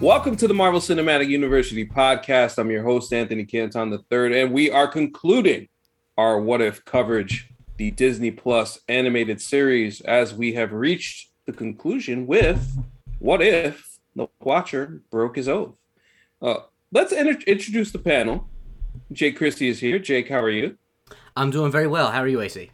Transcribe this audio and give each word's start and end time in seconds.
Welcome 0.00 0.34
to 0.36 0.48
the 0.48 0.54
Marvel 0.54 0.80
Cinematic 0.80 1.28
University 1.28 1.84
podcast. 1.84 2.56
I'm 2.56 2.70
your 2.70 2.82
host, 2.82 3.12
Anthony 3.12 3.44
Canton 3.44 3.92
III, 3.92 4.40
and 4.40 4.50
we 4.50 4.70
are 4.70 4.88
concluding 4.88 5.68
our 6.16 6.40
What 6.40 6.62
If 6.62 6.82
coverage, 6.86 7.50
the 7.76 7.90
Disney 7.90 8.30
Plus 8.30 8.80
animated 8.88 9.42
series, 9.42 10.00
as 10.00 10.32
we 10.32 10.54
have 10.54 10.72
reached 10.72 11.28
the 11.44 11.52
conclusion 11.52 12.26
with 12.26 12.82
What 13.18 13.42
If 13.42 13.98
the 14.16 14.26
Watcher 14.40 15.02
broke 15.10 15.36
his 15.36 15.50
oath. 15.50 15.74
Uh, 16.40 16.60
let's 16.90 17.12
introduce 17.12 17.92
the 17.92 17.98
panel. 17.98 18.48
Jake 19.12 19.36
Christie 19.36 19.68
is 19.68 19.80
here. 19.80 19.98
Jake, 19.98 20.30
how 20.30 20.40
are 20.40 20.48
you? 20.48 20.78
I'm 21.36 21.50
doing 21.50 21.70
very 21.70 21.86
well. 21.86 22.10
How 22.10 22.22
are 22.22 22.28
you, 22.28 22.40
AC? 22.40 22.70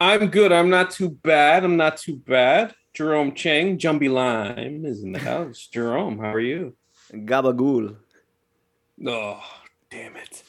I'm 0.00 0.28
good. 0.28 0.52
I'm 0.52 0.70
not 0.70 0.90
too 0.90 1.10
bad. 1.10 1.64
I'm 1.64 1.76
not 1.76 1.98
too 1.98 2.16
bad. 2.16 2.74
Jerome 2.94 3.34
Chang, 3.34 3.78
Jumbie 3.78 4.10
Lime 4.10 4.84
is 4.84 5.02
in 5.02 5.12
the 5.12 5.20
house. 5.20 5.68
Jerome, 5.72 6.18
how 6.18 6.32
are 6.32 6.40
you? 6.40 6.74
Gabagool. 7.12 7.96
Oh, 9.06 9.42
damn 9.90 10.16
it. 10.16 10.42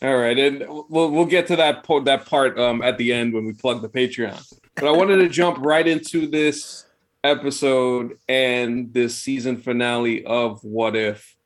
All 0.00 0.16
right, 0.16 0.38
and 0.38 0.64
we'll 0.88 1.10
we'll 1.10 1.26
get 1.26 1.48
to 1.48 1.56
that 1.56 1.82
po- 1.82 2.04
that 2.04 2.26
part 2.26 2.58
um, 2.58 2.82
at 2.82 2.98
the 2.98 3.12
end 3.12 3.34
when 3.34 3.44
we 3.44 3.52
plug 3.52 3.82
the 3.82 3.88
Patreon. 3.88 4.40
But 4.76 4.86
I 4.86 4.92
wanted 4.92 5.16
to 5.16 5.28
jump 5.28 5.58
right 5.60 5.86
into 5.86 6.28
this 6.28 6.86
episode 7.24 8.16
and 8.28 8.92
this 8.94 9.16
season 9.16 9.56
finale 9.56 10.24
of 10.24 10.62
What 10.62 10.94
If. 10.94 11.36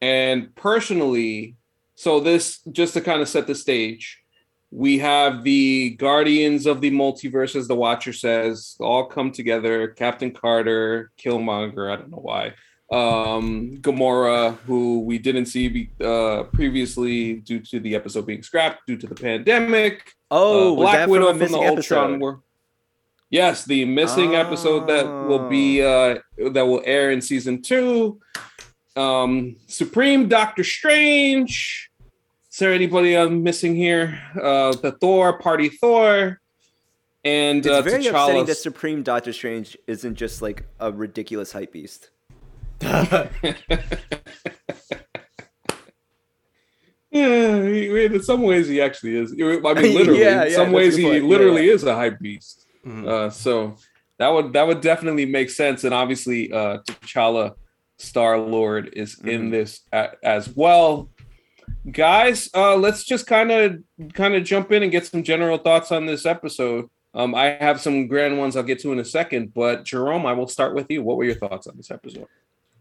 And 0.00 0.54
personally, 0.54 1.56
so 1.96 2.18
this 2.20 2.60
just 2.72 2.94
to 2.94 3.02
kind 3.02 3.20
of 3.20 3.28
set 3.28 3.46
the 3.46 3.54
stage, 3.54 4.17
we 4.70 4.98
have 4.98 5.44
the 5.44 5.90
Guardians 5.90 6.66
of 6.66 6.80
the 6.80 6.90
Multiverse, 6.90 7.56
as 7.56 7.68
the 7.68 7.74
Watcher 7.74 8.12
says, 8.12 8.76
all 8.80 9.06
come 9.06 9.32
together. 9.32 9.88
Captain 9.88 10.30
Carter, 10.30 11.10
Killmonger, 11.18 11.92
I 11.92 11.96
don't 11.96 12.10
know 12.10 12.18
why. 12.18 12.52
Um, 12.90 13.78
Gamora, 13.80 14.56
who 14.60 15.00
we 15.00 15.18
didn't 15.18 15.46
see 15.46 15.90
uh, 16.02 16.44
previously 16.44 17.34
due 17.34 17.60
to 17.60 17.80
the 17.80 17.94
episode 17.94 18.26
being 18.26 18.42
scrapped 18.42 18.86
due 18.86 18.96
to 18.96 19.06
the 19.06 19.14
pandemic. 19.14 20.12
Oh, 20.30 20.72
uh, 20.72 20.76
Black 20.76 21.08
Widow 21.08 21.30
from, 21.30 21.38
from 21.38 21.52
the 21.52 21.58
Ultron 21.58 22.18
War. 22.18 22.42
Yes, 23.30 23.64
the 23.64 23.84
missing 23.84 24.34
oh. 24.34 24.40
episode 24.40 24.86
that 24.88 25.04
will 25.04 25.50
be 25.50 25.82
uh, 25.82 26.16
that 26.52 26.66
will 26.66 26.82
air 26.84 27.10
in 27.10 27.20
season 27.20 27.60
two. 27.60 28.20
Um, 28.96 29.56
Supreme 29.66 30.28
Doctor 30.28 30.64
Strange. 30.64 31.87
Is 32.58 32.60
there 32.60 32.72
anybody 32.72 33.16
I'm 33.16 33.44
missing 33.44 33.76
here? 33.76 34.20
Uh, 34.34 34.72
the 34.72 34.90
Thor 34.90 35.38
party 35.38 35.68
Thor, 35.68 36.40
and 37.22 37.58
it's 37.58 37.68
uh, 37.68 37.82
very 37.82 38.02
T'Challa. 38.02 38.24
upsetting 38.24 38.46
that 38.46 38.56
Supreme 38.56 39.04
Doctor 39.04 39.32
Strange 39.32 39.78
isn't 39.86 40.16
just 40.16 40.42
like 40.42 40.66
a 40.80 40.90
ridiculous 40.90 41.52
hype 41.52 41.72
beast. 41.72 42.10
yeah, 42.80 43.28
in 47.12 48.22
some 48.24 48.42
ways 48.42 48.66
he 48.66 48.80
actually 48.80 49.14
is. 49.14 49.30
I 49.34 49.36
mean, 49.36 49.62
literally. 49.62 50.20
yeah, 50.20 50.46
in 50.46 50.52
some 50.52 50.72
ways 50.72 50.96
he 50.96 51.20
literally 51.20 51.68
yeah. 51.68 51.74
is 51.74 51.84
a 51.84 51.94
hype 51.94 52.18
beast. 52.18 52.66
Mm-hmm. 52.84 53.06
Uh, 53.06 53.30
so 53.30 53.76
that 54.18 54.30
would 54.30 54.52
that 54.54 54.66
would 54.66 54.80
definitely 54.80 55.26
make 55.26 55.50
sense. 55.50 55.84
And 55.84 55.94
obviously, 55.94 56.52
uh, 56.52 56.78
T'Challa, 56.78 57.54
Star 57.98 58.36
Lord, 58.36 58.94
is 58.94 59.14
mm-hmm. 59.14 59.28
in 59.28 59.50
this 59.50 59.82
a- 59.92 60.14
as 60.24 60.48
well 60.56 61.08
guys 61.92 62.50
uh 62.54 62.76
let's 62.76 63.04
just 63.04 63.26
kind 63.26 63.50
of 63.50 63.78
kind 64.14 64.34
of 64.34 64.44
jump 64.44 64.72
in 64.72 64.82
and 64.82 64.92
get 64.92 65.06
some 65.06 65.22
general 65.22 65.58
thoughts 65.58 65.92
on 65.92 66.06
this 66.06 66.26
episode. 66.26 66.88
Um 67.14 67.34
i 67.34 67.50
have 67.60 67.80
some 67.80 68.06
grand 68.06 68.38
ones 68.38 68.56
i'll 68.56 68.62
get 68.62 68.80
to 68.80 68.92
in 68.92 68.98
a 68.98 69.04
second 69.04 69.54
but 69.54 69.84
jerome 69.84 70.26
i 70.26 70.32
will 70.32 70.48
start 70.48 70.74
with 70.74 70.86
you. 70.90 71.02
What 71.02 71.16
were 71.16 71.24
your 71.24 71.34
thoughts 71.34 71.66
on 71.66 71.76
this 71.76 71.90
episode? 71.90 72.26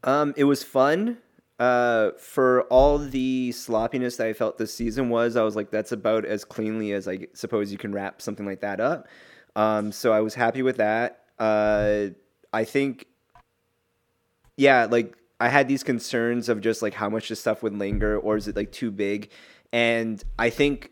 Um 0.04 0.34
it 0.38 0.44
was 0.44 0.64
fun. 0.64 1.18
Uh 1.60 2.12
for 2.20 2.64
all 2.64 2.98
the 2.98 3.52
sloppiness 3.52 4.18
that 4.18 4.28
i 4.28 4.34
felt 4.34 4.58
this 4.58 4.74
season 4.74 5.10
was 5.10 5.36
i 5.36 5.44
was 5.44 5.56
like 5.56 5.72
that's 5.72 5.92
about 5.92 6.26
as 6.26 6.44
cleanly 6.44 6.92
as 6.94 7.08
i 7.08 7.20
suppose 7.34 7.72
you 7.72 7.78
can 7.78 7.92
wrap 7.92 8.22
something 8.22 8.46
like 8.46 8.62
that 8.62 8.80
up. 8.80 9.08
Um 9.56 9.92
so 9.92 10.14
i 10.14 10.22
was 10.22 10.34
happy 10.34 10.62
with 10.62 10.78
that. 10.78 11.22
Uh 11.40 12.08
i 12.54 12.64
think 12.64 13.08
yeah 14.58 14.86
like 14.86 15.16
I 15.40 15.50
had 15.50 15.68
these 15.68 15.84
concerns 15.84 16.50
of 16.50 16.62
just 16.62 16.82
like 16.82 16.94
how 16.94 17.10
much 17.10 17.30
this 17.30 17.40
stuff 17.40 17.62
would 17.64 17.78
linger 17.78 18.18
or 18.18 18.38
is 18.38 18.48
it 18.48 18.56
like 18.56 18.72
too 18.72 18.92
big? 18.92 19.30
And 19.72 20.24
I 20.40 20.50
think 20.50 20.92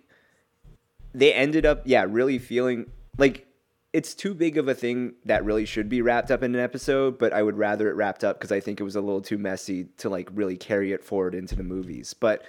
they 1.14 1.34
ended 1.34 1.66
up, 1.66 1.82
yeah, 1.86 2.06
really 2.08 2.38
feeling 2.38 2.92
like 3.18 3.48
it's 3.94 4.14
too 4.14 4.34
big 4.34 4.58
of 4.58 4.68
a 4.68 4.76
thing 4.76 5.14
that 5.24 5.46
really 5.46 5.66
should 5.66 5.88
be 5.88 6.02
wrapped 6.02 6.30
up 6.30 6.44
in 6.44 6.54
an 6.54 6.62
episode, 6.62 7.18
but 7.18 7.32
I 7.32 7.42
would 7.42 7.58
rather 7.58 7.90
it 7.90 7.96
wrapped 7.96 8.24
up 8.24 8.38
because 8.38 8.52
I 8.52 8.60
think 8.60 8.80
it 8.80 8.84
was 8.84 8.96
a 8.96 9.02
little 9.02 9.22
too 9.22 9.38
messy 9.38 9.86
to 9.98 10.10
like 10.10 10.30
really 10.34 10.58
carry 10.58 10.92
it 10.92 11.04
forward 11.04 11.34
into 11.34 11.56
the 11.56 11.64
movies. 11.64 12.14
But 12.14 12.44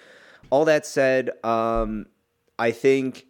all 0.51 0.65
that 0.65 0.84
said, 0.84 1.31
um, 1.45 2.07
I 2.59 2.73
think 2.73 3.27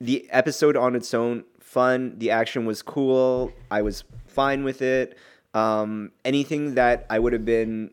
the 0.00 0.28
episode 0.30 0.76
on 0.76 0.94
its 0.94 1.14
own, 1.14 1.44
fun. 1.58 2.18
The 2.18 2.30
action 2.30 2.66
was 2.66 2.82
cool. 2.82 3.50
I 3.70 3.80
was 3.80 4.04
fine 4.26 4.62
with 4.62 4.82
it. 4.82 5.16
Um, 5.54 6.12
anything 6.24 6.74
that 6.74 7.06
I 7.10 7.18
would 7.18 7.32
have 7.32 7.44
been, 7.44 7.90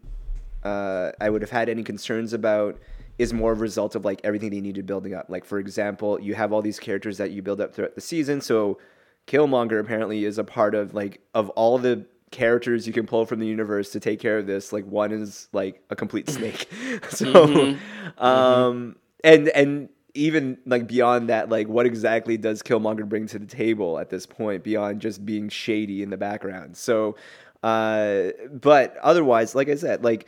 uh, 0.63 1.11
I 1.19 1.29
would 1.29 1.41
have 1.41 1.51
had 1.51 1.69
any 1.69 1.83
concerns 1.83 2.33
about 2.33 2.79
is 3.17 3.33
more 3.33 3.51
of 3.51 3.59
a 3.59 3.61
result 3.61 3.95
of 3.95 4.05
like 4.05 4.21
everything 4.23 4.49
they 4.49 4.61
needed 4.61 4.85
building 4.85 5.13
up. 5.13 5.29
Like 5.29 5.43
for 5.45 5.59
example, 5.59 6.19
you 6.21 6.35
have 6.35 6.53
all 6.53 6.61
these 6.61 6.79
characters 6.79 7.17
that 7.17 7.31
you 7.31 7.41
build 7.41 7.59
up 7.59 7.75
throughout 7.75 7.95
the 7.95 8.01
season. 8.01 8.39
So 8.39 8.79
Killmonger 9.27 9.79
apparently 9.79 10.23
is 10.23 10.37
a 10.37 10.43
part 10.43 10.73
of 10.73 10.93
like 10.93 11.21
of 11.33 11.49
all 11.51 11.77
the 11.77 12.05
characters 12.31 12.87
you 12.87 12.93
can 12.93 13.05
pull 13.05 13.25
from 13.25 13.39
the 13.39 13.45
universe 13.45 13.91
to 13.91 13.99
take 13.99 14.19
care 14.19 14.37
of 14.37 14.47
this. 14.47 14.71
Like 14.71 14.85
one 14.85 15.11
is 15.11 15.49
like 15.51 15.83
a 15.89 15.95
complete 15.95 16.29
snake. 16.29 16.67
so, 17.09 17.25
mm-hmm. 17.25 18.23
um, 18.23 18.95
and 19.23 19.49
and 19.49 19.89
even 20.13 20.57
like 20.65 20.87
beyond 20.87 21.29
that, 21.29 21.49
like 21.49 21.67
what 21.67 21.85
exactly 21.85 22.37
does 22.37 22.63
Killmonger 22.63 23.07
bring 23.07 23.27
to 23.27 23.39
the 23.39 23.45
table 23.45 23.99
at 23.99 24.09
this 24.09 24.25
point 24.25 24.63
beyond 24.63 25.01
just 25.01 25.25
being 25.25 25.49
shady 25.49 26.01
in 26.01 26.09
the 26.09 26.17
background? 26.17 26.77
So 26.77 27.15
uh, 27.63 28.29
but 28.51 28.97
otherwise, 28.97 29.55
like 29.55 29.69
I 29.69 29.75
said, 29.75 30.03
like 30.03 30.27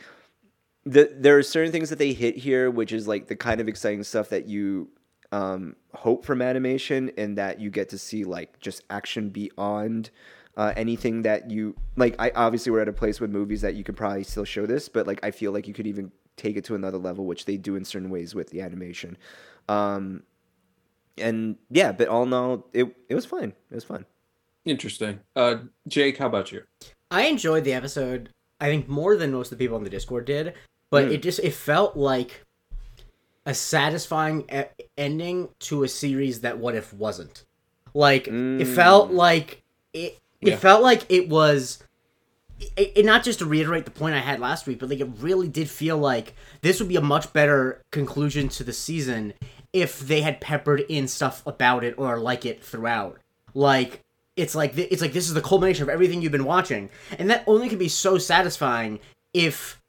the 0.84 1.12
there 1.14 1.38
are 1.38 1.42
certain 1.42 1.72
things 1.72 1.90
that 1.90 1.98
they 1.98 2.12
hit 2.12 2.36
here, 2.36 2.70
which 2.70 2.92
is 2.92 3.08
like 3.08 3.28
the 3.28 3.36
kind 3.36 3.60
of 3.60 3.68
exciting 3.68 4.02
stuff 4.02 4.28
that 4.30 4.46
you 4.46 4.88
um, 5.30 5.76
hope 5.94 6.24
from 6.24 6.42
animation, 6.42 7.10
and 7.16 7.38
that 7.38 7.60
you 7.60 7.70
get 7.70 7.88
to 7.90 7.98
see 7.98 8.24
like 8.24 8.60
just 8.60 8.82
action 8.90 9.30
beyond 9.30 10.10
uh, 10.56 10.72
anything 10.76 11.22
that 11.22 11.50
you 11.50 11.74
like. 11.96 12.14
I 12.18 12.30
obviously 12.34 12.72
we're 12.72 12.80
at 12.80 12.88
a 12.88 12.92
place 12.92 13.20
with 13.20 13.30
movies 13.30 13.62
that 13.62 13.74
you 13.74 13.84
could 13.84 13.96
probably 13.96 14.24
still 14.24 14.44
show 14.44 14.66
this, 14.66 14.88
but 14.88 15.06
like 15.06 15.20
I 15.22 15.30
feel 15.30 15.52
like 15.52 15.66
you 15.66 15.74
could 15.74 15.86
even 15.86 16.12
take 16.36 16.56
it 16.56 16.64
to 16.64 16.74
another 16.74 16.98
level, 16.98 17.26
which 17.26 17.46
they 17.46 17.56
do 17.56 17.76
in 17.76 17.84
certain 17.84 18.10
ways 18.10 18.34
with 18.34 18.50
the 18.50 18.60
animation. 18.60 19.16
Um, 19.68 20.24
and 21.18 21.56
yeah, 21.70 21.92
but 21.92 22.08
all 22.08 22.24
in 22.24 22.32
all, 22.32 22.66
it 22.72 22.94
it 23.08 23.14
was 23.14 23.24
fine. 23.24 23.54
It 23.70 23.74
was 23.74 23.84
fun. 23.84 24.04
Interesting. 24.64 25.20
Uh, 25.34 25.56
Jake, 25.88 26.18
how 26.18 26.26
about 26.26 26.52
you? 26.52 26.62
I 27.12 27.24
enjoyed 27.24 27.64
the 27.64 27.74
episode. 27.74 28.30
I 28.58 28.66
think 28.66 28.88
more 28.88 29.16
than 29.16 29.32
most 29.32 29.52
of 29.52 29.58
the 29.58 29.64
people 29.64 29.76
on 29.76 29.84
the 29.84 29.90
Discord 29.90 30.24
did, 30.24 30.54
but 30.90 31.06
mm. 31.06 31.12
it 31.12 31.22
just 31.22 31.40
it 31.40 31.52
felt 31.52 31.96
like 31.96 32.44
a 33.44 33.52
satisfying 33.52 34.48
e- 34.52 34.84
ending 34.96 35.50
to 35.60 35.84
a 35.84 35.88
series 35.88 36.40
that 36.40 36.58
What 36.58 36.74
If 36.74 36.92
wasn't. 36.94 37.44
Like 37.92 38.24
mm. 38.24 38.60
it 38.60 38.64
felt 38.64 39.10
like 39.10 39.62
it. 39.92 40.18
It 40.40 40.50
yeah. 40.50 40.56
felt 40.56 40.82
like 40.82 41.04
it 41.08 41.28
was. 41.28 41.82
It, 42.76 42.92
it, 42.94 43.04
not 43.04 43.24
just 43.24 43.40
to 43.40 43.46
reiterate 43.46 43.84
the 43.84 43.90
point 43.90 44.14
I 44.14 44.20
had 44.20 44.38
last 44.38 44.66
week, 44.66 44.78
but 44.78 44.88
like 44.88 45.00
it 45.00 45.08
really 45.18 45.48
did 45.48 45.68
feel 45.68 45.98
like 45.98 46.34
this 46.60 46.78
would 46.78 46.88
be 46.88 46.96
a 46.96 47.00
much 47.00 47.32
better 47.32 47.82
conclusion 47.90 48.48
to 48.50 48.64
the 48.64 48.72
season 48.72 49.34
if 49.72 49.98
they 49.98 50.20
had 50.20 50.40
peppered 50.40 50.84
in 50.88 51.08
stuff 51.08 51.42
about 51.44 51.82
it 51.82 51.94
or 51.98 52.18
like 52.18 52.46
it 52.46 52.62
throughout. 52.64 53.18
Like 53.54 54.01
it's 54.36 54.54
like 54.54 54.76
it's 54.76 55.02
like 55.02 55.12
this 55.12 55.28
is 55.28 55.34
the 55.34 55.40
culmination 55.40 55.82
of 55.82 55.88
everything 55.88 56.22
you've 56.22 56.32
been 56.32 56.44
watching, 56.44 56.90
and 57.18 57.28
that 57.30 57.44
only 57.46 57.68
can 57.68 57.78
be 57.78 57.88
so 57.88 58.18
satisfying 58.18 58.98
if 59.34 59.80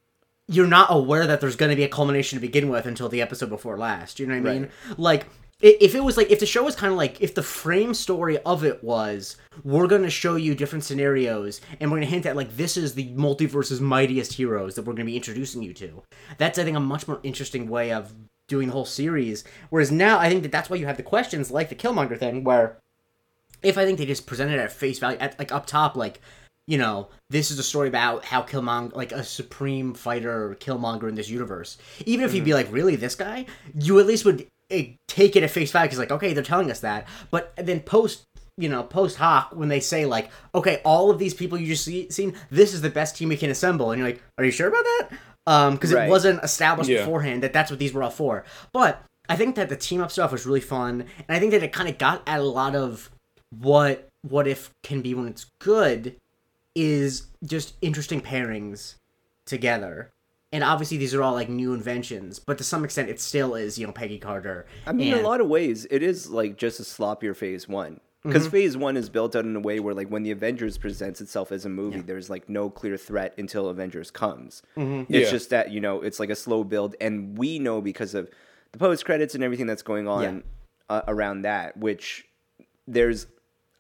you're 0.48 0.68
not 0.68 0.88
aware 0.90 1.26
that 1.26 1.40
there's 1.40 1.56
going 1.56 1.70
to 1.70 1.76
be 1.76 1.84
a 1.84 1.90
culmination 1.90 2.38
to 2.38 2.42
begin 2.42 2.70
with 2.70 2.86
until 2.86 3.10
the 3.10 3.22
episode 3.22 3.50
before 3.50 3.78
last. 3.78 4.20
You 4.20 4.28
know 4.28 4.40
what 4.40 4.50
I 4.50 4.54
mean? 4.54 4.70
Like 4.98 5.26
if 5.64 5.96
it 5.96 6.04
was 6.04 6.18
like 6.18 6.30
if 6.30 6.42
the 6.42 6.46
show 6.46 6.64
was 6.64 6.76
kind 6.76 6.92
of 6.92 6.98
like 6.98 7.22
if 7.22 7.34
the 7.36 7.42
frame 7.42 7.94
story 7.94 8.38
of 8.40 8.66
it 8.66 8.84
was 8.84 9.38
we're 9.64 9.88
going 9.88 10.04
to 10.04 10.10
show 10.10 10.36
you 10.36 10.54
different 10.54 10.84
scenarios 10.84 11.62
and 11.80 11.90
we're 11.90 11.98
going 11.98 12.08
to 12.08 12.14
hint 12.14 12.26
at 12.26 12.36
like 12.36 12.58
this 12.58 12.76
is 12.76 12.94
the 12.94 13.14
multiverse's 13.14 13.80
mightiest 13.80 14.34
heroes 14.34 14.76
that 14.76 14.82
we're 14.82 14.94
going 14.94 15.06
to 15.06 15.12
be 15.12 15.16
introducing 15.16 15.64
you 15.64 15.74
to 15.74 16.04
that's 16.38 16.60
i 16.60 16.66
think 16.66 16.76
a 16.76 16.82
much 16.82 17.08
more 17.08 17.22
interesting 17.24 17.70
way 17.70 17.94
of 17.94 18.14
doing 18.50 18.68
the 18.68 18.74
whole 18.74 18.84
series 18.84 19.46
whereas 19.70 19.90
now 19.90 20.20
i 20.20 20.28
think 20.28 20.44
that 20.44 20.52
that's 20.52 20.70
why 20.70 20.76
you 20.76 20.86
have 20.86 20.98
the 20.98 21.04
questions 21.04 21.50
like 21.50 21.70
the 21.70 21.76
killmonger 21.76 22.20
thing 22.20 22.44
where 22.44 22.78
if 23.64 23.78
I 23.78 23.86
think 23.86 23.98
they 23.98 24.06
just 24.06 24.28
presented 24.28 24.56
it 24.56 24.60
at 24.60 24.72
face 24.72 25.00
value, 25.00 25.18
at 25.20 25.38
like 25.40 25.52
up 25.52 25.66
top, 25.66 25.96
like 25.96 26.20
you 26.66 26.78
know, 26.78 27.10
this 27.30 27.52
is 27.52 27.60
a 27.60 27.64
story 27.64 27.90
about 27.90 28.24
how 28.24 28.42
Killmonger, 28.42 28.96
like 28.96 29.12
a 29.12 29.24
supreme 29.24 29.94
fighter 29.94 30.56
Killmonger 30.60 31.10
in 31.10 31.16
this 31.16 31.30
universe. 31.30 31.78
Even 32.06 32.24
if 32.24 32.30
mm-hmm. 32.30 32.38
you'd 32.38 32.46
be 32.46 32.54
like, 32.54 32.72
really, 32.72 32.96
this 32.96 33.16
guy, 33.16 33.46
you 33.78 34.00
at 34.00 34.06
least 34.06 34.24
would 34.24 34.48
eh, 34.70 34.92
take 35.08 35.36
it 35.36 35.44
at 35.44 35.52
face 35.52 35.72
value 35.72 35.88
because, 35.88 36.00
like, 36.00 36.12
okay, 36.12 36.34
they're 36.34 36.44
telling 36.44 36.72
us 36.72 36.80
that. 36.80 37.08
But 37.32 37.54
then 37.58 37.82
post 37.82 38.26
you 38.58 38.70
know 38.70 38.84
post 38.84 39.18
hoc 39.18 39.56
when 39.56 39.68
they 39.68 39.80
say 39.80 40.06
like 40.06 40.30
okay 40.54 40.80
all 40.86 41.10
of 41.10 41.18
these 41.18 41.34
people 41.34 41.58
you 41.58 41.66
just 41.66 41.86
see, 41.86 42.08
seen 42.12 42.36
this 42.52 42.72
is 42.72 42.82
the 42.82 42.90
best 42.90 43.18
team 43.18 43.30
we 43.30 43.36
can 43.36 43.50
assemble 43.50 43.92
and 43.92 44.00
you're 44.00 44.08
like 44.08 44.22
are 44.38 44.46
you 44.46 44.52
sure 44.52 44.68
about 44.68 44.84
that 44.84 45.10
um 45.48 45.74
because 45.74 45.92
Right. 45.92 46.08
it 46.08 46.10
wasn't 46.12 46.44
established 46.44 46.88
Yeah. 46.88 47.00
beforehand 47.00 47.42
that 47.42 47.52
that's 47.52 47.72
what 47.72 47.80
these 47.80 47.94
were 47.94 48.04
all 48.04 48.12
for 48.12 48.46
but 48.72 49.02
i 49.28 49.36
think 49.36 49.56
that 49.56 49.70
the 49.70 49.76
team 49.76 50.02
up 50.02 50.12
stuff 50.12 50.32
was 50.32 50.46
really 50.46 50.62
fun 50.62 51.06
and 51.18 51.36
i 51.36 51.40
think 51.40 51.52
that 51.52 51.64
it 51.64 51.74
kind 51.74 51.90
of 51.90 51.98
got 51.98 52.22
at 52.28 52.40
a 52.40 52.44
lot 52.44 52.76
of 52.76 53.10
what 53.60 54.10
what 54.22 54.48
if 54.48 54.72
can 54.84 55.02
be 55.02 55.14
when 55.14 55.28
it's 55.28 55.46
good 55.60 56.16
is 56.76 57.28
just 57.44 57.76
interesting 57.82 58.22
pairings 58.22 58.96
together 59.46 60.12
and 60.52 60.64
obviously 60.64 60.98
these 60.98 61.14
are 61.14 61.22
all 61.22 61.34
like 61.34 61.50
new 61.50 61.74
inventions 61.74 62.40
but 62.40 62.58
to 62.58 62.64
some 62.64 62.84
extent 62.84 63.10
it 63.10 63.20
still 63.20 63.54
is 63.56 63.78
you 63.78 63.86
know 63.86 63.92
peggy 63.94 64.18
carter 64.18 64.66
I 64.88 64.94
mean, 64.94 65.14
in 65.14 65.20
a 65.20 65.22
lot 65.22 65.42
of 65.42 65.48
ways, 65.48 65.86
it 65.92 66.02
is 66.02 66.30
like 66.30 66.58
just 66.58 66.80
a 66.80 66.84
sloppier 66.84 67.36
phase 67.36 67.68
one. 67.68 67.94
Mm-hmm. 67.96 68.30
Because 68.30 68.48
phase 68.48 68.78
one 68.78 68.96
is 68.96 69.10
built 69.10 69.36
out 69.36 69.44
in 69.44 69.54
a 69.54 69.60
way 69.60 69.82
where, 69.82 69.94
like, 69.94 70.08
when 70.08 70.24
the 70.24 70.32
Avengers 70.32 70.78
presents 70.78 71.20
itself 71.20 71.52
as 71.52 71.66
a 71.66 71.70
movie, 71.70 72.00
there's 72.00 72.30
like 72.30 72.48
no 72.48 72.70
clear 72.70 72.96
threat 72.96 73.34
until 73.38 73.68
Avengers 73.68 74.12
comes. 74.12 74.62
Mm-hmm. 74.78 75.14
It's 75.14 75.26
Yeah. 75.26 75.30
just 75.30 75.50
that 75.50 75.72
you 75.72 75.82
know 75.82 76.02
it's 76.02 76.22
like 76.22 76.30
a 76.30 76.36
slow 76.36 76.64
build, 76.64 76.96
and 77.02 77.38
we 77.38 77.60
know 77.60 77.82
because 77.82 78.16
of 78.16 78.30
the 78.72 78.78
post 78.78 79.04
credits 79.04 79.36
and 79.36 79.44
everything 79.44 79.68
that's 79.68 79.82
going 79.82 80.08
on 80.08 80.44
uh, 80.90 81.02
around 81.08 81.42
that, 81.42 81.76
which 81.76 82.26
there's 82.88 83.28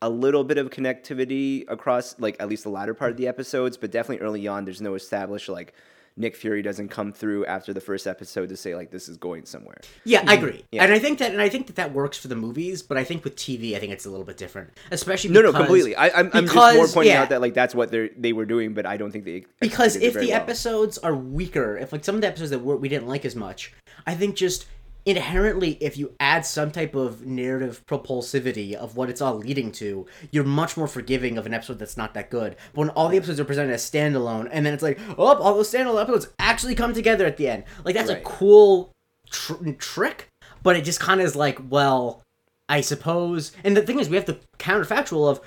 a 0.03 0.09
little 0.09 0.43
bit 0.43 0.57
of 0.57 0.69
connectivity 0.69 1.63
across 1.69 2.19
like 2.19 2.35
at 2.41 2.49
least 2.49 2.63
the 2.63 2.69
latter 2.69 2.93
part 2.93 3.11
of 3.11 3.17
the 3.17 3.27
episodes, 3.27 3.77
but 3.77 3.89
definitely 3.89 4.23
early 4.23 4.45
on, 4.47 4.65
there's 4.65 4.81
no 4.81 4.95
established 4.95 5.47
like 5.47 5.73
Nick 6.17 6.35
Fury 6.35 6.61
doesn't 6.61 6.89
come 6.89 7.13
through 7.13 7.45
after 7.45 7.73
the 7.73 7.79
first 7.79 8.05
episode 8.05 8.49
to 8.49 8.57
say 8.57 8.75
like 8.75 8.91
this 8.91 9.07
is 9.07 9.15
going 9.17 9.45
somewhere. 9.45 9.77
Yeah, 10.03 10.23
I 10.27 10.35
agree, 10.35 10.65
Yeah. 10.71 10.83
and 10.83 10.93
I 10.93 10.99
think 10.99 11.19
that, 11.19 11.31
and 11.31 11.41
I 11.41 11.47
think 11.47 11.67
that 11.67 11.77
that 11.77 11.93
works 11.93 12.17
for 12.17 12.27
the 12.27 12.35
movies, 12.35 12.83
but 12.83 12.97
I 12.97 13.05
think 13.05 13.23
with 13.23 13.37
TV, 13.37 13.75
I 13.75 13.79
think 13.79 13.93
it's 13.93 14.05
a 14.05 14.09
little 14.09 14.25
bit 14.25 14.35
different, 14.37 14.71
especially 14.91 15.31
No, 15.31 15.39
because, 15.41 15.53
no, 15.53 15.59
completely. 15.59 15.95
I, 15.95 16.09
I'm, 16.09 16.29
I'm 16.33 16.45
just 16.45 16.75
more 16.75 16.87
pointing 16.87 17.13
yeah. 17.13 17.21
out 17.21 17.29
that 17.29 17.39
like 17.41 17.53
that's 17.53 17.73
what 17.73 17.89
they 17.89 18.09
they 18.09 18.33
were 18.33 18.45
doing, 18.45 18.73
but 18.73 18.85
I 18.85 18.97
don't 18.97 19.09
think 19.11 19.23
they 19.23 19.45
because 19.61 19.95
if 19.95 20.13
the 20.13 20.27
well. 20.27 20.35
episodes 20.41 20.97
are 20.97 21.15
weaker, 21.15 21.77
if 21.77 21.93
like 21.93 22.03
some 22.03 22.15
of 22.15 22.21
the 22.21 22.27
episodes 22.27 22.51
that 22.51 22.59
were, 22.59 22.75
we 22.75 22.89
didn't 22.89 23.07
like 23.07 23.23
as 23.23 23.35
much, 23.37 23.73
I 24.05 24.13
think 24.15 24.35
just 24.35 24.65
inherently, 25.05 25.77
if 25.81 25.97
you 25.97 26.15
add 26.19 26.45
some 26.45 26.71
type 26.71 26.95
of 26.95 27.25
narrative 27.25 27.83
propulsivity 27.87 28.73
of 28.73 28.95
what 28.95 29.09
it's 29.09 29.21
all 29.21 29.35
leading 29.35 29.71
to, 29.73 30.05
you're 30.31 30.43
much 30.43 30.77
more 30.77 30.87
forgiving 30.87 31.37
of 31.37 31.45
an 31.45 31.53
episode 31.53 31.79
that's 31.79 31.97
not 31.97 32.13
that 32.13 32.29
good. 32.29 32.55
But 32.73 32.79
when 32.79 32.89
all 32.89 33.09
the 33.09 33.17
episodes 33.17 33.39
are 33.39 33.45
presented 33.45 33.73
as 33.73 33.89
standalone, 33.89 34.49
and 34.51 34.65
then 34.65 34.73
it's 34.73 34.83
like, 34.83 34.99
oh, 35.17 35.35
all 35.35 35.55
those 35.55 35.71
standalone 35.71 36.01
episodes 36.01 36.27
actually 36.39 36.75
come 36.75 36.93
together 36.93 37.25
at 37.25 37.37
the 37.37 37.47
end, 37.47 37.63
like 37.83 37.95
that's 37.95 38.09
a 38.09 38.21
cool 38.21 38.91
tr- 39.29 39.71
trick. 39.77 40.29
But 40.61 40.77
it 40.77 40.85
just 40.85 40.99
kind 40.99 41.19
of 41.19 41.27
is 41.27 41.35
like, 41.35 41.59
well, 41.69 42.23
I 42.69 42.81
suppose. 42.81 43.51
And 43.63 43.75
the 43.75 43.81
thing 43.81 43.99
is, 43.99 44.09
we 44.09 44.15
have 44.15 44.25
the 44.25 44.39
counterfactual 44.57 45.29
of 45.29 45.41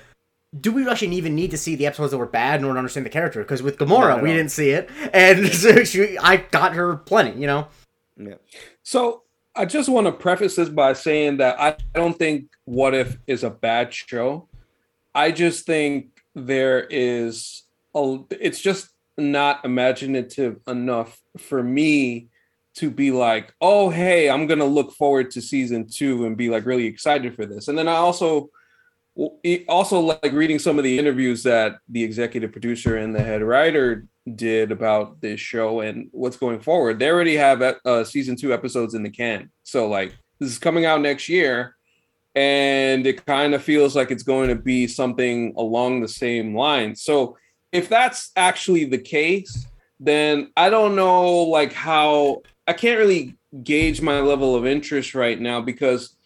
do 0.57 0.71
we 0.71 0.87
actually 0.87 1.15
even 1.15 1.35
need 1.35 1.51
to 1.51 1.57
see 1.57 1.75
the 1.75 1.85
episodes 1.85 2.11
that 2.11 2.17
were 2.17 2.25
bad 2.25 2.59
in 2.59 2.65
order 2.65 2.75
to 2.75 2.79
understand 2.79 3.05
the 3.05 3.09
character? 3.09 3.41
Because 3.41 3.61
with 3.61 3.77
Gamora, 3.77 4.21
we 4.21 4.29
didn't 4.29 4.51
see 4.51 4.69
it, 4.69 4.89
and 5.13 5.47
so 5.53 5.83
she, 5.83 6.17
I 6.17 6.37
got 6.37 6.73
her 6.73 6.95
plenty. 6.95 7.39
You 7.39 7.47
know, 7.47 7.67
Yeah. 8.15 8.35
So 8.83 9.23
I 9.57 9.65
just 9.65 9.89
want 9.89 10.05
to 10.05 10.11
preface 10.11 10.55
this 10.55 10.69
by 10.69 10.93
saying 10.93 11.37
that 11.37 11.59
I 11.59 11.75
don't 11.95 12.17
think 12.17 12.45
What 12.65 12.93
If 12.93 13.17
is 13.25 13.43
a 13.43 13.49
bad 13.49 13.91
show. 13.91 14.47
I 15.15 15.31
just 15.31 15.65
think 15.65 16.09
there 16.35 16.85
is 16.91 17.63
a 17.95 18.19
it's 18.29 18.61
just 18.61 18.89
not 19.17 19.65
imaginative 19.65 20.59
enough 20.67 21.19
for 21.39 21.63
me 21.63 22.27
to 22.75 22.91
be 22.91 23.09
like, 23.09 23.51
oh 23.59 23.89
hey, 23.89 24.29
I'm 24.29 24.45
gonna 24.45 24.65
look 24.65 24.93
forward 24.93 25.31
to 25.31 25.41
season 25.41 25.87
two 25.89 26.27
and 26.27 26.37
be 26.37 26.49
like 26.49 26.67
really 26.67 26.85
excited 26.85 27.35
for 27.35 27.47
this. 27.47 27.67
And 27.67 27.75
then 27.75 27.87
I 27.87 27.95
also 27.95 28.51
also 29.67 29.99
like 29.99 30.31
reading 30.31 30.59
some 30.59 30.77
of 30.77 30.83
the 30.83 30.99
interviews 30.99 31.43
that 31.43 31.77
the 31.89 32.03
executive 32.03 32.51
producer 32.51 32.97
and 32.97 33.15
the 33.15 33.23
head 33.23 33.41
writer 33.41 34.05
did 34.35 34.71
about 34.71 35.21
this 35.21 35.39
show 35.39 35.79
and 35.81 36.09
what's 36.11 36.37
going 36.37 36.59
forward. 36.59 36.99
They 36.99 37.09
already 37.09 37.35
have 37.35 37.61
uh, 37.61 38.03
season 38.03 38.35
two 38.35 38.53
episodes 38.53 38.93
in 38.93 39.03
the 39.03 39.09
can. 39.09 39.49
So 39.63 39.87
like 39.87 40.15
this 40.39 40.51
is 40.51 40.59
coming 40.59 40.85
out 40.85 41.01
next 41.01 41.29
year, 41.29 41.75
and 42.35 43.07
it 43.07 43.25
kind 43.25 43.55
of 43.55 43.63
feels 43.63 43.95
like 43.95 44.11
it's 44.11 44.23
going 44.23 44.49
to 44.49 44.55
be 44.55 44.85
something 44.85 45.53
along 45.57 46.01
the 46.01 46.07
same 46.07 46.55
lines. 46.55 47.03
So 47.03 47.37
if 47.71 47.89
that's 47.89 48.31
actually 48.35 48.85
the 48.85 48.99
case, 48.99 49.65
then 49.99 50.51
I 50.55 50.69
don't 50.69 50.95
know 50.95 51.43
like 51.43 51.73
how 51.73 52.43
I 52.67 52.73
can't 52.73 52.99
really 52.99 53.35
gauge 53.63 54.01
my 54.01 54.19
level 54.19 54.55
of 54.55 54.67
interest 54.67 55.15
right 55.15 55.39
now 55.39 55.61
because 55.61 56.16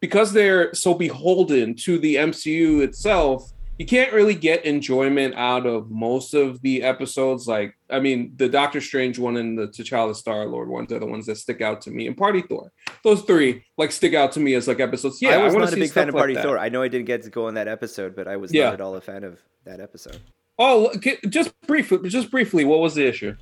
because 0.00 0.32
they're 0.32 0.72
so 0.74 0.94
beholden 0.94 1.74
to 1.76 1.98
the 1.98 2.16
MCU 2.16 2.82
itself, 2.82 3.52
you 3.78 3.86
can't 3.86 4.12
really 4.12 4.34
get 4.34 4.64
enjoyment 4.66 5.34
out 5.36 5.64
of 5.66 5.90
most 5.90 6.34
of 6.34 6.60
the 6.60 6.82
episodes. 6.82 7.46
Like, 7.48 7.74
I 7.88 7.98
mean, 7.98 8.32
the 8.36 8.46
Doctor 8.48 8.78
Strange 8.80 9.18
one 9.18 9.38
and 9.38 9.58
the 9.58 9.68
T'Challa 9.68 10.14
Star 10.14 10.44
Lord 10.46 10.68
ones 10.68 10.92
are 10.92 10.98
the 10.98 11.06
ones 11.06 11.24
that 11.26 11.36
stick 11.38 11.62
out 11.62 11.80
to 11.82 11.90
me, 11.90 12.06
and 12.06 12.14
Party 12.16 12.42
Thor. 12.42 12.70
Those 13.04 13.22
three 13.22 13.64
like 13.78 13.90
stick 13.90 14.12
out 14.12 14.32
to 14.32 14.40
me 14.40 14.52
as 14.54 14.68
like 14.68 14.80
episodes. 14.80 15.22
Yeah, 15.22 15.30
I 15.30 15.38
was 15.44 15.54
wanna 15.54 15.64
not 15.66 15.72
a 15.74 15.76
big 15.76 15.90
fan 15.92 16.08
of 16.10 16.14
Party 16.14 16.34
that. 16.34 16.42
Thor. 16.44 16.58
I 16.58 16.68
know 16.68 16.82
I 16.82 16.88
didn't 16.88 17.06
get 17.06 17.22
to 17.22 17.30
go 17.30 17.46
on 17.46 17.54
that 17.54 17.68
episode, 17.68 18.14
but 18.14 18.28
I 18.28 18.36
was 18.36 18.52
Yeah. 18.52 18.64
not 18.66 18.74
at 18.74 18.80
all 18.82 18.94
a 18.96 19.00
fan 19.00 19.24
of 19.24 19.40
that 19.64 19.80
episode. 19.80 20.18
Oh, 20.58 20.90
look, 20.92 21.02
just 21.30 21.58
briefly, 21.62 22.06
just 22.10 22.30
briefly, 22.30 22.66
what 22.66 22.80
was 22.80 22.94
the 22.94 23.06
issue? 23.06 23.34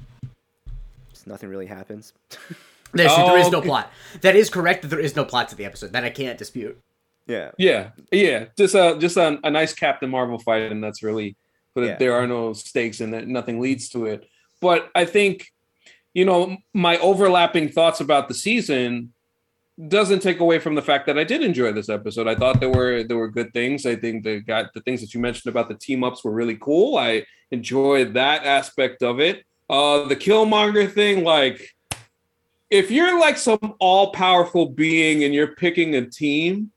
Just 1.11 1.27
nothing 1.27 1.49
really 1.49 1.67
happens. 1.67 2.13
There's, 2.93 3.11
Oh, 3.15 3.27
there 3.29 3.39
is 3.39 3.51
no 3.51 3.61
plot. 3.61 3.93
That 4.23 4.35
is 4.37 4.49
correct. 4.51 4.83
That 4.83 4.89
there 4.89 5.01
is 5.01 5.15
no 5.17 5.25
plot 5.25 5.49
to 5.51 5.57
the 5.57 5.65
episode. 5.65 5.93
That 5.93 6.05
I 6.05 6.11
can't 6.11 6.39
dispute. 6.39 6.81
yeah. 7.27 7.51
Yeah, 7.59 7.91
yeah, 8.11 8.47
just 8.57 8.75
a 8.75 8.97
just 8.99 9.17
a, 9.17 9.39
a 9.45 9.51
nice 9.51 9.75
Captain 9.75 10.09
Marvel 10.11 10.39
fight, 10.39 10.71
and 10.73 10.83
that's 10.83 11.03
really, 11.03 11.37
but 11.75 11.85
Yeah. 11.85 11.97
there 11.97 12.15
are 12.15 12.27
no 12.27 12.53
stakes 12.55 13.01
and 13.01 13.13
that 13.13 13.29
nothing 13.29 13.61
leads 13.61 13.89
to 13.91 14.07
it. 14.07 14.27
But 14.61 14.91
I 14.95 15.05
think, 15.05 15.47
you 16.15 16.25
know, 16.25 16.57
my 16.73 16.97
overlapping 16.99 17.69
thoughts 17.69 18.01
about 18.01 18.29
the 18.29 18.35
season 18.35 19.13
doesn't 19.87 20.21
take 20.21 20.41
away 20.41 20.59
from 20.59 20.75
the 20.75 20.83
fact 20.83 21.07
that 21.07 21.17
I 21.19 21.23
did 21.25 21.43
enjoy 21.43 21.71
this 21.73 21.89
episode. 21.89 22.27
I 22.27 22.35
thought 22.35 22.59
there 22.59 22.71
were 22.71 23.05
there 23.05 23.19
were 23.19 23.29
good 23.31 23.53
things. 23.53 23.87
I 23.87 23.95
think 23.95 24.25
the 24.25 24.41
got 24.41 24.73
the 24.75 24.81
things 24.81 25.01
that 25.03 25.13
you 25.15 25.21
mentioned 25.21 25.51
about 25.53 25.69
the 25.69 25.77
team 25.77 26.03
ups 26.03 26.25
were 26.25 26.33
really 26.33 26.57
cool. 26.57 26.97
I 26.97 27.25
enjoyed 27.53 28.15
that 28.15 28.45
aspect 28.45 29.03
of 29.03 29.21
it. 29.21 29.45
Uh, 29.71 30.05
the 30.09 30.17
Killmonger 30.17 30.91
thing, 30.91 31.23
like 31.25 31.61
if 32.71 32.91
you're 32.91 33.19
like 33.19 33.37
some 33.39 33.75
all 33.79 34.11
powerful 34.13 34.67
being 34.67 35.25
and 35.25 35.35
you're 35.35 35.55
picking 35.55 35.95
a 35.95 36.05
team, 36.07 36.71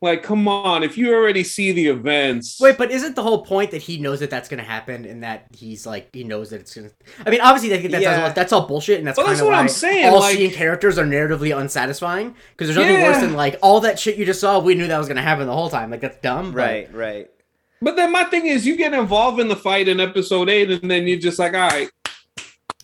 like 0.00 0.22
come 0.24 0.48
on, 0.48 0.82
if 0.82 0.98
you 0.98 1.14
already 1.14 1.44
see 1.44 1.70
the 1.72 1.86
events, 1.86 2.58
Wait, 2.60 2.76
but 2.76 2.90
isn't 2.90 3.14
the 3.14 3.22
whole 3.22 3.44
point 3.44 3.70
that 3.70 3.82
he 3.82 3.98
knows 3.98 4.18
that 4.20 4.30
that's 4.30 4.48
going 4.48 4.58
to 4.58 4.64
happen 4.68 5.04
and 5.04 5.22
that 5.22 5.46
he's 5.56 5.86
like 5.86 6.08
he 6.12 6.24
knows 6.24 6.50
that 6.50 6.60
it's 6.60 6.74
going 6.74 6.88
to? 6.88 6.94
I 7.24 7.30
mean, 7.30 7.40
obviously 7.40 7.68
that, 7.76 7.88
that's, 7.90 8.02
Yeah. 8.02 8.24
all, 8.26 8.32
that's 8.32 8.52
all 8.52 8.66
bullshit, 8.66 8.98
and 8.98 9.06
that's 9.06 9.16
Well, 9.16 9.26
kind 9.26 9.34
that's 9.36 9.42
of 9.42 9.46
what 9.46 9.52
why 9.54 9.60
I'm 9.60 9.68
saying, 9.68 10.06
all 10.06 10.18
like- 10.20 10.36
seeing 10.36 10.50
characters 10.50 10.98
are 10.98 11.04
narratively 11.04 11.56
unsatisfying 11.56 12.34
because 12.56 12.74
there's 12.74 12.76
nothing 12.84 13.02
worse 13.02 13.18
than 13.20 13.34
like 13.34 13.56
all 13.62 13.80
that 13.80 13.98
shit 13.98 14.16
you 14.16 14.24
just 14.24 14.40
saw. 14.40 14.58
We 14.58 14.74
knew 14.74 14.88
that 14.88 14.98
was 14.98 15.06
going 15.06 15.16
to 15.16 15.22
happen 15.22 15.46
the 15.46 15.52
whole 15.52 15.70
time. 15.70 15.90
Like 15.90 16.00
that's 16.00 16.18
dumb. 16.20 16.50
but- 16.52 16.56
Right, 16.58 16.94
right. 16.94 17.30
But 17.80 17.96
then 17.96 18.12
my 18.12 18.22
thing 18.24 18.46
is, 18.46 18.64
you 18.64 18.76
get 18.76 18.92
involved 18.94 19.40
in 19.40 19.48
the 19.48 19.56
fight 19.56 19.88
in 19.88 19.98
episode 19.98 20.48
eight, 20.48 20.70
and 20.70 20.88
then 20.88 21.06
you're 21.08 21.18
just 21.18 21.38
like, 21.40 21.52
all 21.52 21.68
right, 21.68 21.90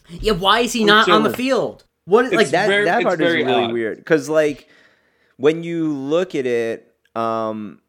Yeah. 0.08 0.32
Why 0.32 0.60
is 0.60 0.72
he 0.72 0.80
I'm 0.82 0.86
not 0.86 1.08
on 1.08 1.22
the 1.24 1.32
field? 1.32 1.84
What 2.08 2.24
It's 2.26 2.34
like 2.34 2.48
that 2.48 2.68
very- 2.68 2.84
that 2.86 3.02
part 3.02 3.20
is 3.20 3.34
really 3.34 3.52
odd. 3.52 3.72
weird 3.72 3.98
because 3.98 4.28
like 4.28 4.68
when 5.36 5.62
you 5.62 5.92
look 5.92 6.34
at 6.34 6.46
it 6.46 6.94
um 7.14 7.80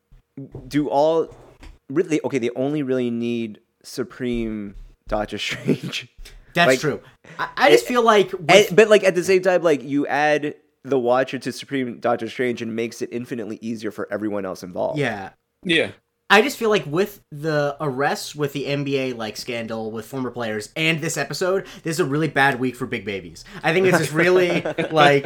do 0.68 0.90
all 0.90 1.34
really 1.90 2.20
okay 2.24 2.38
they 2.38 2.50
only 2.56 2.84
really 2.84 3.10
need 3.10 3.60
supreme 3.84 4.76
doctor 5.08 5.38
strange 5.48 6.08
that's 6.54 6.68
like- 6.68 6.80
true. 6.80 7.00
I, 7.38 7.48
I 7.58 7.70
just 7.72 7.86
it- 7.86 7.88
feel 7.88 8.04
like 8.04 8.32
with, 8.34 8.50
And- 8.52 8.76
but 8.76 8.90
like 8.90 9.04
at 9.04 9.16
the 9.16 9.24
same 9.24 9.42
time 9.42 9.62
like 9.64 9.84
you 9.84 10.06
add 10.08 10.56
the 10.84 11.00
watcher 11.00 11.38
to 11.40 11.52
supreme 11.52 12.00
doctor 12.00 12.28
strange 12.30 12.62
and 12.62 12.76
makes 12.76 13.02
it 13.02 13.10
infinitely 13.12 13.58
easier 13.62 13.92
for 13.92 14.08
everyone 14.12 14.46
else 14.46 14.64
involved 14.64 14.98
yeah. 15.00 15.30
yeah, 15.64 15.92
I 16.30 16.42
just 16.44 16.58
feel 16.58 16.70
like 16.70 16.86
with 16.86 17.22
the 17.32 17.76
arrests 17.82 18.36
with 18.36 18.54
the 18.54 18.66
NBA 18.66 19.18
like 19.18 19.36
scandal 19.36 19.90
with 19.92 20.06
former 20.06 20.30
players 20.30 20.70
and 20.76 21.02
this 21.02 21.18
episode, 21.18 21.66
this 21.84 21.96
is 21.96 22.00
a 22.00 22.06
really 22.06 22.28
bad 22.28 22.60
week 22.60 22.76
for 22.76 22.86
big 22.86 23.04
babies. 23.04 23.46
I 23.64 23.74
think 23.74 23.88
it's 23.88 23.98
just 23.98 24.14
really 24.14 24.62
like 24.92 25.24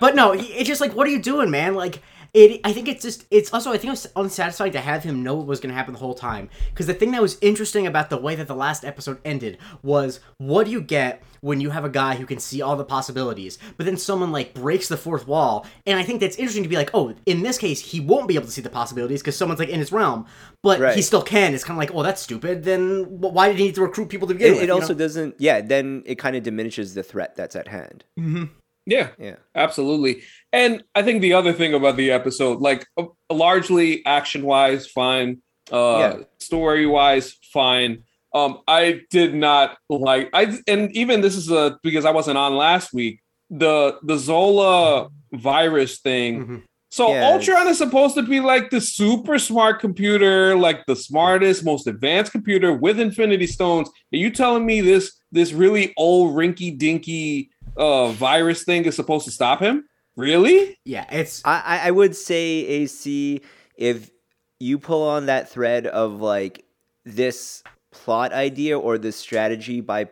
But 0.00 0.14
no, 0.14 0.32
it's 0.32 0.68
just 0.68 0.80
like 0.80 0.94
what 0.94 1.06
are 1.06 1.10
you 1.10 1.20
doing, 1.22 1.50
man? 1.50 1.74
Like 1.74 2.02
it 2.34 2.60
I 2.64 2.72
think 2.72 2.88
it's 2.88 3.02
just 3.02 3.26
it's 3.30 3.52
also 3.52 3.70
I 3.70 3.74
think 3.74 3.86
it 3.86 3.90
was 3.90 4.06
unsatisfying 4.16 4.72
to 4.72 4.80
have 4.80 5.04
him 5.04 5.22
know 5.22 5.34
what 5.34 5.46
was 5.46 5.60
going 5.60 5.70
to 5.70 5.76
happen 5.76 5.92
the 5.92 6.00
whole 6.00 6.14
time 6.14 6.48
because 6.70 6.86
the 6.86 6.94
thing 6.94 7.10
that 7.12 7.22
was 7.22 7.38
interesting 7.40 7.86
about 7.86 8.10
the 8.10 8.16
way 8.16 8.34
that 8.34 8.48
the 8.48 8.54
last 8.54 8.84
episode 8.84 9.18
ended 9.24 9.58
was 9.82 10.20
what 10.38 10.66
do 10.66 10.72
you 10.72 10.80
get 10.80 11.22
when 11.40 11.58
you 11.58 11.70
have 11.70 11.86
a 11.86 11.88
guy 11.88 12.16
who 12.16 12.26
can 12.26 12.38
see 12.38 12.60
all 12.60 12.76
the 12.76 12.84
possibilities, 12.84 13.56
but 13.78 13.86
then 13.86 13.96
someone 13.96 14.30
like 14.30 14.52
breaks 14.52 14.88
the 14.88 14.96
fourth 14.98 15.26
wall. 15.26 15.66
And 15.86 15.98
I 15.98 16.02
think 16.02 16.20
that's 16.20 16.36
interesting 16.36 16.64
to 16.64 16.68
be 16.68 16.76
like, 16.76 16.90
oh, 16.92 17.14
in 17.24 17.42
this 17.42 17.56
case, 17.56 17.80
he 17.80 17.98
won't 17.98 18.28
be 18.28 18.34
able 18.34 18.44
to 18.44 18.52
see 18.52 18.60
the 18.60 18.68
possibilities 18.68 19.22
because 19.22 19.38
someone's 19.38 19.58
like 19.58 19.70
in 19.70 19.78
his 19.78 19.90
realm, 19.90 20.26
but 20.62 20.94
he 20.94 21.00
still 21.00 21.22
can. 21.22 21.54
It's 21.54 21.64
kind 21.64 21.76
of 21.76 21.78
like, 21.78 21.94
oh, 21.94 22.02
that's 22.02 22.20
stupid. 22.20 22.64
Then 22.64 23.06
why 23.20 23.48
did 23.48 23.56
he 23.56 23.64
need 23.64 23.74
to 23.76 23.80
recruit 23.80 24.10
people 24.10 24.28
to 24.28 24.34
begin 24.34 24.48
it, 24.48 24.56
with? 24.56 24.62
it 24.64 24.70
also 24.70 24.92
know? 24.92 24.98
doesn't 24.98 25.34
yeah 25.38 25.60
then 25.60 26.02
it 26.06 26.16
kind 26.16 26.36
of 26.36 26.42
diminishes 26.42 26.94
the 26.94 27.02
threat 27.02 27.36
that's 27.36 27.56
at 27.56 27.68
hand 27.68 28.04
mm-hmm. 28.18 28.44
Yeah, 28.90 29.10
Yeah. 29.18 29.36
absolutely. 29.54 30.22
And 30.52 30.82
I 30.94 31.02
think 31.02 31.22
the 31.22 31.32
other 31.34 31.52
thing 31.52 31.74
about 31.74 31.96
the 31.96 32.10
episode, 32.10 32.60
like 32.60 32.86
uh, 32.98 33.06
largely 33.32 34.04
action 34.04 34.42
wise, 34.42 34.86
fine. 34.88 35.40
Uh, 35.72 35.98
Yeah. 36.00 36.16
story 36.38 36.86
wise, 36.86 37.36
fine. 37.52 38.02
Um, 38.34 38.58
I 38.68 39.00
did 39.10 39.34
not 39.34 39.76
like 39.88 40.28
I 40.32 40.58
and 40.68 40.90
even 40.96 41.20
this 41.20 41.36
is 41.36 41.50
a 41.50 41.78
because 41.82 42.04
I 42.04 42.10
wasn't 42.10 42.38
on 42.38 42.56
last 42.56 42.92
week. 42.92 43.20
The 43.50 43.98
the 44.02 44.16
Zola 44.18 45.08
virus 45.32 46.00
thing. 46.00 46.44
Mhm. 46.46 46.62
So 46.92 47.12
Yeah, 47.12 47.30
Ultron 47.30 47.68
is 47.68 47.78
supposed 47.78 48.16
to 48.16 48.22
be 48.22 48.40
like 48.40 48.70
the 48.70 48.80
super 48.80 49.38
smart 49.38 49.78
computer, 49.80 50.56
like 50.56 50.86
the 50.86 50.96
smartest, 50.96 51.64
most 51.64 51.86
advanced 51.86 52.32
computer 52.32 52.72
with 52.72 52.98
Infinity 52.98 53.46
Stones. 53.46 53.88
Are 54.12 54.16
you 54.16 54.30
telling 54.30 54.66
me 54.66 54.80
this 54.80 55.12
this 55.30 55.52
really 55.52 55.92
old 55.96 56.34
rinky 56.34 56.76
dinky 56.76 57.49
uh 57.76 58.08
virus 58.12 58.64
thing 58.64 58.84
is 58.84 58.96
supposed 58.96 59.24
to 59.26 59.30
stop 59.30 59.60
him? 59.60 59.84
Really? 60.16 60.78
Yeah, 60.84 61.06
it's 61.10 61.42
I, 61.44 61.62
I- 61.64 61.88
I 61.88 61.90
would 61.90 62.14
say 62.16 62.66
AC 62.66 63.40
if 63.76 64.10
you 64.58 64.78
pull 64.78 65.02
on 65.08 65.26
that 65.26 65.48
thread 65.48 65.86
of 65.86 66.20
like 66.20 66.64
this 67.04 67.62
plot 67.92 68.32
idea 68.32 68.78
or 68.78 68.98
this 68.98 69.16
strategy 69.16 69.80
by 69.80 70.08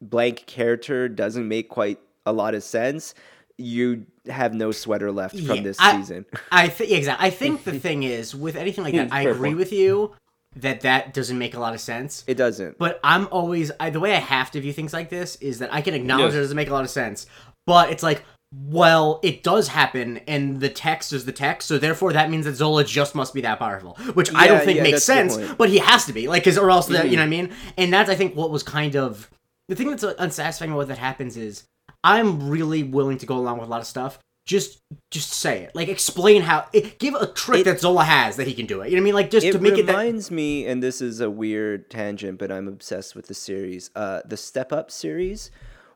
blank 0.00 0.44
character 0.46 1.08
doesn't 1.08 1.46
make 1.48 1.68
quite 1.68 1.98
a 2.24 2.32
lot 2.32 2.54
of 2.54 2.62
sense, 2.62 3.14
you 3.58 4.06
have 4.26 4.54
no 4.54 4.70
sweater 4.70 5.10
left 5.10 5.34
Yeah, 5.34 5.54
from 5.54 5.62
this 5.64 5.78
I- 5.80 5.96
season. 5.96 6.24
I 6.52 6.68
think 6.68 6.90
exactly. 6.92 7.26
I 7.26 7.30
think 7.30 7.64
the 7.64 7.78
thing 7.78 8.04
is 8.04 8.34
with 8.34 8.54
anything 8.56 8.84
like 8.84 8.94
that, 9.00 9.12
I 9.12 9.22
agree 9.22 9.54
with 9.54 9.72
you 9.72 10.12
that 10.56 10.82
that 10.82 11.14
doesn't 11.14 11.38
make 11.38 11.54
a 11.54 11.60
lot 11.60 11.74
of 11.74 11.80
sense. 11.80 12.24
It 12.26 12.34
doesn't. 12.34 12.78
But 12.78 13.00
I'm 13.02 13.28
always 13.30 13.70
I, 13.80 13.90
the 13.90 14.00
way 14.00 14.14
I 14.14 14.20
have 14.20 14.50
to 14.52 14.60
view 14.60 14.72
things 14.72 14.92
like 14.92 15.08
this 15.08 15.36
is 15.36 15.58
that 15.60 15.72
I 15.72 15.80
can 15.80 15.94
acknowledge 15.94 16.32
Yes. 16.32 16.34
it 16.34 16.40
doesn't 16.40 16.56
make 16.56 16.68
a 16.68 16.72
lot 16.72 16.84
of 16.84 16.90
sense, 16.90 17.26
but 17.66 17.90
it's 17.90 18.02
like, 18.02 18.24
well, 18.54 19.18
it 19.22 19.42
does 19.42 19.68
happen, 19.68 20.18
and 20.28 20.60
the 20.60 20.68
text 20.68 21.14
is 21.14 21.24
the 21.24 21.32
text, 21.32 21.68
so 21.68 21.78
therefore 21.78 22.12
that 22.12 22.30
means 22.30 22.44
that 22.44 22.54
Zola 22.54 22.84
just 22.84 23.14
must 23.14 23.32
be 23.32 23.40
that 23.40 23.58
powerful, 23.58 23.94
which 24.12 24.34
I 24.34 24.46
don't 24.46 24.62
think 24.62 24.76
yeah, 24.76 24.82
makes 24.82 25.06
that's 25.06 25.08
a 25.08 25.22
good 25.22 25.30
sense. 25.32 25.48
Mm-hmm. 25.48 25.56
but 25.56 25.70
he 25.70 25.78
has 25.78 26.04
to 26.04 26.12
be, 26.12 26.28
like, 26.28 26.44
cause 26.44 26.58
or 26.58 26.70
else 26.70 26.86
that 26.88 27.08
you 27.08 27.16
know 27.16 27.22
what 27.22 27.26
I 27.26 27.30
mean. 27.30 27.50
And 27.78 27.90
that's 27.90 28.10
I 28.10 28.14
think 28.14 28.36
what 28.36 28.50
was 28.50 28.62
kind 28.62 28.94
of 28.94 29.30
the 29.68 29.74
thing 29.74 29.88
that's 29.88 30.02
unsatisfying 30.02 30.70
about 30.70 30.76
what 30.78 30.88
that 30.88 30.98
happens 30.98 31.38
is 31.38 31.64
I'm 32.04 32.50
really 32.50 32.82
willing 32.82 33.16
to 33.18 33.26
go 33.26 33.36
along 33.36 33.58
with 33.58 33.68
a 33.68 33.70
lot 33.70 33.80
of 33.80 33.86
stuff. 33.86 34.18
Just, 34.44 34.80
just 35.10 35.30
say 35.30 35.62
it. 35.62 35.74
Like, 35.74 35.88
explain 35.88 36.42
how. 36.42 36.66
It, 36.72 36.98
give 36.98 37.14
a 37.14 37.26
trick 37.28 37.60
It- 37.60 37.64
that 37.64 37.80
Zola 37.80 38.04
has 38.04 38.36
that 38.36 38.46
he 38.46 38.54
can 38.54 38.66
do 38.66 38.80
it. 38.80 38.90
You 38.90 38.96
know 38.96 39.02
what 39.02 39.04
I 39.04 39.04
mean? 39.04 39.14
Like, 39.14 39.30
just 39.30 39.46
to 39.46 39.58
make 39.58 39.78
it 39.78 39.86
that. 39.86 39.92
reminds 39.92 40.30
me, 40.30 40.66
and 40.66 40.82
this 40.82 41.00
is 41.00 41.20
a 41.20 41.30
weird 41.30 41.90
tangent, 41.90 42.38
but 42.38 42.50
I'm 42.50 42.66
obsessed 42.66 43.14
with 43.14 43.28
the 43.28 43.34
series, 43.34 43.90
uh, 43.94 44.22
the 44.24 44.36
Step 44.36 44.72
Up 44.72 44.90
series, 44.90 45.50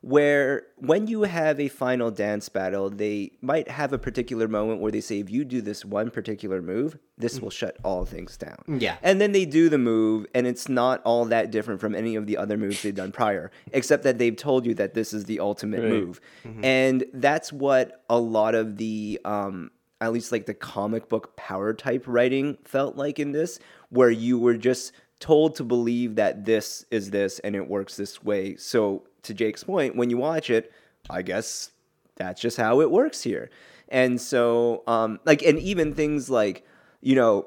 where 0.06 0.62
when 0.76 1.08
you 1.08 1.22
have 1.22 1.58
a 1.58 1.66
final 1.66 2.12
dance 2.12 2.48
battle, 2.48 2.88
they 2.88 3.32
might 3.40 3.66
have 3.66 3.92
a 3.92 3.98
particular 3.98 4.46
moment 4.46 4.80
where 4.80 4.92
they 4.92 5.00
say, 5.00 5.18
if 5.18 5.28
you 5.28 5.44
do 5.44 5.60
this 5.60 5.84
one 5.84 6.12
particular 6.12 6.62
move, 6.62 6.96
this 7.18 7.40
will 7.40 7.50
shut 7.50 7.76
all 7.82 8.04
things 8.04 8.36
down. 8.36 8.62
Yeah. 8.78 8.98
And 9.02 9.20
then 9.20 9.32
they 9.32 9.44
do 9.44 9.68
the 9.68 9.78
move, 9.78 10.24
and 10.32 10.46
it's 10.46 10.68
not 10.68 11.02
all 11.04 11.24
that 11.24 11.50
different 11.50 11.80
from 11.80 11.92
any 11.92 12.14
of 12.14 12.26
the 12.26 12.36
other 12.36 12.56
moves 12.56 12.82
they've 12.82 12.94
done 12.94 13.10
prior, 13.10 13.50
except 13.72 14.04
that 14.04 14.18
they've 14.18 14.36
told 14.36 14.64
you 14.64 14.74
that 14.74 14.94
this 14.94 15.12
is 15.12 15.24
the 15.24 15.40
ultimate 15.40 15.80
Right. 15.80 15.90
move. 15.90 16.20
And 16.62 17.04
that's 17.12 17.52
what 17.52 18.04
a 18.08 18.20
lot 18.20 18.54
of 18.54 18.76
the, 18.76 19.20
um, 19.24 19.72
at 20.00 20.12
least 20.12 20.30
like 20.30 20.46
the 20.46 20.54
comic 20.54 21.08
book 21.08 21.36
power 21.36 21.74
type 21.74 22.04
writing 22.06 22.58
felt 22.64 22.94
like 22.94 23.18
in 23.18 23.32
this, 23.32 23.58
where 23.88 24.10
you 24.10 24.38
were 24.38 24.56
just 24.56 24.92
told 25.18 25.56
to 25.56 25.64
believe 25.64 26.14
that 26.14 26.44
this 26.44 26.84
is 26.92 27.10
this 27.10 27.40
and 27.40 27.56
it 27.56 27.66
works 27.66 27.96
this 27.96 28.22
way. 28.22 28.54
So, 28.54 29.02
to 29.26 29.34
Jake's 29.34 29.64
point, 29.64 29.96
when 29.96 30.10
you 30.10 30.16
watch 30.16 30.50
it, 30.50 30.72
I 31.08 31.22
guess 31.22 31.70
that's 32.16 32.40
just 32.40 32.56
how 32.56 32.80
it 32.80 32.90
works 32.90 33.22
here. 33.22 33.50
And 33.88 34.20
so, 34.20 34.82
um, 34.86 35.20
like, 35.24 35.42
and 35.42 35.58
even 35.58 35.94
things 35.94 36.28
like, 36.28 36.66
you 37.00 37.14
know, 37.14 37.46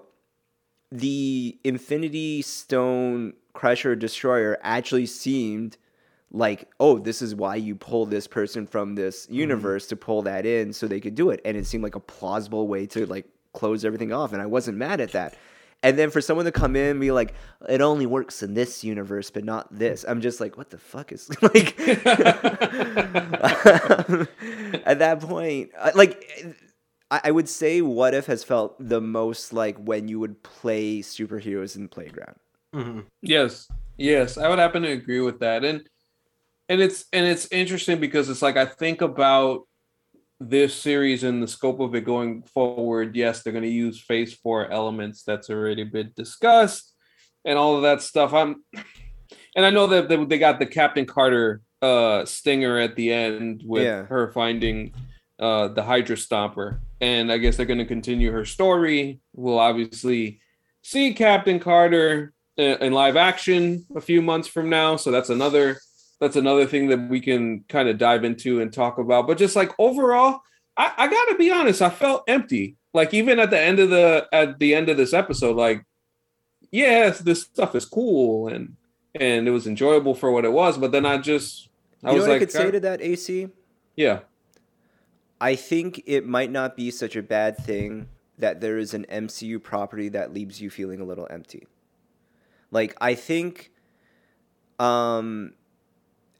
the 0.91 1.57
Infinity 1.63 2.41
Stone 2.41 3.33
Crusher 3.53 3.95
Destroyer 3.95 4.57
actually 4.61 5.05
seemed 5.05 5.77
like, 6.31 6.69
oh, 6.79 6.99
this 6.99 7.21
is 7.21 7.35
why 7.35 7.55
you 7.55 7.75
pull 7.75 8.05
this 8.05 8.27
person 8.27 8.65
from 8.67 8.95
this 8.95 9.27
universe 9.29 9.87
to 9.87 9.95
pull 9.95 10.21
that 10.21 10.45
in 10.45 10.71
so 10.71 10.87
they 10.87 10.99
could 10.99 11.15
do 11.15 11.29
it. 11.31 11.41
And 11.43 11.57
it 11.57 11.65
seemed 11.65 11.83
like 11.83 11.95
a 11.95 11.99
plausible 11.99 12.67
way 12.67 12.85
to 12.87 13.05
like 13.05 13.25
close 13.53 13.83
everything 13.83 14.13
off. 14.13 14.31
And 14.31 14.41
I 14.41 14.45
wasn't 14.45 14.77
mad 14.77 15.01
at 15.01 15.11
that. 15.11 15.35
And 15.81 15.97
then 15.97 16.09
for 16.09 16.19
someone 16.19 16.45
to 16.45 16.51
come 16.51 16.75
in 16.75 16.91
and 16.91 16.99
be 16.99 17.11
like, 17.11 17.33
it 17.69 17.79
only 17.79 18.05
works 18.05 18.43
in 18.43 18.53
this 18.53 18.83
universe, 18.83 19.29
but 19.29 19.45
not 19.45 19.67
this. 19.71 20.03
I'm 20.07 20.19
just 20.19 20.41
like, 20.41 20.57
what 20.57 20.69
the 20.71 20.77
fuck 20.77 21.13
is 21.13 21.29
like 21.41 21.79
at 24.85 24.99
that 24.99 25.19
point, 25.21 25.71
like 25.95 26.25
I, 27.11 27.31
would 27.31 27.49
say 27.49 27.81
what 27.81 28.13
if 28.13 28.27
has 28.27 28.43
felt 28.43 28.75
the 28.79 29.01
most 29.01 29.53
like 29.53 29.77
when 29.77 30.07
you 30.07 30.19
would 30.19 30.43
play 30.43 30.99
superheroes 30.99 31.75
in 31.75 31.87
playground. 31.87 32.35
Mhm. 32.75 33.05
Yes, 33.21 33.67
yes, 33.97 34.37
I 34.37 34.47
would 34.47 34.59
happen 34.59 34.83
to 34.83 34.91
agree 34.91 35.21
with 35.21 35.39
that, 35.39 35.63
and 35.63 35.89
and 36.67 36.81
it's 36.81 37.05
and 37.11 37.25
it's 37.25 37.47
interesting 37.51 37.99
because 37.99 38.29
it's 38.29 38.43
like 38.43 38.57
I 38.57 38.65
think 38.65 39.01
about 39.01 39.67
this 40.39 40.73
series 40.73 41.23
and 41.23 41.43
the 41.43 41.47
scope 41.47 41.79
of 41.79 41.93
it 41.95 42.05
going 42.05 42.43
forward. 42.43 43.15
Yes, 43.15 43.43
they're 43.43 43.53
going 43.53 43.63
to 43.63 43.69
use 43.69 44.01
Phase 44.01 44.33
Four 44.33 44.71
elements 44.71 45.23
that's 45.23 45.49
already 45.49 45.83
been 45.83 46.11
discussed, 46.15 46.95
and 47.45 47.57
all 47.57 47.75
of 47.75 47.81
that 47.83 48.01
stuff. 48.01 48.33
I'm, 48.33 48.63
and 49.55 49.65
I 49.65 49.69
know 49.69 49.87
that 49.87 50.07
they, 50.09 50.23
they 50.25 50.37
got 50.39 50.59
the 50.59 50.65
Captain 50.65 51.05
Carter 51.05 51.61
uh 51.81 52.25
stinger 52.25 52.77
at 52.77 52.97
the 52.97 53.11
end 53.13 53.63
with 53.65 53.83
Yeah. 53.85 54.03
her 54.03 54.31
finding 54.33 54.93
uh 55.39 55.69
the 55.69 55.83
Hydra 55.83 56.17
Stomper, 56.17 56.79
and 56.99 57.31
I 57.31 57.37
guess 57.37 57.55
they're 57.57 57.65
going 57.65 57.79
to 57.79 57.85
continue 57.85 58.31
her 58.31 58.43
story. 58.45 59.21
We'll 59.33 59.59
obviously 59.59 60.41
see 60.83 61.13
Captain 61.13 61.59
Carter 61.59 62.33
in 62.57 62.77
in 62.81 62.93
live 62.93 63.15
action 63.15 63.85
a 63.95 64.01
few 64.01 64.21
months 64.21 64.47
from 64.47 64.69
now. 64.69 64.97
So 64.97 65.09
that's 65.11 65.29
another 65.29 65.77
that's 66.19 66.35
another 66.35 66.65
thing 66.65 66.87
that 66.87 67.09
we 67.09 67.21
can 67.21 67.63
kind 67.69 67.87
of 67.89 67.97
dive 67.97 68.23
into 68.23 68.61
and 68.61 68.71
talk 68.71 68.97
about. 68.97 69.27
But 69.27 69.37
just 69.37 69.55
like 69.55 69.71
overall, 69.79 70.41
I, 70.77 70.91
I 70.97 71.07
gotta 71.07 71.35
be 71.35 71.51
honest, 71.51 71.81
I 71.81 71.89
felt 71.89 72.23
empty. 72.27 72.75
Like 72.93 73.13
even 73.13 73.39
at 73.39 73.49
the 73.49 73.59
end 73.59 73.79
of 73.79 73.89
the 73.89 74.27
at 74.31 74.59
the 74.59 74.75
end 74.75 74.89
of 74.89 74.97
this 74.97 75.13
episode, 75.13 75.55
like 75.55 75.85
yes, 76.71 77.19
this 77.19 77.43
stuff 77.43 77.75
is 77.75 77.85
cool 77.85 78.47
and 78.47 78.75
and 79.15 79.47
it 79.47 79.51
was 79.51 79.67
enjoyable 79.67 80.15
for 80.15 80.31
what 80.31 80.45
it 80.45 80.51
was. 80.51 80.77
But 80.77 80.91
then 80.91 81.05
I 81.05 81.17
just 81.17 81.69
I 82.03 82.09
you 82.09 82.13
know 82.13 82.13
was 82.15 82.21
what 82.23 82.29
like, 82.29 82.35
I 82.37 82.39
could 82.39 82.51
say 82.51 82.67
uh, 82.67 82.71
to 82.71 82.79
that, 82.81 83.01
AC? 83.01 83.49
yeah, 83.95 84.19
I 85.39 85.55
think 85.55 86.01
it 86.05 86.25
might 86.25 86.51
not 86.51 86.75
be 86.75 86.91
such 86.91 87.15
a 87.15 87.23
bad 87.23 87.57
thing 87.57 88.07
that 88.37 88.61
there 88.61 88.77
is 88.77 88.93
an 88.93 89.05
MCU 89.09 89.61
property 89.61 90.09
that 90.09 90.33
leaves 90.33 90.61
you 90.61 90.69
feeling 90.69 91.01
a 91.01 91.03
little 91.03 91.27
empty. 91.29 91.67
Like 92.71 92.95
I 92.99 93.15
think 93.15 93.71
um 94.79 95.53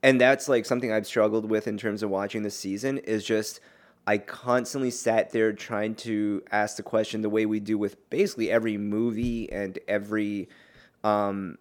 and 0.01 0.19
that's 0.19 0.47
like 0.47 0.65
something 0.65 0.91
I've 0.91 1.07
struggled 1.07 1.49
with 1.49 1.67
in 1.67 1.77
terms 1.77 2.03
of 2.03 2.09
watching 2.09 2.43
this 2.43 2.57
season 2.57 2.97
is 2.99 3.23
just 3.23 3.59
I 4.07 4.17
constantly 4.17 4.91
sat 4.91 5.31
there 5.31 5.53
trying 5.53 5.95
to 5.95 6.41
ask 6.51 6.77
the 6.77 6.83
question 6.83 7.21
the 7.21 7.29
way 7.29 7.45
we 7.45 7.59
do 7.59 7.77
with 7.77 8.09
basically 8.09 8.49
every 8.49 8.77
movie 8.77 9.51
and 9.51 9.77
every 9.87 10.49
um 11.03 11.57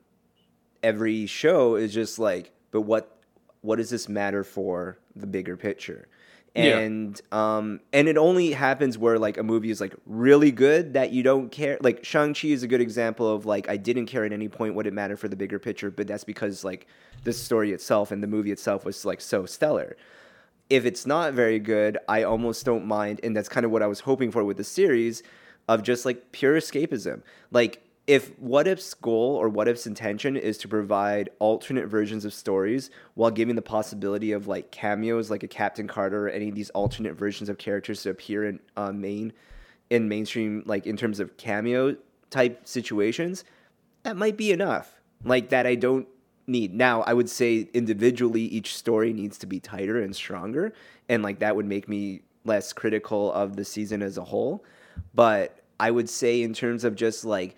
every 0.83 1.27
show 1.27 1.75
is 1.75 1.93
just 1.93 2.19
like 2.19 2.53
but 2.71 2.83
what 2.83 3.19
what 3.61 3.77
does 3.77 3.91
this 3.91 4.09
matter 4.09 4.45
for 4.45 4.99
the 5.17 5.27
bigger 5.27 5.57
picture 5.57 6.09
Yeah. 6.59 6.79
and 6.79 7.21
um 7.33 7.81
and 7.93 8.09
it 8.09 8.17
only 8.17 8.53
happens 8.53 8.99
where 8.99 9.19
like 9.19 9.37
a 9.39 9.43
movie 9.43 9.71
is 9.71 9.81
like 9.81 9.95
really 10.07 10.51
good 10.51 10.95
that 10.95 11.13
you 11.13 11.23
don't 11.23 11.51
care 11.51 11.79
like 11.81 12.05
shang-chi 12.05 12.49
is 12.49 12.63
a 12.63 12.67
good 12.67 12.81
example 12.81 13.33
of 13.33 13.47
like 13.47 13.69
i 13.69 13.77
didn't 13.77 14.07
care 14.07 14.25
at 14.25 14.33
any 14.33 14.49
point 14.49 14.75
what 14.75 14.87
it 14.87 14.93
mattered 14.93 15.19
for 15.19 15.29
the 15.29 15.37
bigger 15.37 15.59
picture 15.59 15.91
but 15.91 16.07
that's 16.07 16.25
because 16.25 16.65
like 16.65 16.87
the 17.25 17.33
story 17.33 17.73
itself 17.73 18.11
and 18.11 18.23
the 18.23 18.27
movie 18.27 18.51
itself 18.51 18.85
was 18.85 19.05
like 19.05 19.21
so 19.21 19.47
stellar 19.47 19.97
if 20.69 20.85
it's 20.85 21.07
not 21.07 21.33
very 21.33 21.59
good 21.59 21.97
i 22.09 22.23
almost 22.23 22.65
don't 22.65 22.85
mind 22.87 23.21
and 23.23 23.37
that's 23.37 23.49
kind 23.49 23.65
of 23.65 23.73
what 23.73 23.83
i 23.83 23.87
was 23.87 24.01
hoping 24.01 24.31
for 24.31 24.43
with 24.45 24.57
the 24.57 24.65
series 24.65 25.23
of 25.69 25.83
just 25.83 26.05
like 26.05 26.33
pure 26.33 26.57
escapism 26.57 27.23
like 27.53 27.83
if 28.09 28.37
what 28.39 28.67
if's 28.67 28.95
goal 28.95 29.37
or 29.37 29.51
what 29.51 29.69
if's 29.69 29.87
intention 29.87 30.35
is 30.35 30.57
to 30.57 30.67
provide 30.67 31.29
alternate 31.39 31.87
versions 31.87 32.25
of 32.25 32.33
stories 32.33 32.91
while 33.15 33.31
giving 33.31 33.55
the 33.55 33.63
possibility 33.63 34.33
of 34.33 34.49
like 34.49 34.73
cameos 34.73 35.31
like 35.31 35.43
a 35.43 35.49
captain 35.49 35.87
carter 35.87 36.27
or 36.27 36.31
any 36.31 36.49
of 36.49 36.55
these 36.55 36.71
alternate 36.71 37.15
versions 37.15 37.51
of 37.51 37.59
characters 37.59 38.03
to 38.03 38.11
appear 38.11 38.47
in 38.47 38.59
uh, 38.79 38.91
main 38.91 39.33
in 39.91 40.09
mainstream 40.09 40.63
like 40.65 40.87
in 40.87 40.97
terms 40.97 41.21
of 41.21 41.37
cameo 41.37 41.95
type 42.31 42.67
situations 42.67 43.45
that 44.05 44.17
might 44.17 44.37
be 44.37 44.53
enough. 44.53 45.01
Like 45.25 45.51
that 45.51 45.67
i 45.67 45.75
don't 45.75 46.09
need. 46.47 46.73
Now 46.73 47.03
i 47.03 47.13
would 47.13 47.29
say 47.29 47.69
individually 47.75 48.43
each 48.43 48.75
story 48.75 49.13
needs 49.13 49.37
to 49.39 49.47
be 49.47 49.61
tighter 49.61 50.01
and 50.01 50.17
stronger 50.17 50.73
and 51.11 51.23
like 51.23 51.41
that 51.41 51.55
would 51.55 51.67
make 51.67 51.89
me 51.89 52.23
less 52.45 52.73
critical 52.73 53.31
of 53.35 53.57
the 53.57 53.67
season 53.67 54.01
as 54.01 54.17
a 54.17 54.25
whole. 54.25 54.65
But 55.13 55.61
i 55.79 55.91
would 55.91 56.09
say 56.09 56.41
in 56.41 56.55
terms 56.55 56.85
of 56.85 56.95
just 56.95 57.27
like 57.27 57.55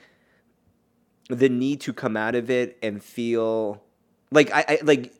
the 1.38 1.48
need 1.48 1.80
to 1.82 1.92
come 1.92 2.16
out 2.16 2.34
of 2.34 2.50
it 2.50 2.76
and 2.82 3.02
feel 3.02 3.82
like 4.30 4.50
I, 4.52 4.64
I 4.68 4.78
like 4.82 5.12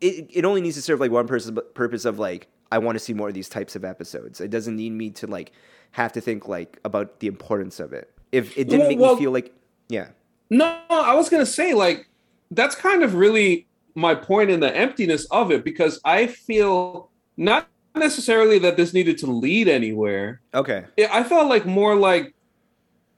it, 0.00 0.28
it 0.30 0.44
only 0.44 0.60
needs 0.60 0.76
to 0.76 0.82
serve 0.82 1.00
like 1.00 1.10
one 1.10 1.26
person 1.26 1.58
purpose 1.74 2.04
of 2.04 2.18
like 2.18 2.48
I 2.70 2.78
want 2.78 2.96
to 2.96 3.00
see 3.00 3.12
more 3.14 3.28
of 3.28 3.34
these 3.34 3.48
types 3.48 3.76
of 3.76 3.84
episodes. 3.84 4.40
It 4.40 4.50
doesn't 4.50 4.76
need 4.76 4.92
me 4.92 5.10
to 5.10 5.26
like 5.26 5.52
have 5.92 6.12
to 6.12 6.20
think 6.20 6.48
like 6.48 6.78
about 6.84 7.20
the 7.20 7.26
importance 7.26 7.78
of 7.80 7.92
it. 7.92 8.10
If 8.32 8.56
it 8.58 8.64
didn't 8.68 8.80
Well, 8.80 8.88
make 8.88 8.98
well- 8.98 9.14
me 9.14 9.20
feel 9.22 9.30
like 9.32 9.54
yeah. 9.88 10.08
No, 10.50 10.78
I 10.90 11.14
was 11.14 11.28
gonna 11.28 11.46
say 11.46 11.74
like 11.74 12.08
that's 12.50 12.74
kind 12.74 13.02
of 13.02 13.14
really 13.14 13.66
my 13.94 14.14
point 14.14 14.50
in 14.50 14.60
the 14.60 14.74
emptiness 14.76 15.24
of 15.30 15.50
it 15.50 15.64
because 15.64 16.00
I 16.04 16.26
feel 16.26 17.10
not 17.36 17.68
necessarily 17.94 18.58
that 18.58 18.76
this 18.76 18.92
needed 18.92 19.18
to 19.18 19.26
lead 19.26 19.68
anywhere. 19.68 20.40
Okay. 20.52 20.84
I 21.10 21.22
felt 21.22 21.48
like 21.48 21.64
more 21.64 21.94
like 21.94 22.34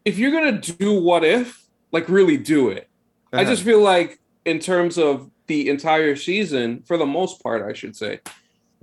if 0.04 0.18
you're 0.18 0.30
gonna 0.30 0.60
do 0.60 1.00
what 1.00 1.24
if, 1.24 1.65
like 1.92 2.08
really 2.08 2.36
do 2.36 2.68
it. 2.70 2.88
I 3.32 3.42
Uh-huh. 3.42 3.50
just 3.50 3.62
feel 3.64 3.80
like 3.80 4.18
in 4.44 4.58
terms 4.58 4.98
of 4.98 5.30
the 5.46 5.68
entire 5.68 6.16
season, 6.16 6.82
for 6.86 6.96
the 6.96 7.06
most 7.06 7.42
part, 7.42 7.62
I 7.68 7.72
should 7.72 7.96
say, 7.96 8.20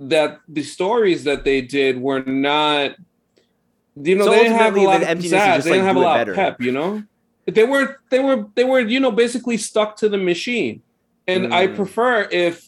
that 0.00 0.40
the 0.48 0.62
stories 0.62 1.24
that 1.24 1.44
they 1.44 1.60
did 1.60 2.00
were 2.00 2.22
not. 2.22 2.96
You 3.96 4.16
know, 4.16 4.24
So 4.24 4.30
they 4.32 4.42
didn't 4.44 4.58
have 4.58 4.76
a 4.76 4.80
lot 4.80 5.02
of 5.02 5.08
pizzazz. 5.18 5.30
just, 5.30 5.64
They 5.64 5.72
didn't 5.72 5.86
like, 5.86 5.86
have 5.86 5.96
a 5.96 6.00
lot 6.00 6.16
better. 6.18 6.32
of 6.32 6.36
pep. 6.36 6.60
You 6.60 6.72
know, 6.72 7.02
they 7.46 7.64
were 7.64 8.00
they 8.10 8.18
were 8.20 8.46
they 8.56 8.64
were 8.64 8.80
you 8.80 8.98
know 9.00 9.12
basically 9.12 9.56
stuck 9.56 9.96
to 9.98 10.08
the 10.08 10.18
machine, 10.18 10.82
and 11.28 11.54
I 11.54 11.68
Mm. 11.68 11.76
prefer 11.76 12.28
if 12.30 12.66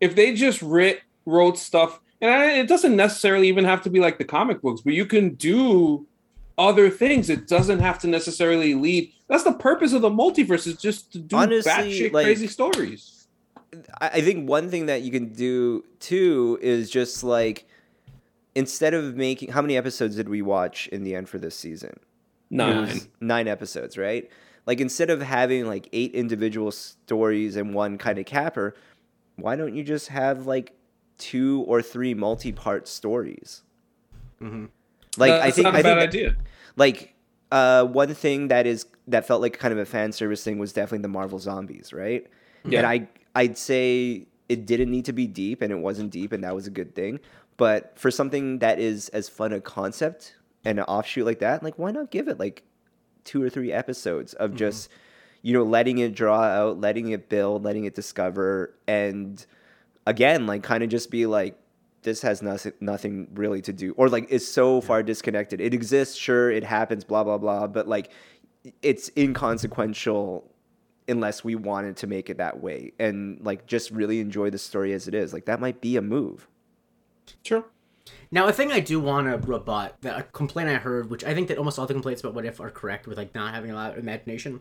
if 0.00 0.14
they 0.14 0.34
just 0.34 0.60
writ, 0.60 1.00
wrote 1.24 1.56
stuff, 1.58 1.98
and 2.20 2.30
I, 2.30 2.58
it 2.58 2.68
doesn't 2.68 2.94
necessarily 2.94 3.48
even 3.48 3.64
have 3.64 3.80
to 3.82 3.90
be 3.90 4.00
like 4.00 4.18
the 4.18 4.24
comic 4.24 4.60
books, 4.60 4.82
but 4.82 4.92
you 4.92 5.06
can 5.06 5.34
do 5.34 6.06
other 6.58 6.90
things. 6.90 7.30
It 7.30 7.48
doesn't 7.48 7.78
have 7.80 7.98
to 8.00 8.06
necessarily 8.08 8.74
lead. 8.74 9.12
That's 9.28 9.42
the 9.44 9.52
purpose 9.52 9.92
of 9.92 10.02
the 10.02 10.10
multiverse 10.10 10.66
is 10.66 10.76
just 10.76 11.12
to 11.12 11.18
do 11.18 11.36
Honestly, 11.36 11.70
batshit 11.72 12.12
like- 12.12 12.24
crazy 12.26 12.46
stories. 12.46 13.26
I 14.00 14.08
I 14.14 14.20
think 14.20 14.48
one 14.48 14.70
thing 14.70 14.86
that 14.86 15.02
you 15.02 15.10
can 15.10 15.32
do 15.32 15.84
too 16.00 16.58
is 16.62 16.88
just 16.90 17.24
like 17.24 17.66
instead 18.54 18.94
of 18.94 19.16
making 19.16 19.50
how 19.50 19.60
many 19.60 19.76
episodes 19.76 20.16
did 20.16 20.28
we 20.28 20.40
watch 20.42 20.86
in 20.88 21.02
the 21.02 21.14
end 21.14 21.28
for 21.28 21.38
this 21.38 21.54
season? 21.56 21.98
Nine. 22.48 23.00
nine 23.20 23.48
episodes, 23.48 23.98
right? 23.98 24.30
Like 24.66 24.80
instead 24.80 25.10
of 25.10 25.20
having 25.20 25.66
like 25.66 25.88
eight 25.92 26.12
individual 26.14 26.70
stories 26.70 27.56
and 27.56 27.74
one 27.74 27.98
kind 27.98 28.18
of 28.18 28.24
capper, 28.26 28.74
why 29.34 29.56
don't 29.56 29.74
you 29.74 29.82
just 29.82 30.08
have 30.08 30.46
like 30.46 30.72
two 31.18 31.64
or 31.66 31.82
three 31.82 32.14
multi-part 32.14 32.86
stories? 32.86 33.62
Mhm. 34.40 34.68
Like 35.18 35.30
That's 35.32 35.44
I 35.46 35.50
think 35.50 35.64
not 35.64 35.74
a 35.74 35.78
I 35.78 35.82
bad 35.82 35.98
think 35.98 36.12
that- 36.12 36.18
idea. 36.20 36.36
like 36.76 37.14
uh, 37.50 37.84
one 37.84 38.14
thing 38.14 38.48
that 38.48 38.66
is 38.66 38.86
that 39.08 39.26
felt 39.26 39.40
like 39.40 39.58
kind 39.58 39.72
of 39.72 39.78
a 39.78 39.86
fan 39.86 40.12
service 40.12 40.42
thing 40.42 40.58
was 40.58 40.72
definitely 40.72 41.02
the 41.02 41.08
Marvel 41.08 41.38
zombies, 41.38 41.92
right? 41.92 42.26
Yeah. 42.64 42.78
And 42.80 42.86
I 42.86 43.08
I'd 43.34 43.58
say 43.58 44.26
it 44.48 44.66
didn't 44.66 44.90
need 44.90 45.04
to 45.06 45.12
be 45.12 45.26
deep, 45.26 45.62
and 45.62 45.72
it 45.72 45.78
wasn't 45.78 46.10
deep, 46.10 46.32
and 46.32 46.42
that 46.44 46.54
was 46.54 46.66
a 46.66 46.70
good 46.70 46.94
thing. 46.94 47.20
But 47.56 47.98
for 47.98 48.10
something 48.10 48.58
that 48.58 48.78
is 48.78 49.08
as 49.10 49.28
fun 49.28 49.52
a 49.52 49.60
concept 49.60 50.36
and 50.64 50.78
an 50.78 50.84
offshoot 50.84 51.24
like 51.24 51.38
that, 51.38 51.62
like 51.62 51.78
why 51.78 51.90
not 51.90 52.10
give 52.10 52.28
it 52.28 52.38
like 52.38 52.64
two 53.24 53.42
or 53.42 53.48
three 53.48 53.72
episodes 53.72 54.34
of 54.34 54.54
just 54.54 54.88
you 55.42 55.52
know 55.52 55.62
letting 55.62 55.98
it 55.98 56.14
draw 56.14 56.42
out, 56.42 56.80
letting 56.80 57.10
it 57.10 57.28
build, 57.28 57.64
letting 57.64 57.84
it 57.84 57.94
discover, 57.94 58.74
and 58.88 59.46
again 60.04 60.46
like 60.46 60.62
kind 60.62 60.82
of 60.82 60.88
just 60.90 61.10
be 61.10 61.26
like 61.26 61.58
this 62.06 62.22
has 62.22 62.40
nothing 62.40 62.72
nothing 62.80 63.28
really 63.34 63.60
to 63.60 63.72
do 63.72 63.92
or 63.98 64.08
like 64.08 64.30
is 64.30 64.50
so 64.50 64.80
far 64.80 65.02
disconnected. 65.02 65.60
It 65.60 65.74
exists 65.74 66.16
sure 66.16 66.50
it 66.50 66.64
happens 66.64 67.04
blah 67.04 67.24
blah 67.24 67.36
blah 67.36 67.66
but 67.66 67.86
like 67.86 68.10
it's 68.80 69.10
inconsequential 69.16 70.50
unless 71.08 71.44
we 71.44 71.54
wanted 71.54 71.96
to 71.98 72.06
make 72.06 72.30
it 72.30 72.38
that 72.38 72.62
way. 72.62 72.92
And 72.98 73.44
like 73.44 73.66
just 73.66 73.90
really 73.90 74.20
enjoy 74.20 74.50
the 74.50 74.58
story 74.58 74.92
as 74.92 75.08
it 75.08 75.14
is. 75.14 75.32
Like 75.32 75.46
that 75.46 75.60
might 75.60 75.80
be 75.80 75.96
a 75.96 76.02
move. 76.02 76.48
Sure. 77.42 77.64
Now, 78.30 78.46
a 78.46 78.52
thing 78.52 78.70
I 78.70 78.78
do 78.78 79.00
want 79.00 79.26
to 79.26 79.50
rebut, 79.50 79.96
that 80.02 80.18
a 80.18 80.22
complaint 80.22 80.68
I 80.68 80.74
heard, 80.74 81.10
which 81.10 81.24
I 81.24 81.34
think 81.34 81.48
that 81.48 81.58
almost 81.58 81.76
all 81.76 81.86
the 81.86 81.94
complaints 81.94 82.20
about 82.20 82.34
What 82.34 82.44
If 82.44 82.60
are 82.60 82.70
correct 82.70 83.08
with 83.08 83.18
like 83.18 83.34
not 83.34 83.52
having 83.52 83.72
a 83.72 83.74
lot 83.74 83.92
of 83.92 83.98
imagination. 83.98 84.60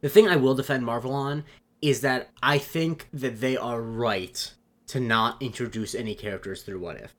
The 0.00 0.08
thing 0.08 0.28
I 0.28 0.36
will 0.36 0.54
defend 0.54 0.84
Marvel 0.84 1.12
on 1.12 1.44
is 1.82 2.00
that 2.02 2.30
I 2.42 2.58
think 2.58 3.08
that 3.12 3.40
they 3.40 3.56
are 3.56 3.80
right 3.80 4.52
to 4.88 5.00
not 5.00 5.40
introduce 5.42 5.94
any 5.94 6.14
characters 6.14 6.62
through 6.62 6.80
What 6.80 6.96
If. 6.96 7.14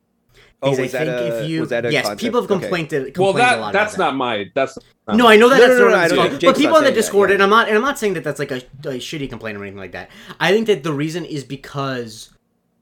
Oh, 0.61 0.71
Because 0.71 0.79
was 0.83 0.91
that 0.91 1.07
a- 1.07 1.59
was 1.59 1.69
that 1.69 1.85
a 1.85 1.91
yes, 1.91 2.03
concept? 2.05 2.21
people 2.21 2.41
have 2.41 2.51
Okay. 2.51 2.59
complained, 2.61 2.89
complained 2.89 3.17
Well, 3.17 3.29
a 3.29 3.37
that 3.37 3.59
lot 3.61 3.73
that's 3.73 3.95
about 3.95 4.11
not 4.11 4.15
my 4.17 4.45
that's 4.53 4.75
that. 5.05 5.15
No, 5.15 5.27
I 5.27 5.37
know 5.37 5.47
that 5.49 5.57
No, 5.59 5.67
that's 5.67 5.79
no, 5.79 5.85
no, 5.85 5.89
not 5.91 5.97
I 5.97 6.01
what 6.03 6.09
don't 6.09 6.09
it's 6.09 6.09
think 6.09 6.17
called. 6.31 6.41
Jake's 6.41 6.51
But 6.51 6.57
people 6.57 6.75
on 6.75 6.81
the 6.81 6.87
saying 6.87 6.95
that, 6.95 7.01
Discord, 7.01 7.29
yeah. 7.29 7.33
and 7.35 7.43
I'm 7.43 7.49
not, 7.49 7.67
and 7.69 7.77
I'm 7.77 7.83
not 7.83 7.97
saying 7.97 8.13
that 8.15 8.23
that's 8.25 8.39
like 8.39 8.51
a, 8.51 8.57
a 8.57 8.99
shitty 8.99 9.29
complaint 9.29 9.57
or 9.57 9.61
anything 9.63 9.79
like 9.79 9.93
that. 9.93 10.09
I 10.39 10.51
think 10.51 10.67
that 10.67 10.83
the 10.83 10.91
reason 10.93 11.23
is 11.25 11.43
because 11.45 12.29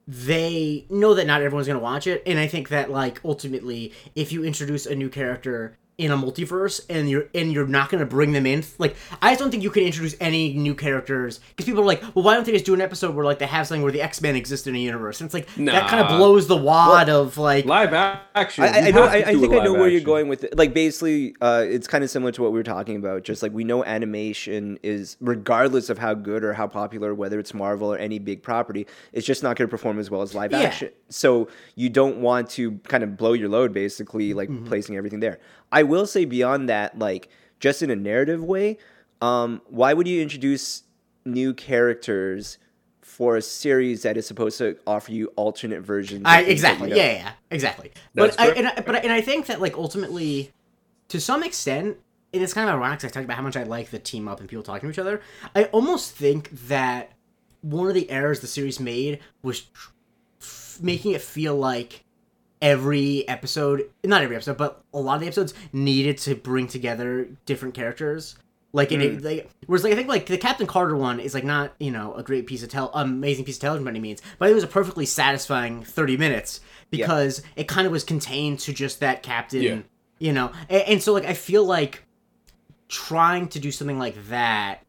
they 0.08 0.86
know 0.90 1.14
that 1.14 1.28
not 1.28 1.42
everyone's 1.42 1.68
gonna 1.68 1.80
watch 1.80 2.08
it, 2.08 2.24
and 2.26 2.40
I 2.40 2.48
think 2.48 2.70
that 2.70 2.90
like 2.90 3.20
ultimately, 3.24 3.94
if 4.16 4.32
you 4.32 4.44
introduce 4.44 4.86
a 4.86 4.96
new 4.96 5.10
character 5.10 5.78
in 5.98 6.12
a 6.12 6.18
multiverse 6.18 6.80
and 6.92 7.10
you're 7.10 7.26
and 7.34 7.52
you're 7.52 7.66
not 7.66 7.90
gonna 7.90 8.06
bring 8.06 8.32
them 8.32 8.46
in, 8.46 8.64
like 8.78 8.96
I 9.22 9.32
just 9.32 9.40
don't 9.40 9.50
think 9.50 9.64
you 9.64 9.72
can 9.72 9.82
introduce 9.84 10.16
any 10.20 10.54
new 10.54 10.76
characters 10.76 11.40
because 11.56 11.66
people 11.66 11.82
are 11.82 11.86
like, 11.86 12.02
well, 12.14 12.24
why 12.24 12.36
don't 12.36 12.46
they 12.46 12.52
just 12.52 12.66
do 12.66 12.76
an 12.76 12.82
episode 12.82 13.16
where 13.16 13.26
like 13.26 13.40
they 13.40 13.48
have 13.48 13.66
something 13.68 13.82
where 13.82 13.92
the 13.92 14.02
X 14.04 14.22
Men 14.22 14.36
exist 14.36 14.68
in 14.68 14.76
a 14.76 14.80
universe? 14.80 15.20
And 15.22 15.28
it's 15.28 15.34
like 15.34 15.48
that 15.56 15.90
kind 15.90 16.02
of 16.06 16.18
blows 16.18 16.48
the 16.48 16.56
wad 16.58 17.10
of 17.10 17.38
like. 17.40 17.66
live 17.66 17.94
action. 17.94 18.64
I, 18.64 18.68
I, 18.68 18.88
I 18.88 18.92
know. 18.92 19.04
I, 19.06 19.16
I 19.16 19.24
think 19.24 19.52
a 19.54 19.60
I 19.60 19.64
know 19.64 19.72
live 19.72 19.80
where 19.80 19.90
you're 19.90 20.02
going 20.02 20.28
with 20.28 20.44
it. 20.44 20.58
Like 20.58 20.74
basically, 20.74 21.36
uh, 21.42 21.64
it's 21.68 21.88
kind 21.88 22.04
of 22.04 22.10
similar 22.12 22.32
to 22.34 22.42
what 22.44 22.52
we 22.52 22.60
were 22.60 22.64
talking 22.64 22.96
about. 22.96 23.24
Just 23.24 23.42
like 23.42 23.52
we 23.52 23.64
know 23.64 23.84
animation 23.84 24.78
is, 24.84 25.18
regardless 25.20 25.90
of 25.90 25.98
how 25.98 26.14
good 26.14 26.44
or 26.44 26.54
how 26.54 26.68
popular, 26.68 27.16
whether 27.16 27.40
it's 27.40 27.54
Marvel 27.54 27.92
or 27.94 27.98
any 27.98 28.20
big 28.20 28.44
property, 28.44 28.86
it's 29.14 29.26
just 29.26 29.42
not 29.44 29.56
going 29.58 29.68
to 29.68 29.72
perform 29.72 29.98
as 30.00 30.10
well 30.12 30.22
as 30.22 30.36
live 30.36 30.52
Yeah. 30.52 30.60
action. 30.60 30.90
So 31.10 31.48
you 31.76 31.90
don't 31.90 32.18
want 32.18 32.50
to 32.52 32.72
kind 32.88 33.04
of 33.04 33.18
blow 33.18 33.34
your 33.34 33.50
load, 33.50 33.74
basically, 33.74 34.34
like 34.34 34.48
Mm-hmm. 34.48 34.68
placing 34.68 34.96
everything 34.96 35.20
there. 35.20 35.40
I 35.72 35.84
will 35.84 36.06
say 36.06 36.26
beyond 36.26 36.70
that, 36.70 36.98
like 36.98 37.30
just 37.60 37.82
in 37.82 37.90
a 37.90 37.96
narrative 37.96 38.44
way, 38.44 38.78
um, 39.22 39.62
why 39.68 39.94
would 39.94 40.08
you 40.08 40.22
introduce 40.22 40.84
new 41.26 41.54
characters? 41.54 42.58
For 43.02 43.38
a 43.38 43.42
series 43.42 44.04
that 44.04 44.16
is 44.16 44.28
supposed 44.28 44.60
to 44.60 44.78
offer 44.86 45.12
you 45.12 45.32
alternate 45.38 45.82
versions, 45.82 46.22
I 46.26 46.44
things 46.44 46.62
that 46.62 46.74
exactly 46.74 46.90
you 46.90 46.96
know. 46.96 47.02
yeah, 47.02 47.12
yeah 47.14 47.32
exactly. 47.50 47.92
That's 48.14 48.36
but 48.36 48.46
I, 48.46 48.52
and 48.52 48.68
I, 48.68 48.76
but 48.82 48.96
I, 48.96 49.00
and 49.00 49.12
I 49.12 49.22
think 49.22 49.48
that 49.48 49.60
like 49.60 49.76
ultimately, 49.76 50.52
to 51.08 51.20
some 51.20 51.42
extent, 51.42 51.98
and 52.34 52.44
it's 52.44 52.54
kind 52.54 52.70
of 52.70 52.76
ironic 52.76 53.00
because 53.00 53.12
I 53.12 53.14
talked 53.14 53.24
about 53.24 53.38
how 53.38 53.44
much 53.44 53.58
I 53.58 53.64
like 53.64 53.90
the 53.90 53.98
team 53.98 54.28
up 54.28 54.40
and 54.40 54.48
people 54.48 54.62
talking 54.62 54.88
to 54.90 54.94
each 54.94 55.00
other. 55.00 55.22
I 55.56 55.64
almost 55.66 56.12
think 56.12 56.52
that 56.68 57.12
one 57.62 57.88
of 57.88 57.96
the 57.96 58.10
errors 58.12 58.42
the 58.42 58.48
series 58.48 58.80
made 58.80 59.20
was 59.42 59.62
tr- 59.62 59.92
f- 60.40 60.80
making 60.82 61.14
it 61.14 61.22
feel 61.22 61.56
like 61.56 62.04
every 62.62 63.28
episode, 63.28 63.90
not 64.04 64.22
every 64.22 64.36
episode, 64.36 64.58
but 64.58 64.82
a 64.94 65.00
lot 65.00 65.16
of 65.16 65.22
the 65.22 65.28
episodes 65.28 65.54
needed 65.74 66.18
to 66.20 66.36
bring 66.36 66.68
together 66.68 67.28
different 67.46 67.74
characters. 67.76 68.36
Like, 68.74 68.92
it, 68.92 69.24
like, 69.24 69.50
whereas 69.66 69.84
like 69.84 69.94
I 69.94 69.96
think 69.96 70.10
like 70.10 70.26
the 70.28 70.38
Captain 70.38 70.68
Carter 70.68 70.96
one 70.96 71.20
is 71.20 71.34
like 71.34 71.46
not 71.46 71.74
you 71.80 71.90
know 71.90 72.14
a 72.14 72.22
great 72.22 72.46
piece 72.46 72.62
of 72.64 72.70
tell 72.70 72.92
amazing 72.94 73.46
piece 73.46 73.56
of 73.56 73.62
television 73.62 73.86
by 73.86 73.92
any 73.92 74.00
means, 74.00 74.22
but 74.38 74.50
it 74.52 74.54
was 74.54 74.64
a 74.64 74.68
perfectly 74.68 75.06
satisfying 75.06 75.84
thirty 75.84 76.18
minutes 76.18 76.60
because 76.92 77.42
it 77.56 77.68
kind 77.68 77.88
of 77.88 77.92
was 77.94 78.04
contained 78.04 78.60
to 78.60 78.74
just 78.74 79.00
that 79.00 79.24
captain, 79.24 79.62
Yeah. 79.62 79.78
you 80.20 80.34
know, 80.34 80.52
and, 80.70 80.82
and 80.84 81.02
so 81.04 81.14
like 81.14 81.26
I 81.26 81.34
feel 81.34 81.66
like 81.66 82.04
trying 82.90 83.48
to 83.50 83.60
do 83.60 83.72
something 83.72 83.98
like 83.98 84.16
that, 84.30 84.84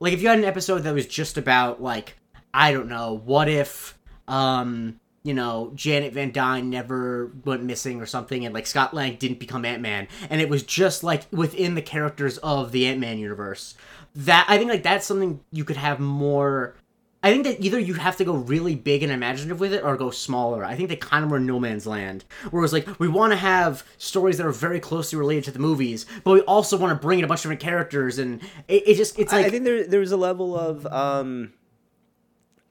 like 0.00 0.12
if 0.12 0.22
you 0.22 0.28
had 0.28 0.38
an 0.38 0.44
episode 0.44 0.80
that 0.80 0.94
was 0.94 1.06
just 1.06 1.38
about 1.38 1.80
like 1.82 2.16
I 2.52 2.72
don't 2.72 2.88
know, 2.88 3.20
what 3.24 3.48
if 3.48 3.96
um 4.28 4.98
you 5.22 5.34
know, 5.34 5.72
Janet 5.74 6.14
Van 6.14 6.32
Dyne 6.32 6.70
never 6.70 7.30
went 7.44 7.62
missing 7.62 8.00
or 8.00 8.06
something, 8.06 8.44
and 8.44 8.54
like 8.54 8.66
Scott 8.66 8.94
Lang 8.94 9.16
didn't 9.16 9.38
become 9.38 9.64
Ant 9.64 9.82
Man, 9.82 10.08
and 10.30 10.40
it 10.40 10.48
was 10.48 10.62
just 10.62 11.04
like 11.04 11.26
within 11.30 11.74
the 11.74 11.82
characters 11.82 12.38
of 12.38 12.72
the 12.72 12.86
Ant 12.86 13.00
Man 13.00 13.18
universe. 13.18 13.74
That 14.14 14.46
I 14.48 14.56
think 14.56 14.70
like 14.70 14.82
that's 14.82 15.06
something 15.06 15.40
you 15.52 15.64
could 15.64 15.76
have 15.76 16.00
more. 16.00 16.74
I 17.22 17.30
think 17.30 17.44
that 17.44 17.60
either 17.60 17.78
you 17.78 17.94
have 17.94 18.16
to 18.16 18.24
go 18.24 18.32
really 18.32 18.74
big 18.74 19.02
and 19.02 19.12
imaginative 19.12 19.60
with 19.60 19.74
it, 19.74 19.84
or 19.84 19.94
go 19.98 20.10
smaller. 20.10 20.64
I 20.64 20.74
think 20.74 20.88
they 20.88 20.96
kind 20.96 21.22
of 21.22 21.30
were 21.30 21.38
no 21.38 21.60
man's 21.60 21.86
land, 21.86 22.24
where 22.50 22.64
it's 22.64 22.72
like 22.72 22.98
we 22.98 23.06
want 23.06 23.32
to 23.32 23.36
have 23.36 23.84
stories 23.98 24.38
that 24.38 24.46
are 24.46 24.52
very 24.52 24.80
closely 24.80 25.18
related 25.18 25.44
to 25.44 25.50
the 25.50 25.58
movies, 25.58 26.06
but 26.24 26.32
we 26.32 26.40
also 26.42 26.78
want 26.78 26.98
to 26.98 27.06
bring 27.06 27.18
in 27.18 27.26
a 27.26 27.28
bunch 27.28 27.40
of 27.40 27.42
different 27.42 27.60
characters, 27.60 28.18
and 28.18 28.40
it, 28.68 28.88
it 28.88 28.94
just 28.94 29.18
it's 29.18 29.34
like 29.34 29.44
I 29.44 29.50
think 29.50 29.64
there 29.64 29.86
there's 29.86 30.12
a 30.12 30.16
level 30.16 30.58
of 30.58 30.86
um, 30.86 31.52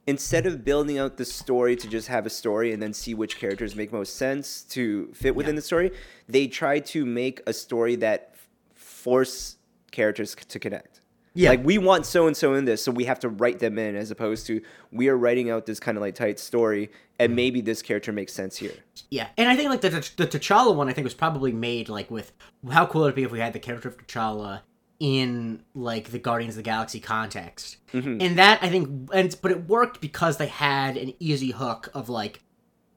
instead 0.09 0.47
of 0.47 0.65
building 0.65 0.97
out 0.97 1.17
the 1.17 1.23
story 1.25 1.75
to 1.75 1.87
just 1.87 2.07
have 2.07 2.25
a 2.25 2.31
story 2.31 2.73
and 2.73 2.81
then 2.81 2.93
see 2.93 3.13
which 3.13 3.37
characters 3.37 3.75
make 3.75 3.93
most 3.93 4.15
sense 4.15 4.63
to 4.63 5.07
fit 5.13 5.35
within 5.35 5.55
the 5.55 5.61
story, 5.61 5.91
they 6.27 6.47
try 6.47 6.79
to 6.79 7.05
make 7.05 7.41
a 7.45 7.53
story 7.53 7.95
that 7.95 8.31
f- 8.33 8.47
force 8.73 9.57
characters 9.91 10.31
c- 10.31 10.45
to 10.47 10.57
connect. 10.57 11.01
Yeah. 11.35 11.51
Like 11.51 11.63
we 11.63 11.77
want 11.77 12.07
so 12.07 12.25
and 12.25 12.35
so 12.35 12.55
in 12.55 12.65
this, 12.65 12.83
so 12.83 12.91
we 12.91 13.03
have 13.03 13.19
to 13.19 13.29
write 13.29 13.59
them 13.59 13.77
in, 13.77 13.95
as 13.95 14.09
opposed 14.09 14.47
to 14.47 14.61
we 14.91 15.09
are 15.09 15.15
writing 15.15 15.51
out 15.51 15.67
this 15.67 15.79
kind 15.79 15.95
of 15.95 16.01
like 16.01 16.15
tight 16.15 16.39
story, 16.39 16.89
and 17.19 17.29
mm-hmm. 17.29 17.35
maybe 17.35 17.61
this 17.61 17.83
character 17.83 18.11
makes 18.11 18.33
sense 18.33 18.57
here. 18.57 18.73
Yeah, 19.11 19.27
and 19.37 19.47
I 19.47 19.55
think 19.55 19.69
like 19.69 19.81
the 19.81 19.91
the 19.91 20.25
T'Challa 20.27 20.75
one, 20.75 20.89
I 20.89 20.93
think 20.93 21.05
was 21.05 21.13
probably 21.13 21.51
made 21.51 21.87
like 21.87 22.09
with 22.09 22.31
how 22.71 22.87
cool 22.87 23.03
it 23.03 23.05
would 23.05 23.13
it 23.13 23.15
be 23.15 23.23
if 23.23 23.31
we 23.31 23.39
had 23.39 23.53
the 23.53 23.59
character 23.59 23.89
of 23.89 23.97
T'Challa 23.97 24.61
in 24.99 25.63
like 25.73 26.09
the 26.11 26.19
Guardians 26.19 26.53
of 26.55 26.57
the 26.57 26.69
Galaxy 26.69 26.99
context, 26.99 27.77
and 27.93 28.37
that 28.37 28.59
I 28.61 28.69
think, 28.69 29.09
and 29.13 29.35
but 29.41 29.51
it 29.51 29.67
worked 29.67 30.01
because 30.01 30.37
they 30.37 30.47
had 30.47 30.97
an 30.97 31.13
easy 31.19 31.51
hook 31.51 31.89
of 31.93 32.09
like 32.09 32.41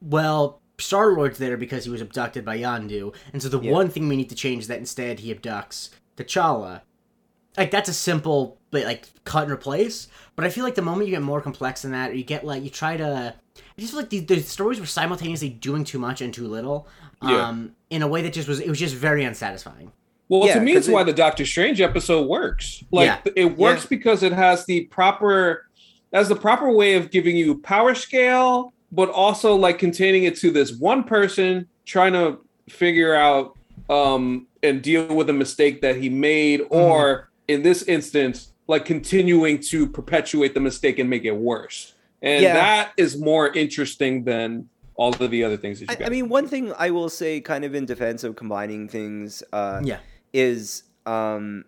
well, 0.01 0.61
Star 0.79 1.13
Lord's 1.13 1.37
there 1.37 1.55
because 1.55 1.85
he 1.85 1.89
was 1.89 2.01
abducted 2.01 2.43
by 2.43 2.57
Yondu, 2.57 3.15
and 3.31 3.41
so 3.41 3.47
the 3.47 3.59
Yeah. 3.61 3.71
one 3.71 3.89
thing 3.89 4.07
we 4.09 4.17
need 4.17 4.29
to 4.29 4.35
change 4.35 4.63
is 4.63 4.67
that 4.67 4.79
instead 4.79 5.19
he 5.19 5.33
abducts 5.33 5.89
T'Challa. 6.17 6.81
Like 7.55 7.71
that's 7.71 7.87
a 7.87 7.93
simple, 7.93 8.59
but 8.71 8.83
like 8.83 9.07
cut 9.23 9.43
and 9.43 9.51
replace. 9.51 10.07
But 10.35 10.43
I 10.43 10.49
feel 10.49 10.63
like 10.63 10.75
the 10.75 10.81
moment 10.81 11.07
you 11.07 11.13
get 11.15 11.21
more 11.21 11.39
complex 11.39 11.83
than 11.83 11.91
that, 11.91 12.11
or 12.11 12.15
you 12.15 12.23
get 12.23 12.43
like 12.43 12.63
you 12.63 12.69
try 12.69 12.97
to, 12.97 13.35
I 13.57 13.79
just 13.81 13.93
feel 13.93 14.01
like 14.01 14.09
the, 14.09 14.19
the 14.19 14.39
stories 14.41 14.79
were 14.79 14.85
simultaneously 14.87 15.49
doing 15.49 15.83
too 15.83 15.99
much 15.99 16.19
and 16.21 16.33
too 16.33 16.47
little. 16.47 16.87
Yeah. 17.21 17.47
Um, 17.47 17.75
in 17.89 18.01
a 18.01 18.07
way 18.07 18.21
that 18.23 18.33
just 18.33 18.47
was 18.49 18.59
it 18.59 18.67
was 18.67 18.79
just 18.79 18.95
very 18.95 19.23
unsatisfying. 19.23 19.91
Well, 20.39 20.47
Yeah, 20.47 20.55
to 20.55 20.61
me, 20.61 20.73
it's 20.73 20.87
it- 20.87 20.91
why 20.91 21.03
the 21.03 21.13
Doctor 21.13 21.45
Strange 21.45 21.79
episode 21.79 22.27
works. 22.27 22.83
Like 22.91 23.05
Yeah. 23.25 23.31
it 23.35 23.55
works 23.57 23.85
because 23.85 24.23
it 24.23 24.33
has 24.33 24.65
the 24.65 24.85
proper, 24.85 25.67
has 26.11 26.27
the 26.27 26.35
proper 26.35 26.71
way 26.71 26.95
of 26.95 27.11
giving 27.11 27.37
you 27.37 27.59
power 27.59 27.93
scale, 27.93 28.73
but 28.91 29.09
also 29.09 29.55
like 29.55 29.77
containing 29.77 30.23
it 30.23 30.35
to 30.37 30.49
this 30.49 30.71
one 30.73 31.03
person 31.03 31.67
trying 31.85 32.13
to 32.13 32.39
figure 32.69 33.13
out 33.13 33.55
um 33.89 34.47
and 34.63 34.81
deal 34.81 35.13
with 35.13 35.29
a 35.29 35.33
mistake 35.33 35.81
that 35.81 35.97
he 35.97 36.09
made, 36.09 36.61
Mm-hmm. 36.61 36.73
or 36.75 37.29
in 37.47 37.61
this 37.61 37.83
instance, 37.83 38.53
like 38.67 38.85
continuing 38.85 39.59
to 39.59 39.85
perpetuate 39.87 40.53
the 40.55 40.59
mistake 40.61 40.97
and 40.97 41.09
make 41.09 41.25
it 41.25 41.35
worse. 41.35 41.93
And 42.23 42.41
Yeah. 42.41 42.53
that 42.53 42.91
is 42.97 43.19
more 43.19 43.51
interesting 43.53 44.23
than 44.23 44.67
all 44.95 45.09
of 45.13 45.29
the 45.29 45.43
other 45.43 45.57
things 45.57 45.79
that 45.79 45.89
you 45.89 45.91
I, 45.91 45.95
got. 45.95 46.07
I 46.07 46.09
mean, 46.09 46.29
one 46.29 46.47
thing 46.47 46.71
I 46.79 46.89
will 46.91 47.09
say, 47.09 47.39
kind 47.41 47.65
of 47.65 47.75
in 47.75 47.85
defense 47.85 48.23
of 48.23 48.35
combining 48.35 48.87
things, 48.87 49.43
uh, 49.51 49.81
Yeah. 49.83 49.97
Is 50.33 50.83
um, 51.05 51.65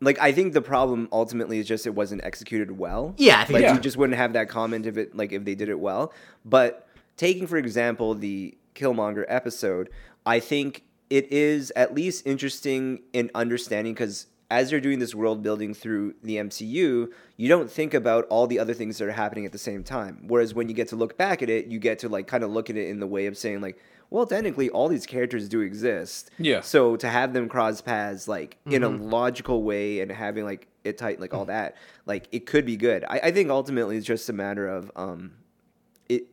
like 0.00 0.18
I 0.20 0.32
think 0.32 0.52
the 0.52 0.60
problem 0.62 1.08
ultimately 1.12 1.58
is 1.58 1.66
just 1.66 1.86
it 1.86 1.94
wasn't 1.94 2.24
executed 2.24 2.76
well. 2.76 3.14
Yeah, 3.16 3.40
I 3.40 3.44
think 3.44 3.54
Like 3.54 3.62
Yeah. 3.62 3.74
you 3.74 3.80
just 3.80 3.96
wouldn't 3.96 4.16
have 4.18 4.32
that 4.34 4.48
comment 4.48 4.86
if 4.86 4.96
it 4.96 5.16
like 5.16 5.32
if 5.32 5.44
they 5.44 5.54
did 5.54 5.68
it 5.68 5.78
well. 5.78 6.12
But 6.44 6.86
taking 7.16 7.46
for 7.46 7.56
example 7.56 8.14
the 8.14 8.56
Killmonger 8.74 9.24
episode, 9.28 9.90
I 10.26 10.40
think 10.40 10.82
it 11.10 11.30
is 11.32 11.72
at 11.76 11.94
least 11.94 12.26
interesting 12.26 13.00
in 13.12 13.30
understanding 13.34 13.92
because 13.92 14.26
as 14.50 14.70
you're 14.70 14.80
doing 14.80 14.98
this 14.98 15.14
world 15.14 15.42
building 15.42 15.72
through 15.72 16.14
the 16.22 16.36
MCU, 16.36 17.08
you 17.38 17.48
don't 17.48 17.70
think 17.70 17.94
about 17.94 18.26
all 18.28 18.46
the 18.46 18.58
other 18.58 18.74
things 18.74 18.98
that 18.98 19.08
are 19.08 19.12
happening 19.12 19.46
at 19.46 19.52
the 19.52 19.58
same 19.58 19.82
time. 19.82 20.24
Whereas 20.26 20.52
when 20.52 20.68
you 20.68 20.74
get 20.74 20.88
to 20.88 20.96
look 20.96 21.16
back 21.16 21.42
at 21.42 21.48
it, 21.48 21.66
you 21.68 21.78
get 21.78 22.00
to 22.00 22.08
like 22.08 22.26
kind 22.26 22.44
of 22.44 22.50
look 22.50 22.68
at 22.68 22.76
it 22.76 22.88
in 22.88 23.00
the 23.00 23.06
way 23.06 23.26
of 23.26 23.38
saying 23.38 23.60
like, 23.62 23.78
well, 24.12 24.26
technically 24.26 24.68
all 24.70 24.88
these 24.88 25.06
characters 25.06 25.48
do 25.48 25.60
exist. 25.60 26.30
Yeah. 26.38 26.60
So 26.60 26.96
to 26.96 27.08
have 27.08 27.32
them 27.32 27.48
cross 27.48 27.80
paths 27.80 28.28
like 28.28 28.58
in 28.66 28.82
a 28.82 28.90
Mm-hmm. 28.90 29.04
logical 29.04 29.62
way 29.62 30.00
and 30.00 30.10
having 30.12 30.44
like 30.44 30.68
it 30.84 30.98
tight 30.98 31.20
like 31.20 31.32
all 31.34 31.46
that, 31.46 31.76
like 32.06 32.28
it 32.32 32.46
could 32.46 32.64
be 32.66 32.76
good. 32.76 33.04
I, 33.08 33.20
I 33.24 33.30
think 33.30 33.50
ultimately 33.50 33.96
it's 33.96 34.06
just 34.06 34.28
a 34.28 34.32
matter 34.32 34.68
of 34.68 34.90
um, 34.96 35.32
it 36.08 36.24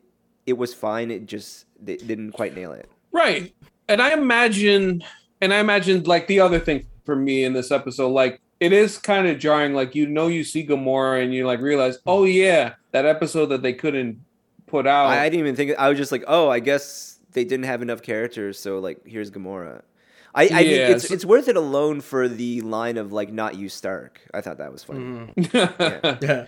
it 0.46 0.58
was 0.58 0.74
fine. 0.74 1.10
It 1.12 1.26
just 1.26 1.66
they 1.82 1.98
didn't 1.98 2.32
quite 2.34 2.56
nail 2.56 2.72
it. 2.74 2.90
Right. 3.12 3.54
And 3.88 4.02
I 4.02 4.14
imagine, 4.14 5.04
and 5.42 5.54
I 5.54 5.60
imagined 5.60 6.06
like 6.08 6.28
the 6.28 6.40
other 6.42 6.60
thing 6.60 6.86
for 7.06 7.16
me 7.16 7.44
in 7.44 7.54
this 7.54 7.72
episode, 7.72 8.10
like 8.10 8.40
it 8.60 8.74
is 8.74 8.98
kind 8.98 9.28
of 9.28 9.40
jarring. 9.40 9.74
Like 9.74 9.96
you 9.96 10.06
know, 10.08 10.28
you 10.28 10.44
see 10.44 10.66
Gamora 10.68 11.24
and 11.24 11.34
you 11.34 11.48
like 11.48 11.62
realize, 11.62 11.98
oh 12.06 12.26
yeah, 12.26 12.74
that 12.92 13.06
episode 13.06 13.48
that 13.48 13.62
they 13.62 13.74
couldn't 13.74 14.20
put 14.68 14.86
out. 14.86 15.08
I, 15.08 15.22
I 15.22 15.30
didn't 15.30 15.40
even 15.40 15.56
think. 15.56 15.72
I 15.80 15.90
was 15.90 15.98
just 15.98 16.12
like, 16.12 16.24
oh, 16.28 16.50
I 16.50 16.60
guess 16.60 17.19
they 17.34 17.44
didn't 17.44 17.66
have 17.66 17.82
enough 17.82 18.02
characters, 18.02 18.60
so 18.60 18.80
like 18.80 19.06
here's 19.06 19.32
Gamora. 19.32 19.82
I, 20.36 20.44
I 20.44 20.48
mean, 20.64 20.70
Yeah, 20.70 20.88
it's 20.90 21.08
so- 21.08 21.14
it's 21.14 21.26
worth 21.26 21.48
it 21.48 21.56
alone 21.56 22.02
for 22.02 22.28
the 22.28 22.62
line 22.62 22.98
of 22.98 23.12
like 23.12 23.32
not 23.32 23.56
you 23.56 23.68
Stark. 23.70 24.22
I 24.34 24.42
thought 24.42 24.58
that 24.60 24.72
was 24.72 24.84
funny. 24.84 25.00
Mm-hmm. 25.36 26.24
Yeah. 26.26 26.46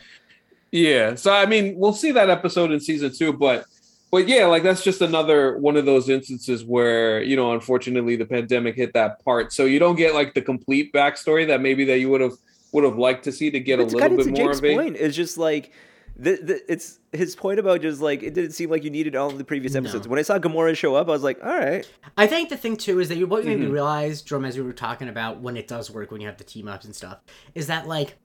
yeah. 0.71 1.15
So 1.15 1.33
I 1.33 1.45
mean, 1.45 1.75
we'll 1.77 1.93
see 1.93 2.11
that 2.11 2.29
episode 2.29 2.71
in 2.71 2.79
season 2.79 3.11
two, 3.13 3.33
but 3.33 3.65
but 4.11 4.27
yeah, 4.27 4.45
like 4.45 4.63
that's 4.63 4.83
just 4.83 5.01
another 5.01 5.57
one 5.57 5.77
of 5.77 5.85
those 5.85 6.09
instances 6.09 6.63
where 6.63 7.21
you 7.23 7.35
know, 7.35 7.53
unfortunately, 7.53 8.15
the 8.15 8.25
pandemic 8.25 8.75
hit 8.75 8.93
that 8.93 9.23
part, 9.23 9.51
so 9.53 9.65
you 9.65 9.79
don't 9.79 9.95
get 9.95 10.13
like 10.13 10.33
the 10.33 10.41
complete 10.41 10.91
backstory 10.93 11.47
that 11.47 11.61
maybe 11.61 11.85
that 11.85 11.99
you 11.99 12.09
would 12.09 12.21
have 12.21 12.33
would 12.73 12.83
have 12.83 12.97
liked 12.97 13.23
to 13.25 13.31
see 13.31 13.51
to 13.51 13.59
get 13.59 13.79
a 13.79 13.83
little 13.83 13.99
bit 14.17 14.23
to 14.25 14.31
more 14.31 14.47
Jake's 14.47 14.59
of 14.59 14.65
it. 14.65 14.75
point. 14.75 14.95
It's 14.97 15.15
just 15.15 15.37
like 15.37 15.71
the, 16.15 16.35
the 16.37 16.71
it's 16.71 16.99
his 17.11 17.35
point 17.35 17.59
about 17.59 17.81
just 17.81 18.01
like 18.01 18.21
it 18.23 18.33
didn't 18.33 18.51
seem 18.51 18.69
like 18.69 18.83
you 18.83 18.89
needed 18.89 19.15
all 19.15 19.29
of 19.29 19.37
the 19.37 19.43
previous 19.43 19.75
episodes. 19.75 20.07
When 20.07 20.19
I 20.19 20.21
saw 20.21 20.37
Gamora 20.39 20.75
show 20.75 20.95
up, 20.95 21.07
I 21.07 21.11
was 21.11 21.23
like, 21.23 21.43
all 21.43 21.57
right, 21.57 21.89
I 22.17 22.27
think 22.27 22.49
the 22.49 22.57
thing 22.57 22.77
too 22.77 22.99
is 22.99 23.09
that 23.09 23.17
you- 23.17 23.27
what 23.27 23.45
made 23.45 23.59
me 23.59 23.65
Mhm. 23.67 23.71
realize, 23.73 24.21
Jerome, 24.21 24.45
as 24.45 24.57
we 24.57 24.63
were 24.63 24.73
talking 24.73 25.07
about 25.09 25.39
when 25.41 25.57
it 25.57 25.67
does 25.67 25.89
work 25.89 26.11
when 26.11 26.21
you 26.21 26.27
have 26.27 26.37
the 26.37 26.43
team 26.43 26.67
ups 26.67 26.85
and 26.85 26.95
stuff, 26.95 27.19
is 27.55 27.67
that 27.67 27.87
like 27.87 28.17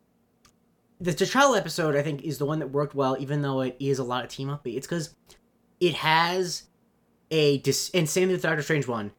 the 1.01 1.13
T'Challa 1.13 1.59
episode 1.59 1.95
I 1.97 2.03
think 2.03 2.23
is 2.23 2.39
the 2.39 2.47
one 2.47 2.59
that 2.61 2.69
worked 2.69 2.95
well, 2.95 3.17
even 3.21 3.43
though 3.43 3.61
it 3.61 3.77
is 3.79 3.99
a 3.99 4.05
lot 4.05 4.25
of 4.25 4.31
team 4.31 4.49
up. 4.51 4.67
It's 4.67 4.87
because 4.87 5.15
it 5.81 5.95
has 5.95 6.65
a 7.31 7.59
dis- 7.59 7.91
and 7.93 8.09
same 8.09 8.29
with 8.31 8.41
the 8.43 8.49
Doctor 8.49 8.63
Strange 8.63 8.87
one. 8.89 9.13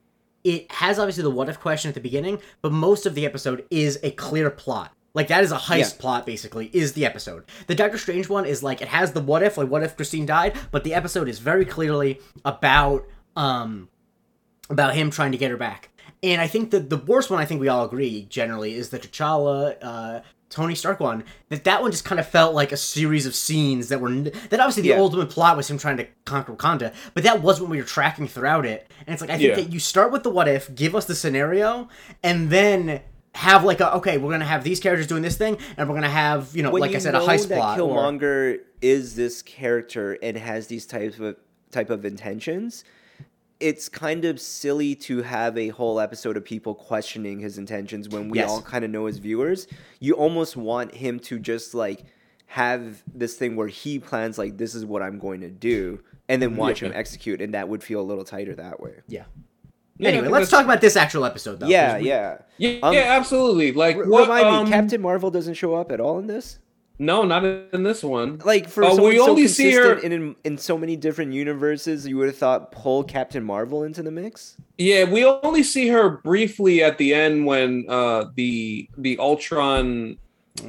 It 0.44 0.72
has 0.72 0.98
obviously 0.98 1.24
the 1.24 1.30
what 1.30 1.50
if 1.50 1.60
question 1.60 1.90
at 1.90 1.96
the 1.96 2.00
beginning, 2.02 2.40
but 2.62 2.72
most 2.72 3.06
of 3.06 3.16
the 3.16 3.26
episode 3.26 3.66
is 3.70 4.00
a 4.02 4.12
clear 4.12 4.50
plot. 4.50 4.94
Like 5.18 5.28
that 5.30 5.44
is 5.44 5.52
a 5.52 5.58
heist 5.58 5.96
Yeah. 5.96 6.00
plot 6.02 6.26
basically 6.28 6.70
is 6.74 6.94
the 6.94 7.06
episode. 7.06 7.44
The 7.66 7.74
Doctor 7.76 7.98
Strange 7.98 8.30
one 8.30 8.46
is 8.46 8.62
like 8.62 8.82
it 8.84 8.88
has 8.88 9.12
the 9.14 9.20
what 9.22 9.42
if 9.44 9.58
like 9.58 9.68
what 9.68 9.82
if 9.84 9.96
Christine 9.98 10.26
died, 10.28 10.56
but 10.72 10.84
the 10.84 10.94
episode 10.94 11.28
is 11.28 11.40
very 11.40 11.66
clearly 11.66 12.20
about 12.46 13.06
um 13.36 13.90
about 14.70 14.94
him 14.94 15.10
trying 15.10 15.32
to 15.32 15.38
get 15.38 15.50
her 15.50 15.58
back. 15.58 15.90
And 16.24 16.40
I 16.40 16.48
think 16.48 16.72
that 16.72 16.90
the 16.90 16.98
worst 16.98 17.30
one, 17.32 17.40
I 17.40 17.46
think 17.46 17.60
we 17.62 17.68
all 17.68 17.84
agree 17.86 18.26
generally, 18.30 18.74
is 18.76 18.90
the 18.90 19.00
T'Challa, 19.00 19.76
uh, 19.82 20.20
Tony 20.50 20.76
Stark 20.76 21.00
one. 21.00 21.24
That 21.50 21.64
that 21.66 21.82
one 21.82 21.92
just 21.92 22.06
kind 22.06 22.20
of 22.20 22.28
felt 22.28 22.54
like 22.54 22.72
a 22.72 22.78
series 22.78 23.26
of 23.26 23.34
scenes 23.36 23.90
that 23.90 24.00
were 24.00 24.12
that 24.12 24.60
obviously 24.60 24.84
the 24.84 24.90
Yeah. 24.90 25.00
ultimate 25.00 25.30
plot 25.32 25.58
was 25.58 25.70
him 25.70 25.78
trying 25.80 25.98
to 25.98 26.08
conquer 26.26 26.54
Wakanda, 26.54 26.94
but 27.16 27.24
that 27.24 27.42
was 27.42 27.60
what 27.60 27.70
we 27.72 27.78
were 27.78 27.84
tracking 27.84 28.28
throughout 28.28 28.66
it. 28.68 28.90
And 29.08 29.14
it's 29.14 29.22
like 29.22 29.32
I 29.32 29.38
think 29.38 29.50
Yeah. 29.50 29.56
that 29.56 29.74
you 29.74 29.80
start 29.80 30.12
with 30.12 30.22
the 30.22 30.30
what 30.30 30.48
if, 30.48 30.74
give 30.76 30.96
us 30.96 31.06
the 31.06 31.16
scenario, 31.16 31.90
and 32.24 32.50
then 32.50 33.02
have 33.38 33.64
like 33.64 33.80
a 33.80 33.96
okay, 33.98 34.18
we're 34.18 34.32
gonna 34.32 34.46
have 34.46 34.64
these 34.64 34.80
characters 34.80 35.08
doing 35.08 35.22
this 35.22 35.38
thing, 35.38 35.58
and 35.78 35.88
we're 35.88 35.96
gonna 35.96 36.10
have 36.10 36.56
you 36.56 36.64
know 36.64 36.72
when 36.72 36.82
like 36.82 36.92
you 36.92 36.98
I 36.98 37.00
said 37.00 37.16
a 37.16 37.20
heist 37.20 37.48
that 37.50 37.58
plot. 37.60 37.80
or- 37.80 37.90
Killmonger 37.96 38.60
is 38.82 39.16
this 39.16 39.42
character 39.42 40.18
and 40.22 40.36
has 40.38 40.68
these 40.68 40.86
types 40.86 41.20
of 41.20 41.36
type 41.72 41.90
of 41.90 42.04
intentions. 42.06 42.84
It's 43.60 43.90
kind 43.90 44.24
of 44.26 44.40
silly 44.40 44.94
to 44.96 45.24
have 45.24 45.58
a 45.58 45.70
whole 45.70 46.00
episode 46.00 46.38
of 46.38 46.46
people 46.46 46.76
questioning 46.76 47.40
his 47.40 47.58
intentions 47.58 48.08
when 48.08 48.30
we 48.30 48.38
Yes. 48.38 48.50
all 48.50 48.62
kind 48.62 48.86
of 48.86 48.92
know 48.92 49.08
as 49.08 49.18
viewers. 49.18 49.68
You 50.00 50.14
almost 50.14 50.56
want 50.56 50.94
him 50.94 51.20
to 51.22 51.40
just 51.40 51.74
like 51.74 52.04
have 52.48 53.02
this 53.14 53.36
thing 53.36 53.56
where 53.56 53.68
he 53.68 53.98
plans 54.00 54.38
like 54.38 54.58
this 54.58 54.76
is 54.76 54.86
what 54.86 55.02
I'm 55.02 55.18
going 55.20 55.42
to 55.42 55.50
do 55.50 56.02
and 56.30 56.40
then 56.42 56.56
watch 56.56 56.82
Yeah. 56.82 56.90
him 56.90 56.94
execute 56.96 57.42
and 57.42 57.54
that 57.56 57.68
would 57.68 57.84
feel 57.84 58.00
a 58.00 58.04
little 58.10 58.24
tighter 58.24 58.54
that 58.56 58.80
way. 58.80 58.94
yeah. 59.08 59.26
Yeah, 60.00 60.10
Anyway, 60.10 60.28
let's 60.30 60.50
talk 60.52 60.64
about 60.66 60.80
this 60.82 60.96
actual 60.96 61.26
episode 61.26 61.60
though. 61.60 61.66
'cause 61.66 61.72
yeah, 61.72 61.98
we- 61.98 62.08
yeah. 62.08 62.38
Yeah, 62.60 62.80
Um, 62.84 62.94
yeah, 62.94 63.18
absolutely. 63.18 63.72
Like, 63.72 63.96
R- 63.98 64.06
what? 64.08 64.22
remind 64.24 64.46
um, 64.48 64.66
me, 64.66 64.72
Captain 64.72 65.02
Marvel 65.02 65.30
doesn't 65.32 65.56
show 65.56 65.76
up 65.76 65.92
at 65.92 66.00
all 66.00 66.20
in 66.20 66.28
this? 66.28 66.60
No, 67.00 67.24
not 67.24 67.46
in 67.46 67.84
this 67.84 68.04
one. 68.04 68.40
Like 68.44 68.68
for 68.68 68.84
someone 68.84 69.10
we 69.12 69.18
so 69.18 69.30
only 69.30 69.48
see 69.48 69.72
her- 69.74 70.00
in, 70.00 70.12
in 70.12 70.36
in 70.44 70.58
so 70.58 70.78
many 70.80 70.96
different 70.96 71.32
universes, 71.34 72.08
you 72.08 72.18
would 72.18 72.26
have 72.28 72.38
thought 72.38 72.72
pull 72.72 73.04
Captain 73.04 73.44
Marvel 73.44 73.84
into 73.84 74.02
the 74.02 74.10
mix. 74.10 74.58
Yeah, 74.80 75.04
we 75.04 75.24
only 75.24 75.62
see 75.62 75.90
her 75.90 76.10
briefly 76.24 76.82
at 76.84 76.98
the 76.98 77.14
end 77.14 77.46
when 77.46 77.86
uh, 77.88 78.26
the 78.36 78.90
the 78.98 79.20
Ultron 79.20 80.18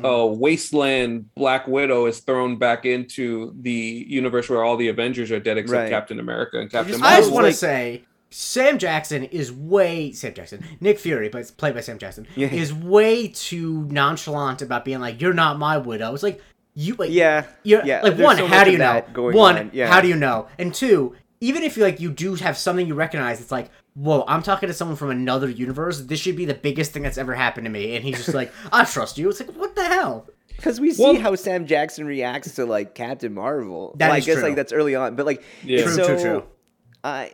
uh, 0.04 0.26
wasteland 0.26 1.34
Black 1.34 1.66
Widow 1.66 2.04
is 2.04 2.20
thrown 2.20 2.56
back 2.58 2.84
into 2.84 3.54
the 3.62 4.04
universe 4.06 4.50
where 4.50 4.62
all 4.62 4.76
the 4.76 4.88
Avengers 4.88 5.30
are 5.30 5.40
dead 5.40 5.56
except 5.56 5.80
Right. 5.80 5.88
Captain 5.90 6.20
America 6.20 6.58
and 6.58 6.66
I 6.66 6.70
Captain 6.70 6.88
just, 6.92 7.00
Marvel. 7.00 7.16
I 7.16 7.20
just 7.20 7.32
want 7.32 7.44
to 7.44 7.48
like- 7.48 7.54
say, 7.54 8.04
Sam 8.30 8.78
Jackson 8.78 9.24
is 9.24 9.50
way 9.52 10.12
Sam 10.12 10.34
Jackson, 10.34 10.62
Nick 10.80 10.98
Fury, 10.98 11.28
but 11.28 11.38
it's 11.40 11.50
played 11.50 11.74
by 11.74 11.80
Sam 11.80 11.98
Jackson, 11.98 12.26
Yeah. 12.36 12.48
is 12.48 12.72
way 12.74 13.28
too 13.28 13.84
nonchalant 13.90 14.60
about 14.62 14.84
being 14.84 15.00
like, 15.00 15.20
"You're 15.20 15.32
not 15.34 15.58
my 15.58 15.78
widow." 15.78 16.12
It's 16.14 16.22
like 16.22 16.40
you, 16.74 16.94
like, 16.96 17.10
Yeah, 17.10 17.44
you're 17.62 17.84
yeah, 17.84 18.02
like 18.02 18.16
there's 18.16 18.24
one, 18.26 18.36
so 18.36 18.46
how 18.46 18.64
do 18.64 18.70
you 18.70 18.78
know? 18.78 19.02
going 19.12 19.34
One, 19.34 19.56
on, 19.58 19.70
yeah. 19.72 19.88
how 19.88 20.00
do 20.00 20.08
you 20.08 20.14
know? 20.14 20.46
And 20.58 20.74
two, 20.74 21.14
even 21.40 21.62
if 21.62 21.76
you 21.76 21.82
like 21.82 22.00
you 22.00 22.10
do 22.10 22.34
have 22.34 22.56
something 22.58 22.86
you 22.86 22.94
recognize, 22.94 23.40
it's 23.40 23.50
like, 23.50 23.70
whoa, 23.94 24.24
I'm 24.28 24.42
talking 24.42 24.68
to 24.68 24.72
someone 24.74 24.96
from 24.96 25.10
another 25.10 25.48
universe. 25.48 26.00
This 26.02 26.20
should 26.20 26.36
be 26.36 26.44
the 26.44 26.54
biggest 26.54 26.92
thing 26.92 27.02
that's 27.02 27.18
ever 27.18 27.34
happened 27.34 27.64
to 27.64 27.70
me. 27.70 27.96
And 27.96 28.04
he's 28.04 28.16
just 28.18 28.34
like, 28.34 28.52
I 28.72 28.84
trust 28.84 29.18
you. 29.18 29.28
It's 29.28 29.40
like, 29.40 29.50
what 29.56 29.74
the 29.74 29.84
hell? 29.84 30.28
Because 30.54 30.80
we 30.80 30.92
see 30.92 31.02
Well- 31.02 31.16
how 31.20 31.34
Sam 31.34 31.66
Jackson 31.66 32.06
reacts 32.06 32.54
to 32.56 32.66
like 32.66 32.94
Captain 32.94 33.32
Marvel. 33.32 33.94
That 33.98 34.08
well, 34.08 34.16
I 34.16 34.20
guess 34.20 34.34
true. 34.36 34.42
like 34.44 34.54
that's 34.56 34.72
early 34.72 34.94
on, 34.94 35.16
but 35.16 35.24
like 35.26 35.42
Yeah. 35.64 35.82
True, 35.84 35.92
so, 35.94 36.06
true, 36.06 36.20
true. 36.20 36.42
I, 37.02 37.32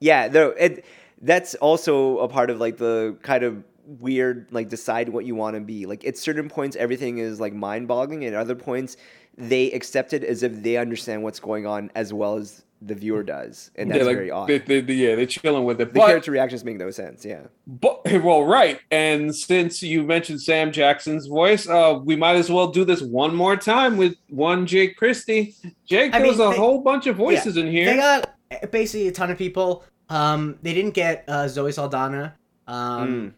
yeah, 0.00 0.28
though 0.28 0.48
it 0.50 0.84
that's 1.22 1.54
also 1.56 2.18
a 2.18 2.28
part 2.28 2.50
of 2.50 2.58
like 2.58 2.78
the 2.78 3.16
kind 3.22 3.44
of 3.44 3.62
weird 3.86 4.46
like 4.50 4.68
decide 4.68 5.08
what 5.10 5.24
you 5.24 5.34
want 5.34 5.54
to 5.54 5.60
be. 5.60 5.86
Like 5.86 6.04
at 6.04 6.16
certain 6.18 6.48
points, 6.48 6.76
everything 6.76 7.18
is 7.18 7.40
like 7.40 7.52
mind 7.52 7.88
boggling, 7.88 8.24
and 8.24 8.34
at 8.34 8.40
other 8.40 8.54
points, 8.54 8.96
they 9.36 9.70
accept 9.72 10.12
it 10.12 10.24
as 10.24 10.42
if 10.42 10.62
they 10.62 10.76
understand 10.76 11.22
what's 11.22 11.40
going 11.40 11.66
on 11.66 11.90
as 11.94 12.12
well 12.12 12.36
as 12.36 12.62
the 12.82 12.94
viewer 12.94 13.22
does, 13.22 13.70
and 13.76 13.90
that's 13.90 13.98
yeah, 13.98 14.04
like, 14.06 14.16
very 14.16 14.30
odd. 14.30 14.48
They, 14.48 14.56
they, 14.56 14.80
they- 14.80 14.94
yeah, 14.94 15.14
they're 15.14 15.26
chilling 15.26 15.64
with 15.64 15.78
it. 15.82 15.92
the 15.92 15.98
But, 16.00 16.06
character 16.06 16.30
reactions 16.30 16.64
make 16.64 16.78
no 16.78 16.90
sense. 16.90 17.26
Yeah. 17.26 17.42
but 17.66 18.00
well, 18.24 18.44
right. 18.44 18.80
And 18.90 19.36
since 19.36 19.82
you 19.82 20.02
mentioned 20.02 20.40
Sam 20.40 20.72
Jackson's 20.72 21.26
voice, 21.26 21.68
uh, 21.68 21.98
we 22.02 22.16
might 22.16 22.36
as 22.36 22.50
well 22.50 22.68
do 22.68 22.86
this 22.86 23.02
one 23.02 23.34
more 23.34 23.54
time 23.54 23.98
with 23.98 24.14
one 24.30 24.66
Jake 24.66 24.96
Christie. 24.96 25.54
Jake, 25.84 26.14
I 26.14 26.20
there 26.20 26.28
was 26.28 26.38
mean, 26.38 26.46
a 26.46 26.50
they- 26.52 26.56
whole 26.56 26.80
bunch 26.80 27.06
of 27.06 27.16
voices 27.16 27.58
in 27.58 27.66
here. 27.70 27.84
They 27.84 27.96
got 27.96 28.34
basically 28.70 29.08
a 29.08 29.12
ton 29.12 29.30
of 29.30 29.38
people. 29.38 29.84
Um, 30.08 30.58
they 30.62 30.74
didn't 30.74 30.94
get 30.94 31.24
uh, 31.28 31.48
Zoe 31.48 31.72
Saldana. 31.72 32.34
Um, 32.66 33.34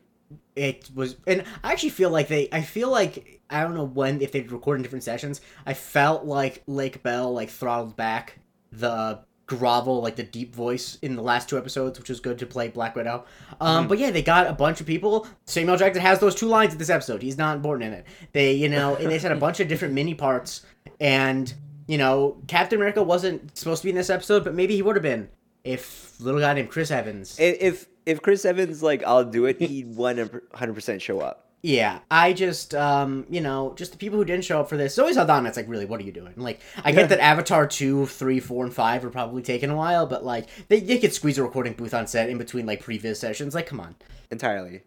it 0.57 0.91
was, 0.95 1.17
and 1.27 1.45
I 1.63 1.73
actually 1.73 1.91
feel 1.91 2.11
like 2.11 2.29
they. 2.29 2.49
I 2.53 2.63
feel 2.63 2.91
like 2.91 3.41
I 3.51 3.63
don't 3.63 3.75
know 3.75 3.85
when 3.85 4.21
if 4.21 4.33
they 4.33 4.41
record 4.43 4.79
in 4.79 4.83
different 4.83 5.05
sessions. 5.05 5.41
I 5.67 5.75
felt 5.75 6.25
like 6.25 6.63
Lake 6.67 7.03
Bell 7.03 7.33
like 7.33 7.51
throttled 7.51 7.97
back 7.97 8.39
the 8.71 9.21
grovel, 9.47 10.01
like 10.01 10.17
the 10.17 10.23
deep 10.23 10.55
voice 10.55 10.99
in 11.03 11.15
the 11.15 11.23
last 11.23 11.49
two 11.49 11.59
episodes, 11.59 11.99
which 11.99 12.09
was 12.09 12.21
good 12.21 12.39
to 12.39 12.47
play 12.47 12.69
Black 12.69 12.97
Widow. 12.97 13.25
Um, 13.61 13.89
But 13.89 13.99
yeah, 13.99 14.11
they 14.11 14.23
got 14.23 14.47
a 14.47 14.53
bunch 14.55 14.81
of 14.81 14.87
people. 14.87 15.27
Samuel 15.47 15.77
Jackson 15.77 16.01
has 16.01 16.21
those 16.21 16.35
two 16.35 16.47
lines 16.47 16.73
in 16.73 16.79
this 16.79 16.89
episode. 16.89 17.21
He's 17.23 17.37
not 17.37 17.57
important 17.57 17.93
in 17.93 17.99
it. 17.99 18.07
They, 18.33 18.53
you 18.55 18.69
know, 18.71 18.97
and 18.97 19.11
they 19.11 19.19
had 19.19 19.33
a 19.33 19.37
bunch 19.37 19.61
of 19.61 19.69
different 19.69 19.93
mini 19.93 20.15
parts. 20.15 20.63
And 21.01 21.53
you 21.87 21.99
know, 21.99 22.39
Captain 22.47 22.79
America 22.79 23.03
wasn't 23.03 23.57
supposed 23.57 23.83
to 23.83 23.87
be 23.87 23.91
in 23.91 23.97
this 23.97 24.11
episode, 24.11 24.45
but 24.45 24.55
maybe 24.55 24.75
he 24.75 24.83
would 24.83 24.97
have 24.97 25.03
been 25.03 25.29
if 25.65 26.21
little 26.21 26.41
guy 26.41 26.55
named 26.55 26.71
Chris 26.71 26.91
Evans. 26.91 27.39
If 27.39 27.89
if 28.07 28.23
Chris 28.23 28.45
Evans 28.45 28.83
like 28.83 29.03
I'll 29.05 29.25
do 29.25 29.47
it, 29.47 29.61
he'd 29.61 29.95
one 29.95 30.17
hundred 30.55 30.75
percent 30.75 31.03
show 31.03 31.21
up. 31.21 31.43
Yeah, 31.65 32.01
I 32.11 32.33
just, 32.33 32.75
um, 32.75 33.25
you 33.31 33.41
know, 33.41 33.73
just 33.77 33.93
the 33.93 33.99
people 33.99 34.19
who 34.19 34.25
didn't 34.25 34.45
show 34.45 34.59
up 34.59 34.69
for 34.69 34.77
this. 34.77 34.97
Zoe 34.97 35.13
Saldana, 35.13 35.47
it's 35.47 35.57
like, 35.57 35.69
really, 35.69 35.85
what 35.85 36.01
are 36.01 36.03
you 36.03 36.11
doing? 36.11 36.35
Like, 36.37 36.61
I 36.85 36.91
get 36.91 37.09
that 37.11 37.21
Avatar 37.21 37.69
2, 37.69 38.07
3, 38.07 38.41
4, 38.41 38.65
and 38.65 38.75
5 38.75 39.05
are 39.05 39.11
probably 39.11 39.43
taking 39.43 39.71
a 39.71 39.77
while, 39.77 40.05
but, 40.05 40.25
like, 40.25 40.49
they, 40.67 40.81
they 40.81 40.99
could 40.99 41.13
squeeze 41.13 41.39
a 41.39 41.43
recording 41.45 41.75
booth 41.75 41.95
on 41.95 42.09
set 42.09 42.29
in 42.29 42.37
between, 42.37 42.67
like, 42.67 42.81
previous 42.81 43.21
sessions. 43.21 43.55
Like, 43.55 43.69
come 43.69 43.79
on. 43.79 43.95
Entirely. 44.33 44.83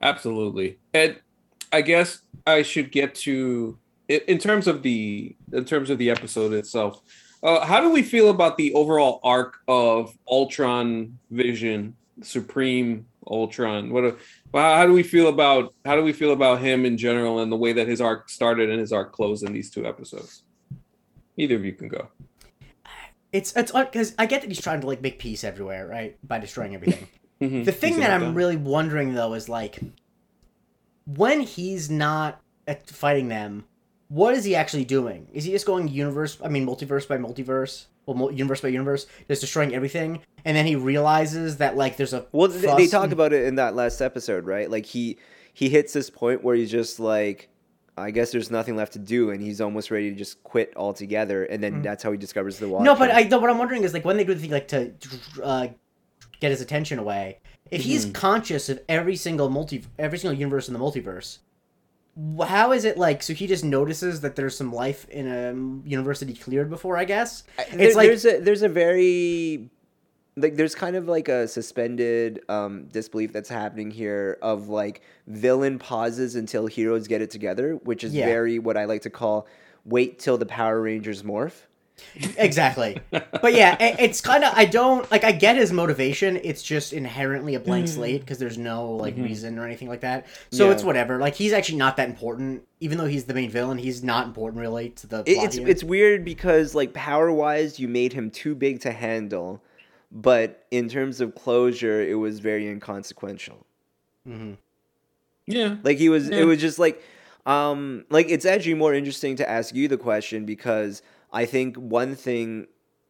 Absolutely. 0.00 0.78
And 0.94 1.18
I 1.72 1.80
guess 1.80 2.20
I 2.46 2.62
should 2.62 2.92
get 2.92 3.16
to 3.16 3.76
in 4.08 4.38
terms 4.38 4.66
of 4.66 4.82
the 4.82 5.34
in 5.52 5.64
terms 5.64 5.90
of 5.90 5.98
the 5.98 6.10
episode 6.10 6.52
itself. 6.52 7.02
Uh, 7.42 7.64
how 7.64 7.80
do 7.80 7.90
we 7.90 8.02
feel 8.02 8.30
about 8.30 8.56
the 8.56 8.72
overall 8.74 9.20
arc 9.22 9.58
of 9.68 10.16
Ultron 10.26 11.18
Vision, 11.30 11.94
Supreme 12.22 13.06
Ultron? 13.26 13.90
What 13.90 14.04
a, 14.04 14.16
how 14.52 14.86
do 14.86 14.92
we 14.92 15.02
feel 15.02 15.28
about 15.28 15.74
how 15.84 15.96
do 15.96 16.02
we 16.02 16.12
feel 16.12 16.32
about 16.32 16.60
him 16.60 16.84
in 16.86 16.96
general 16.96 17.40
and 17.40 17.52
the 17.52 17.56
way 17.56 17.72
that 17.74 17.86
his 17.86 18.00
arc 18.00 18.30
started 18.30 18.70
and 18.70 18.80
his 18.80 18.92
arc 18.92 19.12
closed 19.12 19.44
in 19.44 19.52
these 19.52 19.70
two 19.70 19.86
episodes? 19.86 20.42
Either 21.36 21.56
of 21.56 21.64
you 21.64 21.72
can 21.72 21.88
go. 21.88 22.08
It's, 23.32 23.54
it's, 23.54 23.70
because 23.72 24.14
I 24.18 24.24
get 24.24 24.40
that 24.40 24.48
he's 24.48 24.62
trying 24.62 24.80
to, 24.80 24.86
like, 24.86 25.02
make 25.02 25.18
peace 25.18 25.44
everywhere, 25.44 25.86
right? 25.86 26.16
By 26.26 26.38
destroying 26.38 26.74
everything. 26.78 27.06
Mhm. 27.40 27.64
The 27.66 27.72
thing 27.72 28.00
that 28.00 28.10
I'm 28.10 28.20
done. 28.20 28.34
really 28.34 28.56
wondering 28.56 29.12
though 29.12 29.34
is 29.34 29.48
like 29.48 29.78
when 31.04 31.40
he's 31.40 31.90
not 31.90 32.40
fighting 32.86 33.28
them, 33.28 33.64
what 34.08 34.34
is 34.34 34.44
he 34.44 34.54
actually 34.54 34.84
doing? 34.84 35.28
Is 35.32 35.44
he 35.44 35.52
just 35.52 35.66
going 35.66 35.88
universe? 35.88 36.38
I 36.44 36.48
mean, 36.48 36.66
multiverse 36.66 37.08
by 37.08 37.18
multiverse, 37.18 37.86
well, 38.06 38.30
universe 38.30 38.60
by 38.60 38.68
universe, 38.68 39.06
just 39.28 39.40
destroying 39.40 39.74
everything, 39.74 40.20
and 40.44 40.56
then 40.56 40.66
he 40.66 40.76
realizes 40.76 41.56
that 41.58 41.76
like 41.76 41.96
there's 41.96 42.12
a 42.12 42.26
Well, 42.32 42.48
th- 42.48 42.76
they 42.76 42.86
talk 42.86 43.10
about 43.10 43.32
it 43.32 43.44
in 43.46 43.56
that 43.56 43.74
last 43.74 44.00
episode, 44.00 44.44
right? 44.46 44.70
Like 44.70 44.86
he 44.86 45.18
he 45.52 45.68
hits 45.68 45.92
this 45.92 46.10
point 46.10 46.44
where 46.44 46.54
he's 46.54 46.70
just 46.70 47.00
like, 47.00 47.48
I 47.96 48.10
guess 48.12 48.30
there's 48.30 48.50
nothing 48.50 48.76
left 48.76 48.92
to 48.92 48.98
do, 49.00 49.30
and 49.30 49.42
he's 49.42 49.60
almost 49.60 49.90
ready 49.90 50.10
to 50.10 50.16
just 50.16 50.42
quit 50.44 50.72
altogether. 50.76 51.44
And 51.44 51.62
then 51.62 51.82
that's 51.82 52.02
how 52.02 52.12
he 52.12 52.18
discovers 52.18 52.58
the 52.58 52.68
Watcher. 52.68 52.82
Mm. 52.82 52.84
No, 52.84 52.94
but 52.94 53.10
I 53.12 53.22
no, 53.24 53.38
what 53.38 53.50
I'm 53.50 53.58
wondering 53.58 53.82
is 53.82 53.92
like 53.92 54.04
when 54.04 54.16
they 54.16 54.24
do 54.24 54.34
the 54.34 54.40
thing 54.40 54.50
like 54.50 54.68
to 54.68 54.92
uh, 55.42 55.66
get 56.40 56.50
his 56.50 56.60
attention 56.60 56.98
away. 56.98 57.38
If 57.72 57.82
he's 57.82 58.04
Mm-hmm. 58.04 58.12
conscious 58.12 58.68
of 58.68 58.80
every 58.88 59.16
single 59.16 59.50
multi, 59.50 59.82
every 59.98 60.18
single 60.18 60.38
universe 60.38 60.68
in 60.68 60.74
the 60.74 60.78
multiverse, 60.78 61.38
how 62.46 62.72
is 62.72 62.84
it 62.84 62.96
like? 62.96 63.22
So 63.22 63.34
he 63.34 63.46
just 63.46 63.64
notices 63.64 64.20
that 64.22 64.36
there's 64.36 64.56
some 64.56 64.72
life 64.72 65.08
in 65.10 65.26
a 65.26 65.88
university 65.88 66.34
cleared 66.34 66.70
before. 66.70 66.96
I 66.96 67.04
guess 67.04 67.44
There- 67.56 67.66
it's 67.80 67.96
like 67.96 68.08
there's 68.08 68.24
a 68.24 68.40
there's 68.40 68.62
a 68.62 68.68
very 68.68 69.70
like 70.36 70.56
there's 70.56 70.74
kind 70.74 70.96
of 70.96 71.08
like 71.08 71.28
a 71.28 71.48
suspended 71.48 72.40
um, 72.48 72.86
disbelief 72.92 73.32
that's 73.32 73.48
happening 73.48 73.90
here 73.90 74.38
of 74.42 74.68
like 74.68 75.00
villain 75.26 75.78
pauses 75.78 76.36
until 76.36 76.66
heroes 76.66 77.08
get 77.08 77.22
it 77.22 77.30
together, 77.30 77.74
which 77.84 78.04
is 78.04 78.14
Yeah. 78.14 78.26
very 78.26 78.58
what 78.58 78.76
I 78.76 78.84
like 78.84 79.02
to 79.02 79.10
call 79.10 79.46
wait 79.84 80.18
till 80.18 80.36
the 80.36 80.46
Power 80.46 80.80
Rangers 80.82 81.22
morph. 81.22 81.66
Exactly. 82.36 82.98
But 83.10 83.54
yeah, 83.54 83.76
it, 83.82 83.96
it's 83.98 84.20
kind 84.20 84.44
of 84.44 84.52
I 84.54 84.64
don't 84.64 85.10
like 85.10 85.24
I 85.24 85.32
get 85.32 85.56
his 85.56 85.72
motivation. 85.72 86.38
It's 86.42 86.62
just 86.62 86.92
inherently 86.92 87.54
a 87.54 87.60
blank 87.60 87.88
slate 87.88 88.20
because 88.20 88.38
there's 88.38 88.58
no 88.58 88.92
like 88.92 89.16
reason 89.16 89.58
or 89.58 89.64
anything 89.64 89.88
like 89.88 90.00
that. 90.00 90.26
So 90.50 90.66
Yeah. 90.66 90.72
it's 90.72 90.84
whatever. 90.84 91.18
Like 91.18 91.34
he's 91.34 91.52
actually 91.52 91.78
not 91.78 91.96
that 91.96 92.08
important. 92.08 92.62
Even 92.80 92.98
though 92.98 93.06
he's 93.06 93.24
the 93.24 93.34
main 93.34 93.50
villain, 93.50 93.78
he's 93.78 94.02
not 94.02 94.26
important 94.26 94.60
really 94.60 94.90
to 94.90 95.06
the. 95.06 95.22
Plot 95.22 95.28
it's 95.44 95.56
here. 95.56 95.68
it's 95.68 95.84
weird 95.84 96.24
because 96.24 96.74
like 96.74 96.92
power 96.92 97.32
wise, 97.32 97.78
you 97.80 97.88
made 97.88 98.12
him 98.12 98.30
too 98.30 98.54
big 98.54 98.80
to 98.80 98.92
handle, 98.92 99.62
but 100.12 100.66
in 100.70 100.88
terms 100.88 101.20
of 101.20 101.34
closure, 101.34 102.02
it 102.02 102.14
was 102.14 102.40
very 102.40 102.66
inconsequential. 102.68 103.64
mm-hmm. 104.28 104.54
Yeah. 105.46 105.76
Like 105.82 105.98
he 105.98 106.08
was, 106.08 106.28
Yeah. 106.28 106.38
it 106.38 106.44
was 106.44 106.60
just 106.60 106.78
like, 106.78 107.00
um, 107.46 108.04
like 108.10 108.28
it's 108.28 108.44
actually 108.44 108.74
more 108.74 108.92
interesting 108.92 109.36
to 109.36 109.48
ask 109.48 109.74
you 109.74 109.86
the 109.86 109.96
question 109.96 110.44
because 110.44 111.02
I 111.36 111.44
think 111.44 111.76
one 111.76 112.14
thing, 112.14 112.66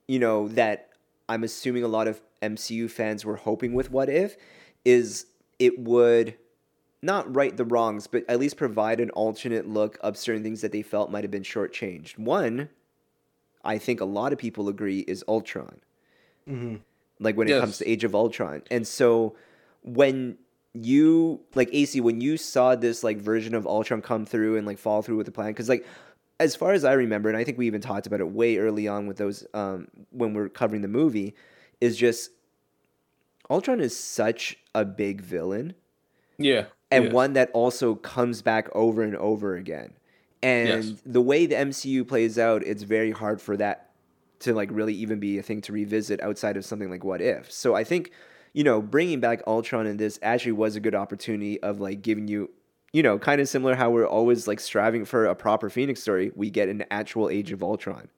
you 0.09 0.19
know, 0.19 0.49
that 0.49 0.91
I'm 1.29 1.45
assuming 1.45 1.85
a 1.85 1.89
lot 1.89 2.09
of 2.09 2.21
MCU 2.43 2.91
fans 2.91 3.25
were 3.25 3.37
hoping 3.37 3.73
with 3.73 3.93
What 3.93 4.09
If 4.09 4.37
is 4.85 5.27
it 5.61 5.79
would 5.79 6.37
not 7.01 7.33
right 7.33 7.57
the 7.57 7.65
wrongs, 7.65 8.09
but 8.09 8.25
at 8.29 8.41
least 8.41 8.57
provide 8.57 8.99
an 8.99 9.11
alternate 9.11 9.69
look 9.69 9.97
of 10.01 10.17
certain 10.17 10.43
things 10.43 10.61
that 10.63 10.73
they 10.73 10.83
felt 10.83 11.09
might 11.11 11.23
have 11.23 11.31
been 11.31 11.45
shortchanged. 11.45 12.19
One, 12.19 12.69
I 13.65 13.79
think 13.79 14.01
a 14.01 14.05
lot 14.05 14.33
of 14.33 14.39
people 14.41 14.69
agree 14.69 15.01
is 15.07 15.23
Ultron 15.29 15.81
Mhm. 16.49 16.81
like 17.21 17.37
when 17.37 17.47
it 17.49 17.53
comes 17.61 17.79
to 17.79 17.89
Age 17.89 18.03
of 18.03 18.15
Ultron. 18.15 18.63
And 18.73 18.89
so 18.89 19.37
when 19.83 20.39
you 20.73 21.41
like 21.55 21.71
AC, 21.73 22.01
when 22.01 22.21
you 22.21 22.37
saw 22.37 22.75
this 22.75 23.05
like 23.05 23.19
version 23.19 23.55
of 23.55 23.67
Ultron 23.69 24.03
come 24.03 24.27
through 24.27 24.57
and 24.57 24.67
like 24.67 24.79
fall 24.79 25.01
through 25.03 25.17
with 25.17 25.27
the 25.27 25.33
plan, 25.33 25.49
because 25.49 25.69
like 25.69 25.87
as 26.39 26.55
far 26.57 26.73
as 26.73 26.85
I 26.85 26.93
remember, 26.93 27.29
and 27.29 27.39
I 27.39 27.45
think 27.45 27.59
we 27.59 27.67
even 27.67 27.81
talked 27.81 28.07
about 28.07 28.21
it 28.21 28.29
way 28.31 28.59
early 28.59 28.89
on 28.89 29.07
with 29.07 29.17
those 29.17 29.47
um 29.55 29.89
when 30.11 30.35
we're 30.35 30.49
covering 30.49 30.83
the 30.83 30.89
movie, 30.89 31.35
is 31.81 31.97
just 31.97 32.31
Ultron 33.49 33.81
is 33.81 33.97
such 33.99 34.59
a 34.75 34.85
big 34.85 35.21
villain 35.21 35.75
Yeah. 36.39 36.67
and 36.91 37.13
one 37.13 37.35
that 37.35 37.51
also 37.53 37.95
comes 37.95 38.43
back 38.43 38.69
over 38.75 39.03
and 39.03 39.17
over 39.17 39.55
again. 39.57 39.93
And 40.43 40.69
Yes. 40.69 41.03
the 41.05 41.23
way 41.23 41.47
the 41.47 41.57
MCU 41.57 42.05
plays 42.07 42.39
out, 42.39 42.63
it's 42.65 42.83
very 42.83 43.11
hard 43.11 43.41
for 43.41 43.57
that 43.57 43.91
to 44.41 44.53
like 44.53 44.69
really 44.73 44.95
even 44.95 45.19
be 45.19 45.39
a 45.39 45.43
thing 45.43 45.61
to 45.63 45.73
revisit 45.73 46.21
outside 46.23 46.57
of 46.57 46.65
something 46.65 46.91
like 46.91 47.05
What 47.05 47.21
If. 47.23 47.51
So 47.51 47.75
I 47.75 47.85
think 47.85 48.11
you 48.53 48.65
know 48.65 48.83
bringing 48.83 49.21
back 49.21 49.43
Ultron 49.47 49.87
in 49.87 49.97
this 49.97 50.19
actually 50.23 50.53
was 50.53 50.77
a 50.77 50.81
good 50.81 50.95
opportunity 50.95 51.63
of 51.63 51.81
like 51.81 52.03
giving 52.03 52.29
you 52.29 52.51
you 52.93 53.03
know 53.03 53.19
kind 53.19 53.41
of 53.41 53.49
similar 53.49 53.75
how 53.75 53.91
we're 53.91 54.07
always 54.07 54.47
like 54.47 54.61
striving 54.61 55.05
for 55.05 55.27
a 55.27 55.35
proper 55.35 55.71
Phoenix 55.71 56.01
story. 56.01 56.33
We 56.35 56.51
get 56.51 56.69
an 56.69 56.85
actual 56.91 57.29
Age 57.29 57.53
of 57.53 57.63
Ultron. 57.63 58.09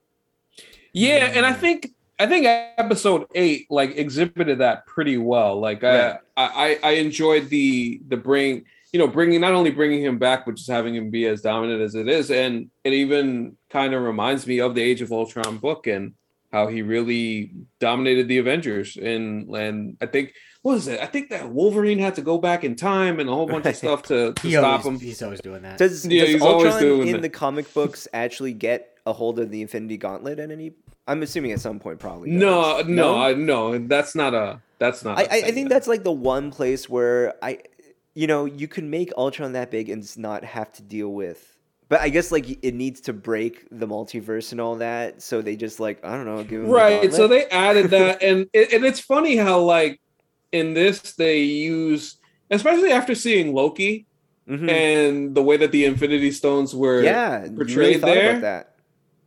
Yeah, 0.93 1.31
and 1.35 1.45
I 1.45 1.53
mm. 1.53 1.59
think 1.59 1.91
I 2.19 2.27
think 2.27 2.47
episode 2.47 3.27
eight 3.35 3.67
like 3.71 3.97
exhibited 3.97 4.59
that 4.59 4.87
pretty 4.87 5.19
well. 5.19 5.61
Like 5.61 5.85
uh, 5.85 5.87
Yeah. 5.87 6.17
I, 6.37 6.79
I 6.83 6.91
I 6.91 6.93
enjoyed 6.93 7.49
the 7.49 8.01
the 8.09 8.17
bring 8.17 8.65
you 8.93 8.99
know 8.99 9.07
bringing 9.07 9.41
not 9.41 9.53
only 9.53 9.71
bringing 9.71 10.03
him 10.03 10.19
back 10.19 10.47
but 10.47 10.57
just 10.57 10.71
having 10.71 10.95
him 10.95 11.11
be 11.11 11.27
as 11.27 11.43
dominant 11.43 11.81
as 11.81 11.95
it 11.95 12.09
is, 12.09 12.31
and 12.31 12.71
it 12.85 12.93
even 12.93 13.57
kind 13.71 13.95
of 13.95 14.03
reminds 14.03 14.47
me 14.47 14.61
of 14.61 14.75
the 14.75 14.83
Age 14.83 15.03
of 15.03 15.13
Ultron 15.13 15.59
book 15.59 15.87
and 15.87 16.15
how 16.53 16.67
he 16.67 16.83
really 16.83 17.53
dominated 17.79 18.29
the 18.29 18.39
Avengers. 18.39 18.97
And 18.97 19.55
and 19.55 19.97
I 20.01 20.07
think 20.07 20.33
what 20.69 20.75
was 20.75 20.89
it? 20.89 21.01
I 21.01 21.07
think 21.07 21.31
that 21.31 21.49
Wolverine 21.51 21.99
had 21.99 22.15
to 22.17 22.23
go 22.23 22.39
back 22.39 22.63
in 22.63 22.77
time 22.77 23.21
and 23.21 23.29
a 23.29 23.33
whole 23.33 23.47
bunch 23.47 23.65
of 23.67 23.77
stuff 23.85 24.03
to, 24.05 24.33
to 24.35 24.51
stop 24.51 24.85
always, 24.85 24.87
him. 24.87 25.07
he's 25.07 25.23
always 25.23 25.41
doing 25.41 25.63
that. 25.63 25.79
Does, 25.79 26.05
Yeah, 26.07 26.23
does 26.23 26.31
he's 26.35 26.43
always 26.43 26.65
Ultron 26.75 26.83
doing 26.83 27.09
in 27.09 27.13
that. 27.15 27.23
the 27.23 27.29
comic 27.31 27.73
books 27.73 28.07
actually 28.13 28.53
get 28.53 28.97
a 29.07 29.13
hold 29.13 29.39
of 29.39 29.51
the 29.51 29.63
Infinity 29.63 29.97
Gauntlet 29.97 30.39
at 30.39 30.51
any? 30.51 30.73
I'm 31.07 31.23
assuming 31.23 31.53
at 31.53 31.61
some 31.61 31.79
point 31.79 31.99
probably. 31.99 32.31
No, 32.31 32.61
does. 32.79 32.85
Uh, 32.85 32.89
no, 32.89 33.19
I, 33.19 33.33
no. 33.35 33.79
That's 33.79 34.15
not 34.15 34.35
a. 34.35 34.61
That's 34.79 35.03
not. 35.03 35.19
I, 35.19 35.23
a 35.23 35.25
I, 35.25 35.29
I 35.29 35.41
thing 35.41 35.43
think 35.43 35.55
then. 35.57 35.69
that's 35.69 35.89
like 35.89 36.05
the 36.05 36.13
one 36.13 36.51
place 36.51 36.89
where 36.89 37.35
I, 37.43 37.61
you 38.15 38.27
know, 38.27 38.45
you 38.45 38.69
can 38.69 38.91
make 38.91 39.11
Ultron 39.17 39.53
that 39.53 39.71
big 39.71 39.89
and 39.89 40.03
s- 40.03 40.19
not 40.19 40.45
have 40.45 40.71
to 40.73 40.83
deal 40.83 41.09
with. 41.09 41.57
But 41.89 42.03
I 42.03 42.11
guess 42.11 42.31
like 42.31 42.63
it 42.63 42.75
needs 42.75 43.01
to 43.03 43.15
break 43.15 43.67
the 43.71 43.89
multiverse 43.89 44.53
and 44.53 44.61
all 44.61 44.77
that, 44.77 45.23
so 45.23 45.41
they 45.41 45.57
just 45.57 45.81
like 45.81 46.05
I 46.05 46.13
don't 46.15 46.27
know, 46.27 46.45
give 46.45 46.61
him 46.61 46.67
the 46.69 46.73
right 46.75 47.13
so 47.15 47.27
they 47.27 47.47
added 47.47 47.91
that 47.93 48.23
and 48.29 48.47
it, 48.53 48.75
and 48.75 48.85
it's 48.85 49.01
funny 49.01 49.37
how 49.37 49.61
like 49.61 49.99
in 50.53 50.75
this 50.75 51.13
they 51.13 51.41
use 51.41 52.17
especially 52.51 52.91
after 52.93 53.15
seeing 53.15 53.53
loki 53.55 54.07
Mhm. 54.49 54.71
and 54.71 55.35
the 55.35 55.43
way 55.43 55.59
that 55.59 55.73
the 55.73 55.85
infinity 55.85 56.31
stones 56.33 56.75
were 56.75 57.03
yeah, 57.03 57.45
you 57.45 57.51
really 57.51 57.57
portrayed 57.57 58.01
there. 58.01 58.31
about 58.31 58.41
that. 58.41 58.75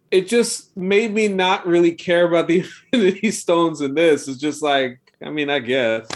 it 0.09 0.27
just 0.27 0.75
made 0.75 1.13
me 1.13 1.27
not 1.27 1.67
really 1.67 1.91
care 1.91 2.25
about 2.27 2.47
the 2.47 2.59
infinity 2.91 3.29
stones 3.29 3.81
in 3.81 3.93
this 3.93 4.27
it's 4.27 4.39
just 4.39 4.63
like 4.63 4.99
i 5.23 5.29
mean 5.29 5.47
i 5.51 5.59
guess 5.59 6.07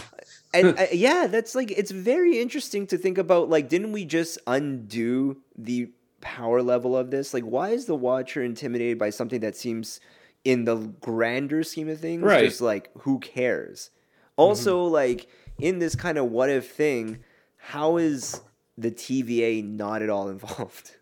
and 0.52 0.76
uh, 0.78 0.86
yeah, 0.92 1.26
that's 1.28 1.54
like 1.54 1.70
it's 1.70 1.90
very 1.92 2.38
interesting 2.40 2.86
to 2.86 2.96
think 2.96 3.18
about. 3.18 3.50
Like, 3.50 3.68
didn't 3.68 3.92
we 3.92 4.04
just 4.06 4.38
undo 4.46 5.36
the 5.58 5.90
power 6.22 6.62
level 6.62 6.96
of 6.96 7.10
this? 7.10 7.34
Like, 7.34 7.42
why 7.44 7.70
is 7.70 7.84
the 7.84 7.94
Watcher 7.96 8.42
intimidated 8.42 8.96
by 8.98 9.10
something 9.10 9.40
that 9.40 9.54
seems 9.54 10.00
in 10.44 10.64
the 10.64 10.76
grander 11.00 11.62
scheme 11.62 11.90
of 11.90 12.00
things, 12.00 12.22
Right. 12.22 12.44
just 12.46 12.62
like 12.62 12.88
who 13.00 13.18
cares? 13.18 13.90
Also, 14.36 14.84
like 14.84 15.28
in 15.58 15.78
this 15.78 15.94
kind 15.94 16.18
of 16.18 16.26
what 16.26 16.50
if 16.50 16.70
thing, 16.70 17.24
how 17.56 17.96
is 17.96 18.40
the 18.76 18.90
TVA 18.90 19.64
not 19.64 20.02
at 20.02 20.10
all 20.10 20.28
involved? 20.36 20.96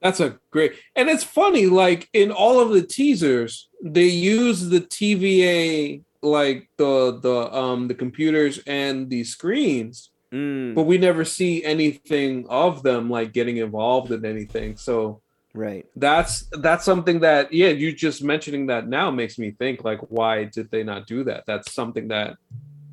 That's 0.00 0.20
a 0.20 0.38
great, 0.50 0.74
and 0.94 1.08
it's 1.08 1.24
funny. 1.24 1.66
Like 1.66 2.08
in 2.12 2.30
all 2.30 2.60
of 2.60 2.70
the 2.70 2.82
teasers, 2.82 3.68
they 3.82 4.04
use 4.04 4.68
the 4.68 4.80
TVA, 4.80 6.02
like 6.22 6.68
the 6.76 7.18
the 7.20 7.52
um 7.54 7.88
the 7.88 7.94
computers 7.94 8.60
and 8.66 9.08
the 9.08 9.24
screens, 9.24 10.10
Mm, 10.32 10.74
but 10.74 10.82
we 10.82 10.98
never 10.98 11.24
see 11.24 11.64
anything 11.64 12.46
of 12.48 12.82
them 12.82 13.08
like 13.08 13.32
getting 13.32 13.58
involved 13.58 14.10
in 14.10 14.24
anything. 14.24 14.76
So 14.76 15.22
right. 15.54 15.86
that's 15.94 16.46
that's 16.52 16.84
something 16.84 17.20
that 17.20 17.52
yeah, 17.52 17.68
you 17.68 17.92
just 17.92 18.22
mentioning 18.22 18.66
that 18.66 18.88
now 18.88 19.10
makes 19.10 19.38
me 19.38 19.52
think 19.52 19.84
like, 19.84 20.00
why 20.08 20.44
did 20.44 20.70
they 20.70 20.82
not 20.82 21.06
do 21.06 21.24
that? 21.24 21.44
That's 21.46 21.72
something 21.72 22.08
that 22.08 22.36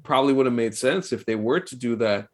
probably 0.03 0.33
would 0.33 0.45
have 0.45 0.53
made 0.55 0.75
sense 0.75 1.11
if 1.13 1.25
they 1.25 1.35
were 1.35 1.59
to 1.59 1.75
do 1.75 1.95
that. 1.97 2.27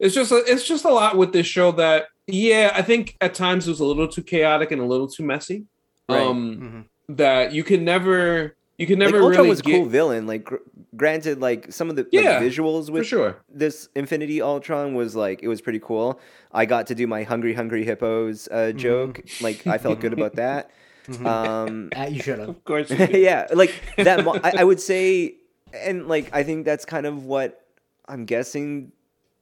It's 0.00 0.14
just 0.14 0.32
a, 0.32 0.42
it's 0.46 0.66
just 0.66 0.84
a 0.84 0.90
lot 0.90 1.16
with 1.16 1.32
this 1.32 1.46
show 1.46 1.70
that 1.72 2.06
yeah, 2.26 2.72
I 2.74 2.82
think 2.82 3.16
at 3.20 3.34
times 3.34 3.66
it 3.66 3.70
was 3.70 3.80
a 3.80 3.84
little 3.84 4.08
too 4.08 4.22
chaotic 4.22 4.70
and 4.72 4.80
a 4.80 4.84
little 4.84 5.08
too 5.08 5.22
messy. 5.24 5.64
Right. 6.08 6.20
Um, 6.22 6.86
Mhm. 7.08 7.16
that 7.16 7.52
you 7.52 7.62
can 7.64 7.84
never 7.84 8.56
you 8.78 8.86
can 8.86 8.98
Like 8.98 9.12
never 9.12 9.22
Ultron 9.22 9.36
really 9.38 9.48
was 9.50 9.60
a 9.60 9.62
get 9.62 9.72
cool 9.76 9.84
villain. 9.86 10.26
Like 10.26 10.44
gr- 10.44 10.56
granted, 10.96 11.40
like 11.40 11.72
some 11.72 11.88
of 11.90 11.94
the 11.96 12.02
like, 12.04 12.12
Yeah, 12.12 12.40
visuals 12.40 12.90
with 12.90 13.06
sure. 13.06 13.36
this 13.48 13.88
Infinity 13.94 14.40
Ultron 14.42 14.94
was 14.94 15.14
like 15.14 15.42
it 15.42 15.48
was 15.48 15.60
pretty 15.60 15.78
cool. 15.78 16.18
I 16.52 16.64
got 16.64 16.86
to 16.88 16.94
do 16.94 17.06
my 17.06 17.22
hungry 17.22 17.54
hungry 17.54 17.84
hippos 17.84 18.48
uh, 18.50 18.54
Mm-hmm. 18.54 18.78
joke. 18.78 19.20
Like 19.40 19.66
I 19.66 19.78
felt 19.78 20.00
good 20.00 20.12
about 20.12 20.34
that. 20.42 20.70
Um, 21.24 21.90
Uh, 21.94 22.04
you 22.10 22.22
should 22.22 22.38
have. 22.38 22.48
Of 22.48 22.64
course, 22.64 22.90
you 22.90 23.06
yeah, 23.12 23.46
like 23.52 23.72
that. 23.98 24.24
mo- 24.24 24.40
I, 24.42 24.52
I 24.58 24.64
would 24.64 24.80
say, 24.80 25.34
and 25.74 26.08
like 26.08 26.30
I 26.34 26.42
think 26.42 26.64
that's 26.64 26.84
kind 26.84 27.06
of 27.06 27.24
what 27.24 27.64
I'm 28.06 28.24
guessing. 28.24 28.92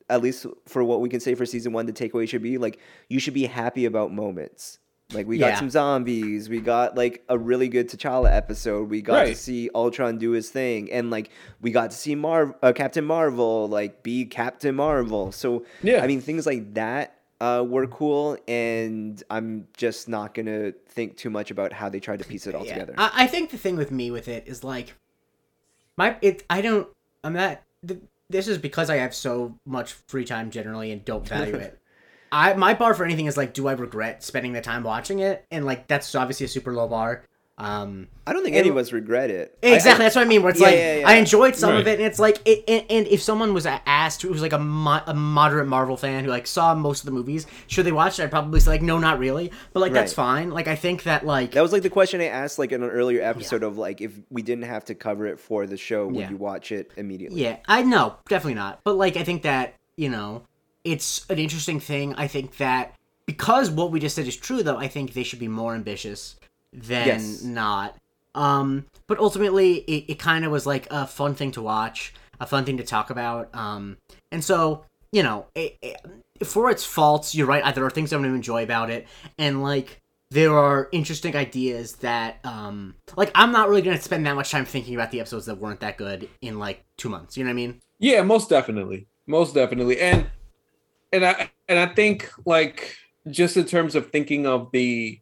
At 0.08 0.22
least 0.22 0.44
for 0.66 0.82
what 0.82 1.00
we 1.00 1.08
can 1.08 1.20
say 1.20 1.34
for 1.36 1.46
season 1.46 1.72
one, 1.72 1.86
the 1.86 1.92
takeaway 1.92 2.28
should 2.28 2.42
be 2.42 2.58
like 2.58 2.78
you 3.08 3.20
should 3.20 3.34
be 3.34 3.46
happy 3.46 3.84
about 3.84 4.12
moments. 4.12 4.78
Like 5.12 5.26
we 5.26 5.38
got 5.38 5.58
some 5.58 5.70
zombies, 5.70 6.48
we 6.48 6.60
got 6.60 6.96
like 6.96 7.24
a 7.28 7.36
really 7.36 7.68
good 7.68 7.88
T'Challa 7.88 8.30
episode. 8.32 8.90
We 8.90 9.02
got 9.02 9.24
to 9.24 9.34
see 9.34 9.68
Ultron 9.74 10.18
do 10.18 10.30
his 10.30 10.50
thing, 10.50 10.90
and 10.92 11.10
like 11.10 11.30
we 11.60 11.72
got 11.72 11.90
to 11.90 11.96
see 11.96 12.14
Mar- 12.14 12.56
uh, 12.62 12.72
Captain 12.72 13.04
Marvel 13.04 13.68
like 13.68 14.02
be 14.04 14.24
Captain 14.24 14.74
Marvel. 14.74 15.32
So 15.32 15.64
Yeah. 15.82 16.02
I 16.02 16.06
mean 16.06 16.20
things 16.20 16.46
like 16.46 16.74
that 16.74 17.16
uh, 17.40 17.64
were 17.66 17.86
cool, 17.88 18.36
and 18.46 19.20
I'm 19.30 19.66
just 19.76 20.08
not 20.08 20.34
gonna 20.34 20.72
think 20.88 21.16
too 21.16 21.30
much 21.30 21.50
about 21.50 21.72
how 21.72 21.88
they 21.88 21.98
tried 21.98 22.20
to 22.20 22.24
piece 22.24 22.46
it 22.46 22.54
all 22.54 22.64
Yeah. 22.64 22.74
together. 22.74 22.94
I, 22.98 23.10
I 23.24 23.26
think 23.26 23.50
the 23.50 23.58
thing 23.58 23.76
with 23.76 23.90
me 23.90 24.10
with 24.12 24.28
it 24.28 24.44
is 24.46 24.62
like 24.62 24.94
my 25.96 26.16
it. 26.22 26.44
I 26.50 26.60
don't. 26.60 26.88
I'm 27.24 27.34
not. 27.34 27.60
th- 27.86 28.00
This 28.28 28.48
is 28.48 28.58
because 28.58 28.90
I 28.90 28.96
have 28.96 29.14
so 29.14 29.56
much 29.66 29.92
free 30.08 30.24
time 30.24 30.50
generally 30.50 30.92
and 30.92 31.04
don't 31.04 31.26
value 31.26 31.56
it. 31.56 31.78
I 32.32 32.54
my 32.54 32.74
bar 32.74 32.94
for 32.94 33.04
anything 33.04 33.26
is 33.26 33.36
like, 33.36 33.54
do 33.54 33.66
I 33.66 33.72
regret 33.72 34.22
spending 34.22 34.52
the 34.52 34.60
time 34.60 34.84
watching 34.84 35.18
it? 35.18 35.44
And 35.50 35.66
like 35.66 35.88
that's 35.88 36.14
obviously 36.14 36.46
a 36.46 36.48
super 36.48 36.72
low 36.72 36.86
bar. 36.86 37.24
Um, 37.60 38.08
I 38.26 38.32
don't 38.32 38.42
think 38.42 38.54
And- 38.56 38.60
any 38.60 38.68
of 38.70 38.76
us 38.76 38.92
regret 38.92 39.30
it. 39.30 39.56
Exactly, 39.62 39.90
I- 40.04 40.06
that's 40.06 40.16
what 40.16 40.22
I 40.24 40.28
mean. 40.28 40.42
Where 40.42 40.50
it's 40.50 40.60
Yeah, 40.60 40.66
like 40.68 40.76
yeah, 40.76 40.96
yeah. 41.00 41.08
I 41.08 41.14
enjoyed 41.16 41.56
some 41.56 41.74
of 41.76 41.86
it, 41.86 41.98
and 41.98 42.06
it's 42.06 42.18
like, 42.18 42.38
it, 42.46 42.64
and, 42.68 42.84
and 42.88 43.06
if 43.08 43.20
someone 43.22 43.52
was 43.54 43.66
asked 43.66 44.22
who 44.22 44.28
was 44.30 44.40
like 44.40 44.52
a, 44.52 44.58
mo- 44.58 45.02
a 45.06 45.14
moderate 45.14 45.66
Marvel 45.66 45.96
fan 45.96 46.24
who 46.24 46.30
like 46.30 46.46
saw 46.46 46.74
most 46.74 47.00
of 47.00 47.06
the 47.06 47.12
movies, 47.12 47.46
should 47.66 47.84
they 47.86 47.92
watch 47.92 48.18
it? 48.18 48.22
I'd 48.24 48.30
probably 48.30 48.60
say 48.60 48.70
like, 48.70 48.82
no, 48.82 48.98
not 48.98 49.18
really. 49.18 49.50
But 49.72 49.80
like 49.80 49.92
that's 49.92 50.12
fine. 50.12 50.50
Like 50.50 50.68
I 50.68 50.76
think 50.76 51.02
that 51.04 51.26
like 51.26 51.52
that 51.52 51.62
was 51.62 51.72
like 51.72 51.82
the 51.82 51.90
question 51.90 52.20
I 52.20 52.26
asked 52.26 52.58
like 52.58 52.72
in 52.72 52.82
an 52.82 52.90
earlier 52.90 53.22
episode 53.22 53.62
of 53.62 53.76
like 53.78 54.00
if 54.00 54.12
we 54.30 54.42
didn't 54.42 54.64
have 54.64 54.84
to 54.86 54.94
cover 54.94 55.26
it 55.26 55.38
for 55.38 55.66
the 55.66 55.76
show, 55.76 56.06
would 56.06 56.16
Yeah. 56.16 56.30
you 56.30 56.36
watch 56.36 56.72
it 56.72 56.90
immediately? 56.96 57.42
Yeah, 57.42 57.56
I 57.68 57.82
know, 57.82 58.16
definitely 58.28 58.54
not. 58.54 58.80
But 58.84 58.96
like, 58.96 59.16
I 59.16 59.22
think 59.24 59.42
that 59.42 59.74
you 59.96 60.08
know, 60.08 60.42
it's 60.82 61.26
an 61.28 61.38
interesting 61.38 61.78
thing. 61.78 62.14
I 62.14 62.26
think 62.26 62.56
that 62.56 62.94
because 63.26 63.70
what 63.70 63.92
we 63.92 64.00
just 64.00 64.16
said 64.16 64.26
is 64.26 64.36
true, 64.36 64.62
though, 64.62 64.76
I 64.78 64.88
think 64.88 65.12
they 65.12 65.22
should 65.22 65.38
be 65.38 65.46
more 65.46 65.74
ambitious 65.74 66.36
than 66.72 67.06
Yes. 67.06 67.42
not. 67.42 67.96
Um, 68.34 68.86
but 69.06 69.18
ultimately, 69.18 69.78
it, 69.78 70.12
it 70.12 70.18
kind 70.18 70.44
of 70.44 70.52
was 70.52 70.66
like 70.66 70.86
a 70.90 71.06
fun 71.06 71.34
thing 71.34 71.50
to 71.52 71.62
watch, 71.62 72.14
a 72.38 72.46
fun 72.46 72.64
thing 72.64 72.76
to 72.76 72.84
talk 72.84 73.10
about. 73.10 73.54
Um, 73.54 73.96
and 74.30 74.44
so 74.44 74.84
you 75.12 75.24
know, 75.24 75.46
it, 75.56 75.76
it, 75.82 75.96
for 76.44 76.70
its 76.70 76.84
faults, 76.84 77.34
you're 77.34 77.46
right. 77.46 77.74
There 77.74 77.84
are 77.84 77.90
things 77.90 78.12
I'm 78.12 78.20
going 78.20 78.30
to 78.30 78.36
enjoy 78.36 78.62
about 78.62 78.90
it, 78.90 79.08
and 79.38 79.62
like 79.62 79.98
there 80.30 80.56
are 80.56 80.88
interesting 80.92 81.34
ideas 81.34 81.96
that 81.96 82.38
um 82.44 82.94
like 83.16 83.32
i'm 83.34 83.50
not 83.50 83.68
really 83.68 83.82
gonna 83.82 84.00
spend 84.00 84.24
that 84.24 84.34
much 84.34 84.50
time 84.52 84.64
thinking 84.64 84.94
about 84.94 85.10
the 85.10 85.18
episodes 85.18 85.46
that 85.46 85.56
weren't 85.56 85.80
that 85.80 85.96
good 85.96 86.28
in 86.40 86.56
like 86.56 86.84
two 86.96 87.08
months 87.08 87.36
you 87.36 87.42
know 87.42 87.48
what 87.48 87.52
i 87.52 87.56
mean 87.56 87.80
Yeah, 87.98 88.22
most 88.22 88.48
definitely. 88.48 89.08
Most 89.26 89.54
definitely. 89.54 90.00
And 90.00 90.26
and 91.12 91.24
I 91.24 91.50
and 91.68 91.78
I 91.78 91.86
think 91.94 92.30
like 92.46 92.96
just 93.28 93.56
in 93.56 93.64
terms 93.64 93.94
of 93.94 94.10
thinking 94.10 94.46
of 94.46 94.70
the 94.72 95.20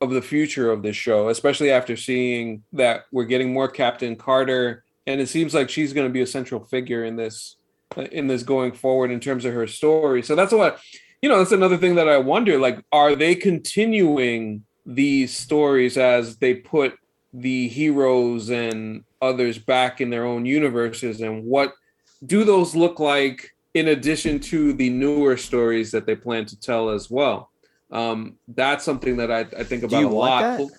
of 0.00 0.10
the 0.10 0.22
future 0.22 0.70
of 0.70 0.82
this 0.82 0.96
show, 0.96 1.28
especially 1.28 1.70
after 1.70 1.96
seeing 1.96 2.62
that 2.72 3.04
we're 3.12 3.24
getting 3.24 3.52
more 3.52 3.68
Captain 3.68 4.16
Carter 4.16 4.84
and 5.06 5.20
it 5.20 5.28
seems 5.28 5.54
like 5.54 5.68
she's 5.68 5.92
going 5.92 6.06
to 6.06 6.12
be 6.12 6.20
a 6.20 6.26
central 6.26 6.64
figure 6.64 7.04
in 7.04 7.16
this 7.16 7.56
uh, 7.96 8.02
in 8.02 8.28
this 8.28 8.42
going 8.42 8.72
forward 8.72 9.10
in 9.10 9.20
terms 9.20 9.44
of 9.44 9.52
her 9.52 9.66
story. 9.66 10.22
So 10.22 10.34
that's 10.34 10.52
what 10.52 10.80
you 11.22 11.28
know, 11.28 11.38
that's 11.38 11.52
another 11.52 11.76
thing 11.76 11.96
that 11.96 12.08
I 12.08 12.18
wonder 12.18 12.58
like 12.58 12.82
are 12.92 13.16
they 13.16 13.34
continuing 13.34 14.64
these 14.86 15.36
stories 15.36 15.96
as 15.98 16.36
they 16.36 16.54
put 16.54 16.94
the 17.32 17.68
heroes 17.68 18.50
and 18.50 19.04
others 19.20 19.58
back 19.58 20.00
in 20.00 20.10
their 20.10 20.24
own 20.24 20.46
universes 20.46 21.20
and 21.20 21.44
what 21.44 21.74
do 22.24 22.44
those 22.44 22.74
look 22.74 22.98
like 22.98 23.50
in 23.74 23.88
addition 23.88 24.40
to 24.40 24.72
the 24.72 24.90
newer 24.90 25.36
stories 25.36 25.92
that 25.92 26.06
they 26.06 26.16
plan 26.16 26.44
to 26.46 26.58
tell 26.58 26.90
as 26.90 27.10
well 27.10 27.50
um 27.92 28.36
that's 28.48 28.84
something 28.84 29.16
that 29.16 29.30
i, 29.30 29.40
I 29.40 29.64
think 29.64 29.82
about 29.82 30.00
you 30.00 30.08
a 30.08 30.14
want 30.14 30.30
lot. 30.30 30.58
that? 30.58 30.70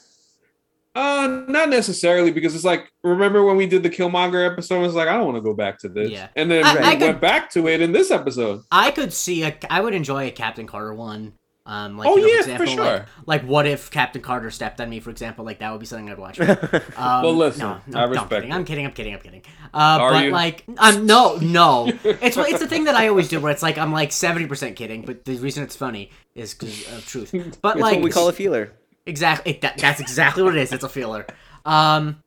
uh 0.94 1.44
not 1.48 1.70
necessarily 1.70 2.32
because 2.32 2.54
it's 2.54 2.66
like 2.66 2.92
remember 3.04 3.44
when 3.46 3.56
we 3.58 3.66
did 3.66 3.82
the 3.84 3.90
killmonger 3.90 4.50
episode? 4.52 4.80
I 4.80 4.82
was 4.82 4.94
like 4.96 5.08
i 5.08 5.14
don't 5.14 5.26
want 5.26 5.38
to 5.38 5.42
go 5.42 5.54
back 5.54 5.80
to 5.80 5.90
this. 5.90 6.10
Yeah. 6.12 6.28
and 6.36 6.52
then 6.52 6.66
I- 6.66 6.74
we 6.76 6.80
I 6.86 6.92
could- 6.96 7.02
went 7.02 7.22
back 7.22 7.50
to 7.52 7.68
it 7.68 7.82
in 7.82 7.92
this 7.94 8.12
episode. 8.12 8.62
I 8.72 8.92
could 8.92 9.14
see 9.14 9.44
a 9.44 9.56
i 9.70 9.80
would 9.80 9.94
enjoy 9.94 10.28
a 10.28 10.32
captain 10.32 10.68
carter 10.68 10.94
one 10.94 11.34
um 11.66 11.98
like 11.98 12.08
Oh, 12.10 12.16
you 12.18 12.22
know, 12.24 12.28
yeah, 12.28 12.58
for 12.58 12.64
example, 12.64 12.86
sure. 12.86 12.86
like, 12.86 13.06
like 13.28 13.44
what 13.44 13.68
if 13.68 13.92
captain 13.92 14.22
carter 14.22 14.50
stepped 14.50 14.82
on 14.82 14.90
me 14.90 15.00
for 15.00 15.10
example 15.12 15.46
like 15.46 15.60
that 15.60 15.72
would 15.72 15.80
be 15.80 15.86
something 15.86 16.10
i'd 16.10 16.18
watch 16.18 16.40
um, 16.40 16.50
Well, 16.98 17.34
listen, 17.36 17.60
no, 17.62 17.82
no, 17.88 18.00
I 18.00 18.06
no, 18.06 18.10
respect 18.10 18.32
I'm 18.34 18.40
kidding. 18.42 18.54
I'm 18.54 18.66
kidding 18.66 18.86
i'm 18.86 18.92
kidding 18.94 19.14
i'm 19.14 19.20
kidding 19.22 19.42
uh 19.74 19.98
Are 20.02 20.12
but 20.12 20.26
you? 20.26 20.32
like 20.32 20.64
i'm 20.80 21.06
no 21.06 21.36
no 21.38 21.86
it's 22.04 22.36
it's 22.38 22.60
the 22.60 22.68
thing 22.68 22.86
that 22.86 22.96
i 22.96 23.08
always 23.10 23.30
do 23.30 23.40
where 23.40 23.52
it's 23.52 23.62
like 23.62 23.78
i'm 23.78 23.92
like 23.94 24.10
70% 24.10 24.76
kidding 24.76 25.04
but 25.04 25.24
the 25.26 25.36
reason 25.38 25.64
it's 25.64 25.76
funny 25.76 26.10
is 26.34 26.54
because 26.56 26.92
of 26.94 27.06
truth 27.06 27.32
but 27.62 27.74
That's 27.76 27.80
like 27.82 27.94
what 27.96 28.04
we 28.04 28.10
call 28.12 28.28
a 28.30 28.34
feeler. 28.34 28.74
Exactly. 29.06 29.58
That, 29.62 29.78
that's 29.80 30.00
exactly 30.00 30.44
what 30.44 30.56
it 30.56 30.62
is. 30.62 30.72
It's 30.72 30.84
a 30.84 30.90
feeler. 30.90 31.26
Um, 31.66 32.22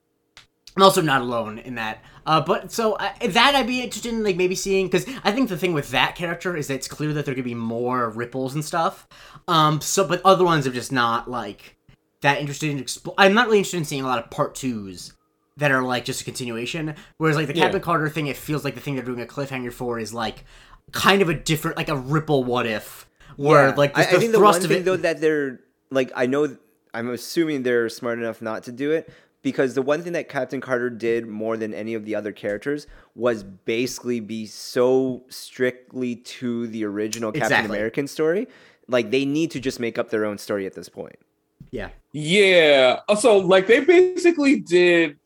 I'm 0.76 0.82
also 0.82 1.00
not 1.02 1.20
alone 1.22 1.58
in 1.58 1.76
that. 1.76 2.02
Uh, 2.26 2.40
but 2.40 2.72
so 2.72 2.94
uh, 2.94 3.12
that 3.28 3.54
I'd 3.54 3.66
be 3.66 3.80
interested 3.82 4.12
in, 4.12 4.22
like 4.24 4.36
maybe 4.36 4.54
seeing, 4.54 4.86
because 4.86 5.06
I 5.22 5.32
think 5.32 5.48
the 5.48 5.58
thing 5.58 5.72
with 5.74 5.90
that 5.90 6.14
character 6.14 6.56
is 6.56 6.68
that 6.68 6.74
it's 6.74 6.88
clear 6.88 7.12
that 7.12 7.26
there 7.26 7.34
could 7.34 7.44
be 7.44 7.54
more 7.54 8.08
ripples 8.10 8.54
and 8.54 8.64
stuff. 8.64 9.06
Um, 9.48 9.80
so 9.80 10.06
but 10.06 10.20
other 10.24 10.44
ones 10.44 10.66
are 10.66 10.70
just 10.72 10.92
not 10.92 11.30
like 11.30 11.76
that 12.22 12.40
interested 12.40 12.70
in. 12.70 12.82
Expl- 12.82 13.14
I'm 13.18 13.34
not 13.34 13.46
really 13.46 13.58
interested 13.58 13.76
in 13.78 13.84
seeing 13.84 14.02
a 14.02 14.06
lot 14.06 14.18
of 14.18 14.30
part 14.30 14.54
twos 14.54 15.12
that 15.58 15.70
are 15.70 15.82
like 15.82 16.04
just 16.04 16.22
a 16.22 16.24
continuation. 16.24 16.94
Whereas 17.18 17.36
like 17.36 17.46
the 17.46 17.54
Yeah. 17.54 17.64
Captain 17.64 17.80
Carter 17.80 18.08
thing, 18.08 18.26
it 18.26 18.36
feels 18.36 18.64
like 18.64 18.74
the 18.74 18.80
thing 18.80 18.94
they're 18.96 19.04
doing 19.04 19.20
a 19.20 19.26
cliffhanger 19.26 19.72
for 19.72 19.98
is 19.98 20.12
like 20.14 20.44
kind 20.92 21.22
of 21.22 21.28
a 21.28 21.34
different, 21.34 21.76
like 21.76 21.88
a 21.88 21.96
ripple. 21.96 22.42
What 22.44 22.66
if? 22.66 23.06
Where 23.36 23.68
Yeah. 23.68 23.74
like 23.76 23.96
I, 23.98 24.02
the, 24.04 24.08
I 24.08 24.12
the 24.12 24.18
think 24.20 24.32
the 24.32 24.38
thrust 24.38 24.58
one 24.60 24.64
of 24.64 24.70
thing 24.70 24.80
it. 24.80 24.84
though 24.84 24.96
that 24.96 25.20
they're 25.20 25.60
like 25.90 26.10
I 26.16 26.26
know 26.26 26.56
I'm 26.94 27.10
assuming 27.10 27.62
they're 27.64 27.88
smart 27.88 28.18
enough 28.18 28.40
not 28.40 28.64
to 28.64 28.72
do 28.72 28.92
it 28.92 29.12
because 29.44 29.74
the 29.74 29.82
one 29.82 30.02
thing 30.02 30.14
that 30.14 30.28
Captain 30.28 30.60
Carter 30.60 30.90
did 30.90 31.28
more 31.28 31.56
than 31.56 31.72
any 31.72 31.94
of 31.94 32.04
the 32.04 32.16
other 32.16 32.32
characters 32.32 32.88
was 33.14 33.44
basically 33.44 34.18
be 34.18 34.46
so 34.46 35.22
strictly 35.28 36.16
to 36.16 36.66
the 36.66 36.84
original 36.84 37.30
Captain 37.30 37.46
Exactly. 37.52 37.76
American 37.76 38.08
story. 38.08 38.48
Like 38.88 39.12
they 39.12 39.24
need 39.24 39.52
to 39.52 39.60
just 39.60 39.78
make 39.78 39.96
up 39.98 40.10
their 40.10 40.24
own 40.24 40.38
story 40.38 40.66
at 40.66 40.74
this 40.74 40.88
point 40.88 41.16
yeah. 41.74 41.88
yeah 42.12 43.00
so 43.18 43.38
like 43.38 43.66
they 43.66 43.80
basically 43.80 44.60
did 44.60 45.18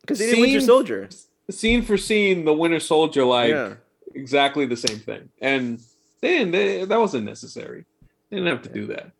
because 0.00 0.18
they 0.18 0.30
did 0.30 0.40
Winter 0.40 0.60
Scene- 0.60 0.66
Soldier. 0.66 1.08
scene 1.50 1.82
for 1.82 1.96
scene 1.96 2.44
the 2.44 2.52
winter 2.52 2.78
soldier 2.78 3.24
like 3.24 3.50
yeah. 3.50 3.74
exactly 4.14 4.66
the 4.66 4.76
same 4.76 4.98
thing. 5.00 5.28
And 5.40 5.80
then 6.20 6.52
they, 6.52 6.84
that 6.84 6.98
wasn't 7.00 7.24
necessary. 7.24 7.86
They 8.28 8.36
didn't 8.36 8.52
have 8.52 8.62
to 8.62 8.68
do 8.68 8.86
that. 8.88 9.10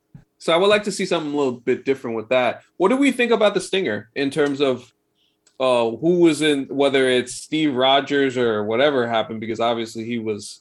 So 0.41 0.53
I 0.53 0.57
would 0.57 0.67
like 0.69 0.83
to 0.85 0.93
see 0.93 1.07
something 1.07 1.33
a 1.33 1.37
little 1.37 1.61
bit 1.61 1.85
different 1.85 2.17
with 2.17 2.31
that. 2.31 2.63
What 2.79 2.89
do 2.89 2.97
we 2.97 3.13
think 3.13 3.31
about 3.31 3.55
the 3.55 3.61
Stinger 3.61 4.09
in 4.17 4.31
terms 4.31 4.61
of 4.61 4.93
uh, 5.61 5.91
who 5.91 6.21
was 6.21 6.41
in 6.43 6.65
whether 6.69 7.07
it's 7.09 7.35
Steve 7.35 7.75
Rogers 7.77 8.37
or 8.39 8.65
whatever 8.65 9.07
happened? 9.07 9.41
Because 9.41 9.61
obviously 9.61 10.05
he 10.05 10.19
was 10.19 10.61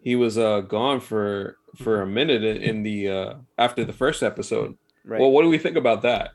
he 0.00 0.14
was 0.16 0.38
uh, 0.38 0.60
gone 0.60 1.00
for 1.00 1.56
for 1.76 2.00
a 2.02 2.06
minute 2.06 2.44
in, 2.44 2.56
in 2.62 2.82
the 2.84 3.08
uh, 3.10 3.34
after 3.58 3.84
the 3.84 3.92
first 3.92 4.22
episode. 4.22 4.78
Right. 5.04 5.20
Well, 5.20 5.30
what 5.32 5.42
do 5.42 5.48
we 5.48 5.58
think 5.58 5.76
about 5.76 6.02
that? 6.02 6.30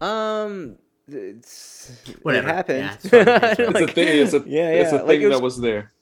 Um, 0.00 0.76
it's 1.08 1.90
Whatever. 2.22 2.48
It 2.48 2.54
happened. 2.54 2.78
Yeah, 2.78 2.94
it's 2.94 3.08
fine. 3.08 3.26
It's 3.28 3.80
It's 3.80 3.80
a 3.80 3.94
thing. 3.94 4.22
It's 4.22 4.32
a, 4.34 4.42
yeah, 4.46 4.68
it's 4.70 4.92
a 4.92 4.98
thing 5.06 5.22
it 5.22 5.26
was- 5.28 5.36
that 5.38 5.42
was 5.42 5.60
there. 5.60 5.92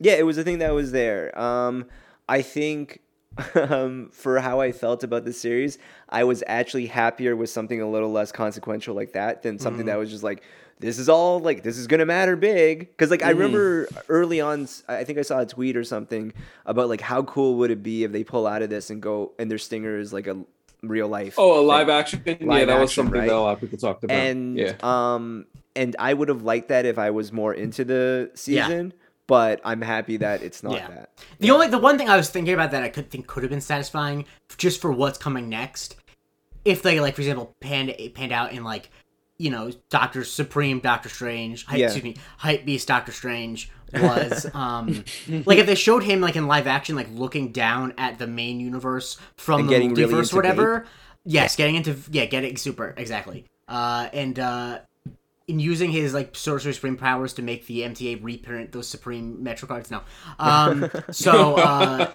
Yeah, 0.00 0.12
it 0.12 0.26
was 0.26 0.38
a 0.38 0.44
thing 0.44 0.58
that 0.58 0.74
was 0.74 0.92
there. 0.92 1.36
Um, 1.40 1.86
I 2.28 2.42
think 2.42 3.00
um, 3.54 4.10
for 4.12 4.40
how 4.40 4.60
I 4.60 4.72
felt 4.72 5.04
about 5.04 5.24
the 5.24 5.32
series, 5.32 5.78
I 6.08 6.24
was 6.24 6.42
actually 6.46 6.86
happier 6.86 7.36
with 7.36 7.50
something 7.50 7.80
a 7.80 7.88
little 7.88 8.10
less 8.10 8.32
consequential 8.32 8.94
like 8.94 9.12
that 9.12 9.42
than 9.42 9.58
something 9.58 9.86
that 9.86 9.98
was 9.98 10.10
just 10.10 10.24
like, 10.24 10.42
this 10.80 10.98
is 10.98 11.08
all 11.08 11.40
like 11.40 11.62
this 11.62 11.76
is 11.76 11.86
gonna 11.86 12.06
matter 12.06 12.36
big. 12.36 12.80
Because 12.80 13.10
like 13.10 13.22
I 13.22 13.30
remember 13.30 13.88
early 14.08 14.40
on, 14.40 14.68
I 14.88 15.04
think 15.04 15.18
I 15.18 15.22
saw 15.22 15.40
a 15.40 15.46
tweet 15.46 15.76
or 15.76 15.84
something 15.84 16.32
about 16.66 16.88
like 16.88 17.00
how 17.00 17.22
cool 17.22 17.56
would 17.56 17.70
it 17.70 17.82
be 17.82 18.04
if 18.04 18.12
they 18.12 18.24
pull 18.24 18.46
out 18.46 18.62
of 18.62 18.70
this 18.70 18.90
and 18.90 19.02
go 19.02 19.32
and 19.38 19.50
their 19.50 19.58
stinger 19.58 19.98
is 19.98 20.12
like 20.12 20.26
a 20.26 20.44
real 20.82 21.08
life. 21.08 21.34
Oh, 21.36 21.60
a 21.60 21.64
live 21.64 21.88
action. 21.88 22.22
yeah, 22.24 22.36
Live 22.40 22.68
that 22.68 22.80
was 22.80 22.94
something 22.94 23.20
right? 23.20 23.28
that 23.28 23.34
a 23.34 23.40
lot 23.40 23.54
of 23.54 23.60
people 23.60 23.78
talked 23.78 24.04
about. 24.04 24.16
and 24.16 24.56
yeah. 24.56 24.74
um 24.82 25.46
and 25.74 25.96
I 25.98 26.14
would 26.14 26.28
have 26.28 26.42
liked 26.42 26.68
that 26.68 26.86
if 26.86 26.98
I 26.98 27.10
was 27.10 27.32
more 27.32 27.54
into 27.54 27.84
the 27.84 28.30
season. 28.34 28.92
But 29.28 29.60
I'm 29.62 29.80
happy 29.82 30.16
that 30.16 30.42
it's 30.42 30.62
not 30.64 30.72
Yeah. 30.72 30.88
that. 30.88 31.10
The 31.38 31.50
only 31.52 31.68
the 31.68 31.78
one 31.78 31.96
thing 31.98 32.08
I 32.08 32.16
was 32.16 32.30
thinking 32.30 32.54
about 32.54 32.72
that 32.72 32.82
I 32.82 32.88
could 32.88 33.10
think 33.10 33.28
could 33.28 33.44
have 33.44 33.50
been 33.50 33.60
satisfying 33.60 34.24
just 34.56 34.80
for 34.80 34.90
what's 34.90 35.18
coming 35.18 35.48
next, 35.48 35.94
if 36.64 36.82
they 36.82 36.98
like 36.98 37.14
for 37.14 37.20
example 37.20 37.54
panned 37.60 37.94
panned 38.14 38.32
out 38.32 38.52
in 38.52 38.64
like 38.64 38.90
you 39.36 39.50
know 39.50 39.70
Doctor 39.90 40.24
Supreme 40.24 40.80
Doctor 40.80 41.08
Strange, 41.10 41.64
hype, 41.66 41.78
Yeah. 41.78 41.84
excuse 41.86 42.02
me, 42.04 42.16
hype 42.38 42.64
beast 42.64 42.88
Doctor 42.88 43.12
Strange 43.12 43.70
was 43.92 44.46
um 44.54 45.04
like 45.44 45.58
if 45.58 45.66
they 45.66 45.74
showed 45.74 46.02
him 46.02 46.20
like 46.22 46.34
in 46.36 46.46
live 46.46 46.66
action 46.66 46.96
like 46.96 47.08
looking 47.12 47.52
down 47.52 47.92
at 47.98 48.18
the 48.18 48.26
main 48.26 48.60
universe 48.60 49.18
from 49.36 49.60
And 49.60 49.68
the 49.68 49.72
getting 49.74 49.94
really 49.94 50.14
or 50.14 50.24
whatever. 50.36 50.86
Yes, 51.24 51.54
getting 51.54 51.74
into 51.76 51.98
yeah, 52.10 52.24
getting 52.24 52.56
super 52.56 52.94
exactly. 52.96 53.44
Uh 53.68 54.08
and 54.14 54.38
uh 54.38 54.78
in 55.48 55.58
using 55.58 55.90
his 55.90 56.12
like 56.14 56.36
sorcerer 56.36 56.72
supreme 56.72 56.96
powers 56.96 57.32
to 57.32 57.42
make 57.42 57.66
the 57.66 57.80
MTA 57.80 58.22
reprint 58.22 58.70
those 58.72 58.86
supreme 58.86 59.42
metro 59.42 59.66
cards. 59.66 59.90
No, 59.90 60.02
um, 60.38 60.90
so 61.10 61.56
uh, 61.56 62.12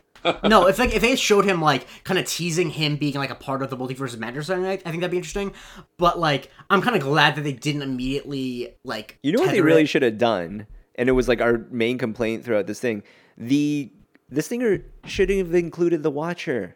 no, 0.47 0.67
if 0.67 0.77
like 0.77 0.93
if 0.93 1.01
they 1.01 1.15
showed 1.15 1.43
him 1.45 1.61
like 1.61 1.87
kind 2.03 2.19
of 2.19 2.25
teasing 2.25 2.69
him 2.69 2.95
being 2.95 3.15
like 3.15 3.31
a 3.31 3.35
part 3.35 3.63
of 3.63 3.69
the 3.71 3.77
multiverse 3.77 4.13
of 4.13 4.19
madness, 4.19 4.43
or 4.43 4.53
something, 4.53 4.65
I 4.65 4.77
think 4.77 5.01
that'd 5.01 5.11
be 5.11 5.17
interesting. 5.17 5.51
But 5.97 6.19
like, 6.19 6.51
I'm 6.69 6.81
kind 6.81 6.95
of 6.95 7.01
glad 7.01 7.35
that 7.35 7.41
they 7.41 7.53
didn't 7.53 7.81
immediately 7.81 8.75
like. 8.85 9.17
You 9.23 9.31
know 9.31 9.41
what 9.41 9.51
they 9.51 9.61
really 9.61 9.85
should 9.85 10.03
have 10.03 10.19
done, 10.19 10.67
and 10.95 11.09
it 11.09 11.13
was 11.13 11.27
like 11.27 11.41
our 11.41 11.65
main 11.71 11.97
complaint 11.97 12.45
throughout 12.45 12.67
this 12.67 12.79
thing. 12.79 13.01
The 13.37 13.91
this 14.29 14.47
thing 14.47 14.83
should 15.05 15.29
have 15.31 15.53
included 15.55 16.03
the 16.03 16.11
Watcher. 16.11 16.75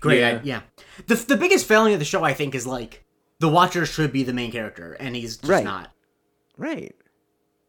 Great, 0.00 0.18
Yeah. 0.18 0.30
yeah. 0.30 0.40
yeah. 0.42 0.60
The 1.06 1.14
the 1.14 1.36
biggest 1.36 1.66
failing 1.66 1.92
of 1.92 2.00
the 2.00 2.04
show, 2.04 2.24
I 2.24 2.34
think, 2.34 2.54
is 2.56 2.66
like 2.66 3.04
the 3.40 3.48
Watcher 3.48 3.84
should 3.86 4.12
be 4.12 4.22
the 4.22 4.32
main 4.32 4.52
character, 4.52 4.92
and 5.00 5.16
he's 5.16 5.36
just 5.38 5.50
Right. 5.50 5.64
not. 5.64 5.90
Right. 6.56 6.94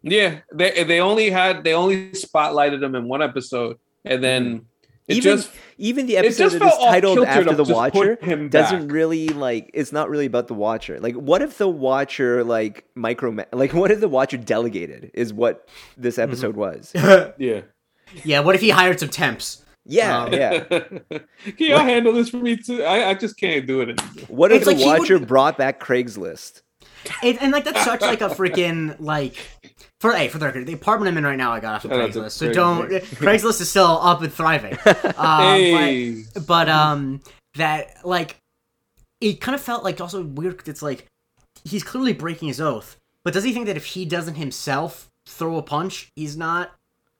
Yeah, 0.03 0.39
they 0.53 0.83
they 0.83 0.99
only 0.99 1.29
had 1.29 1.63
they 1.63 1.73
only 1.73 2.11
spotlighted 2.11 2.83
him 2.83 2.95
in 2.95 3.07
one 3.07 3.21
episode, 3.21 3.77
and 4.03 4.23
then 4.23 4.65
it 5.07 5.17
even 5.17 5.23
just 5.23 5.51
even 5.77 6.05
the 6.07 6.17
episode 6.17 6.43
just 6.43 6.59
that 6.59 6.73
is 6.73 6.79
titled 6.79 7.19
after 7.25 7.53
the 7.53 7.63
Watcher 7.63 8.17
him 8.21 8.49
doesn't 8.49 8.87
back. 8.87 8.91
really 8.93 9.29
like. 9.29 9.69
It's 9.73 9.91
not 9.91 10.09
really 10.09 10.25
about 10.25 10.47
the 10.47 10.53
Watcher. 10.55 10.99
Like, 10.99 11.15
what 11.15 11.41
if 11.43 11.57
the 11.59 11.67
Watcher 11.69 12.43
like 12.43 12.85
micro 12.95 13.35
like 13.53 13.73
what 13.73 13.91
if 13.91 13.99
the 13.99 14.09
Watcher 14.09 14.37
delegated 14.37 15.11
is 15.13 15.31
what 15.33 15.67
this 15.97 16.15
Mm-hmm. 16.17 16.29
episode 16.31 16.55
was. 16.55 16.91
yeah. 17.37 17.61
Yeah, 18.25 18.39
what 18.41 18.55
if 18.55 18.61
he 18.61 18.71
hired 18.71 18.99
some 18.99 19.09
temps? 19.09 19.63
Yeah, 19.91 20.23
Um, 20.23 20.33
yeah. 20.33 20.59
Can 20.69 21.21
y'all 21.57 21.79
handle 21.79 22.13
this 22.13 22.29
for 22.29 22.37
me 22.37 22.55
too? 22.57 22.83
I, 22.83 23.09
I 23.09 23.13
just 23.13 23.37
can't 23.37 23.65
do 23.67 23.81
it 23.81 23.89
anymore. 23.89 24.25
What 24.29 24.51
if 24.51 24.57
It's 24.57 24.65
the 24.65 24.71
like 24.71 24.77
he 24.77 24.85
would- 24.89 24.99
Watcher 24.99 25.19
brought 25.19 25.57
back 25.57 25.79
Craigslist? 25.79 26.61
It, 27.23 27.41
and 27.41 27.51
like 27.51 27.63
that's 27.63 27.83
such 27.83 28.01
like 28.01 28.21
a 28.21 28.29
freaking 28.29 28.95
like 28.99 29.35
for 29.99 30.13
hey 30.13 30.27
for 30.27 30.37
the 30.37 30.45
record 30.45 30.67
the 30.67 30.73
apartment 30.73 31.09
I'm 31.11 31.17
in 31.17 31.23
right 31.23 31.35
now 31.37 31.51
I 31.51 31.59
got 31.59 31.73
off 31.75 31.85
of 31.85 31.91
Shout 31.91 31.99
out 31.99 32.09
Craigslist 32.11 32.31
so 32.31 32.47
Craigslist. 32.49 32.53
don't 32.53 32.89
Craigslist 32.91 33.61
is 33.61 33.69
still 33.69 33.99
up 34.01 34.21
and 34.21 34.31
thriving. 34.31 34.77
Um, 35.17 35.41
hey, 35.41 36.23
but, 36.35 36.45
but 36.47 36.69
um 36.69 37.21
that 37.55 37.95
like 38.05 38.37
it 39.19 39.41
kind 39.41 39.55
of 39.55 39.61
felt 39.61 39.83
like 39.83 39.99
also 39.99 40.23
weird 40.23 40.57
'cause 40.59 40.67
it's 40.67 40.81
like 40.83 41.07
he's 41.63 41.83
clearly 41.83 42.13
breaking 42.13 42.47
his 42.49 42.61
oath 42.61 42.97
but 43.23 43.33
does 43.33 43.43
he 43.43 43.51
think 43.51 43.65
that 43.65 43.77
if 43.77 43.85
he 43.85 44.05
doesn't 44.05 44.35
himself 44.35 45.09
throw 45.27 45.57
a 45.57 45.63
punch 45.63 46.11
he's 46.15 46.37
not 46.37 46.71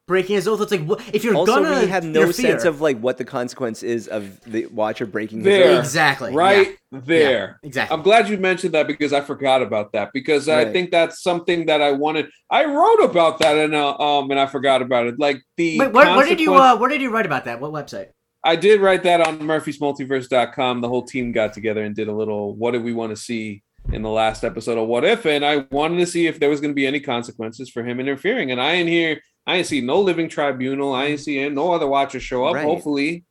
breaking 0.08 0.36
his 0.36 0.48
oath 0.48 0.60
it's 0.62 0.72
like 0.72 0.84
what 0.86 1.00
if 1.14 1.24
you're 1.24 1.36
Also, 1.36 1.56
gonna 1.64 1.82
we 1.82 1.88
have 1.88 2.04
no 2.04 2.24
interfere- 2.24 2.52
sense 2.52 2.66
of 2.66 2.82
like 2.82 3.00
what 3.00 3.18
the 3.18 3.24
consequence 3.24 3.82
is 3.84 4.08
of 4.08 4.42
the 4.46 4.66
Watcher 4.68 5.06
breaking 5.06 5.44
There. 5.44 5.68
his 5.70 5.78
oath. 5.78 5.86
exactly 5.86 6.34
right 6.34 6.76
there. 6.92 7.60
yeah, 7.64 7.68
exactly 7.68 7.96
I'm 7.96 8.04
glad 8.04 8.28
you 8.28 8.38
mentioned 8.38 8.74
that 8.74 8.88
because 8.88 9.14
I 9.14 9.22
forgot 9.22 9.62
about 9.62 9.94
that 9.94 10.10
because 10.14 10.50
I 10.50 10.66
think 10.72 10.92
that's 10.92 11.22
something 11.22 11.68
that 11.68 11.82
I 11.82 11.92
wanted. 11.94 12.30
I 12.50 12.66
wrote 12.66 13.04
about 13.04 13.40
that 13.40 13.56
and 13.58 13.74
uh, 13.74 13.96
um 13.98 14.30
and 14.32 14.40
I 14.40 14.48
forgot 14.48 14.82
about 14.82 15.08
it. 15.08 15.20
Like 15.20 15.38
the 15.56 15.80
Wait, 15.80 15.94
where, 15.94 16.06
where 16.18 16.26
did 16.28 16.40
you 16.40 16.48
consequence- 16.48 16.76
uh, 16.76 16.78
where 16.80 16.90
did 16.90 17.02
you 17.02 17.10
write 17.12 17.26
about 17.26 17.46
that 17.46 17.62
what 17.62 17.72
website 17.72 18.08
I 18.44 18.56
did 18.56 18.82
write 18.82 19.04
that 19.04 19.22
on 19.22 19.38
murphysmultiverse.com. 19.40 20.82
The 20.82 20.88
whole 20.90 21.04
team 21.04 21.32
got 21.32 21.54
together 21.54 21.84
and 21.84 21.96
did 21.96 22.08
a 22.08 22.14
little 22.14 22.56
what 22.56 22.72
did 22.72 22.84
we 22.84 22.94
want 22.94 23.12
to 23.12 23.16
see 23.16 23.64
in 23.92 24.02
the 24.04 24.10
last 24.10 24.44
episode 24.44 24.78
of 24.78 24.88
What 24.88 25.04
If? 25.04 25.26
And 25.26 25.44
I 25.46 25.66
wanted 25.72 25.98
to 25.98 26.06
see 26.06 26.28
if 26.28 26.40
there 26.40 26.50
was 26.50 26.62
going 26.62 26.72
to 26.72 26.76
be 26.76 26.86
any 26.86 27.00
consequences 27.00 27.70
for 27.70 27.84
him 27.84 28.00
interfering. 28.00 28.52
And 28.52 28.62
I 28.62 28.74
in 28.74 28.88
here, 28.88 29.22
I 29.48 29.58
ain't 29.58 29.68
see 29.68 29.82
no 29.82 30.00
living 30.02 30.30
tribunal. 30.30 30.94
I 30.94 31.06
ain't 31.06 31.20
see 31.20 31.48
no 31.50 31.72
other 31.72 31.88
watchers 31.88 32.24
show 32.24 32.46
up. 32.46 32.56
Right. 32.56 32.66
Hopefully 32.66 33.26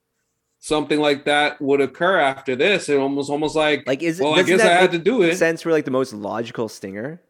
something 0.60 1.00
like 1.00 1.24
that 1.24 1.60
would 1.60 1.80
occur 1.80 2.18
after 2.18 2.54
this. 2.54 2.88
It 2.88 2.98
almost 2.98 3.30
almost 3.30 3.56
like, 3.56 3.86
Like, 3.86 4.02
is 4.02 4.20
it? 4.20 4.24
well, 4.24 4.38
I 4.38 4.42
guess 4.42 4.60
I 4.60 4.68
had 4.68 4.92
to 4.92 4.98
do 4.98 5.22
it. 5.22 5.36
Sense 5.36 5.62
for 5.62 5.72
like 5.72 5.84
the 5.84 5.90
most 5.90 6.12
logical 6.12 6.68
stinger. 6.68 7.20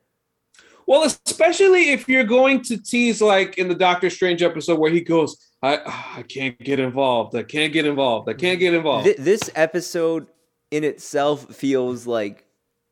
Well, 0.86 1.04
especially 1.04 1.90
if 1.90 2.08
you're 2.08 2.24
going 2.24 2.62
to 2.62 2.76
tease 2.76 3.22
like 3.22 3.58
in 3.58 3.68
the 3.68 3.74
Doctor 3.74 4.10
Strange 4.10 4.42
episode 4.42 4.78
where 4.78 4.90
he 4.90 5.00
goes, 5.00 5.36
I 5.62 5.80
ah, 5.86 6.18
I 6.18 6.22
can't 6.22 6.58
get 6.58 6.80
involved. 6.80 7.34
I 7.36 7.44
can't 7.44 7.72
get 7.72 7.86
involved. 7.86 8.28
I 8.28 8.34
can't 8.34 8.58
get 8.58 8.74
involved. 8.74 9.04
Th- 9.04 9.16
this 9.16 9.48
episode 9.54 10.26
in 10.70 10.84
itself 10.84 11.54
feels 11.54 12.06
like 12.06 12.44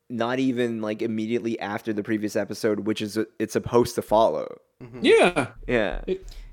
not 0.09 0.39
even 0.39 0.81
like 0.81 1.03
immediately 1.03 1.59
after 1.59 1.93
the 1.93 2.03
previous 2.03 2.37
episode, 2.37 2.81
which 2.81 3.03
is 3.03 3.19
it's 3.39 3.53
supposed 3.53 3.97
to 3.97 4.03
follow. 4.03 4.59
Mm-hmm. 4.83 5.01
yeah. 5.03 5.47
Yeah. 5.67 6.01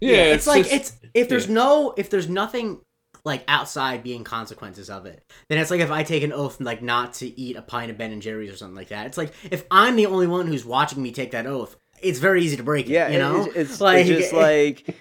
Yeah, 0.01 0.23
it's, 0.33 0.47
like 0.47 0.63
just- 0.63 0.73
it's 0.73 0.97
if 1.13 1.29
there's 1.29 1.47
yeah. 1.47 1.53
no 1.53 1.93
if 1.97 2.09
there's 2.09 2.27
nothing 2.29 2.79
like 3.23 3.43
outside 3.47 4.03
being 4.03 4.23
consequences 4.23 4.87
of 4.89 5.05
it 5.07 5.23
then 5.49 5.57
it's 5.57 5.71
like 5.71 5.79
if 5.79 5.89
i 5.89 6.03
take 6.03 6.21
an 6.21 6.31
oath 6.31 6.59
like 6.61 6.83
not 6.83 7.13
to 7.13 7.39
eat 7.39 7.55
a 7.55 7.61
pint 7.61 7.89
of 7.89 7.97
ben 7.97 8.11
and 8.11 8.21
jerry's 8.21 8.51
or 8.53 8.55
something 8.57 8.75
like 8.75 8.89
that 8.89 9.07
it's 9.07 9.17
like 9.17 9.33
if 9.49 9.63
i'm 9.71 9.95
the 9.95 10.05
only 10.05 10.27
one 10.27 10.45
who's 10.45 10.63
watching 10.63 11.01
me 11.01 11.11
take 11.11 11.31
that 11.31 11.47
oath 11.47 11.75
it's 12.03 12.19
very 12.19 12.43
easy 12.43 12.55
to 12.57 12.61
break 12.61 12.85
it 12.87 12.91
Yeah, 12.91 13.09
you 13.09 13.17
know 13.17 13.45
it's, 13.45 13.55
it's, 13.55 13.81
it's 13.81 14.09
just 14.09 14.33
like, 14.47 14.95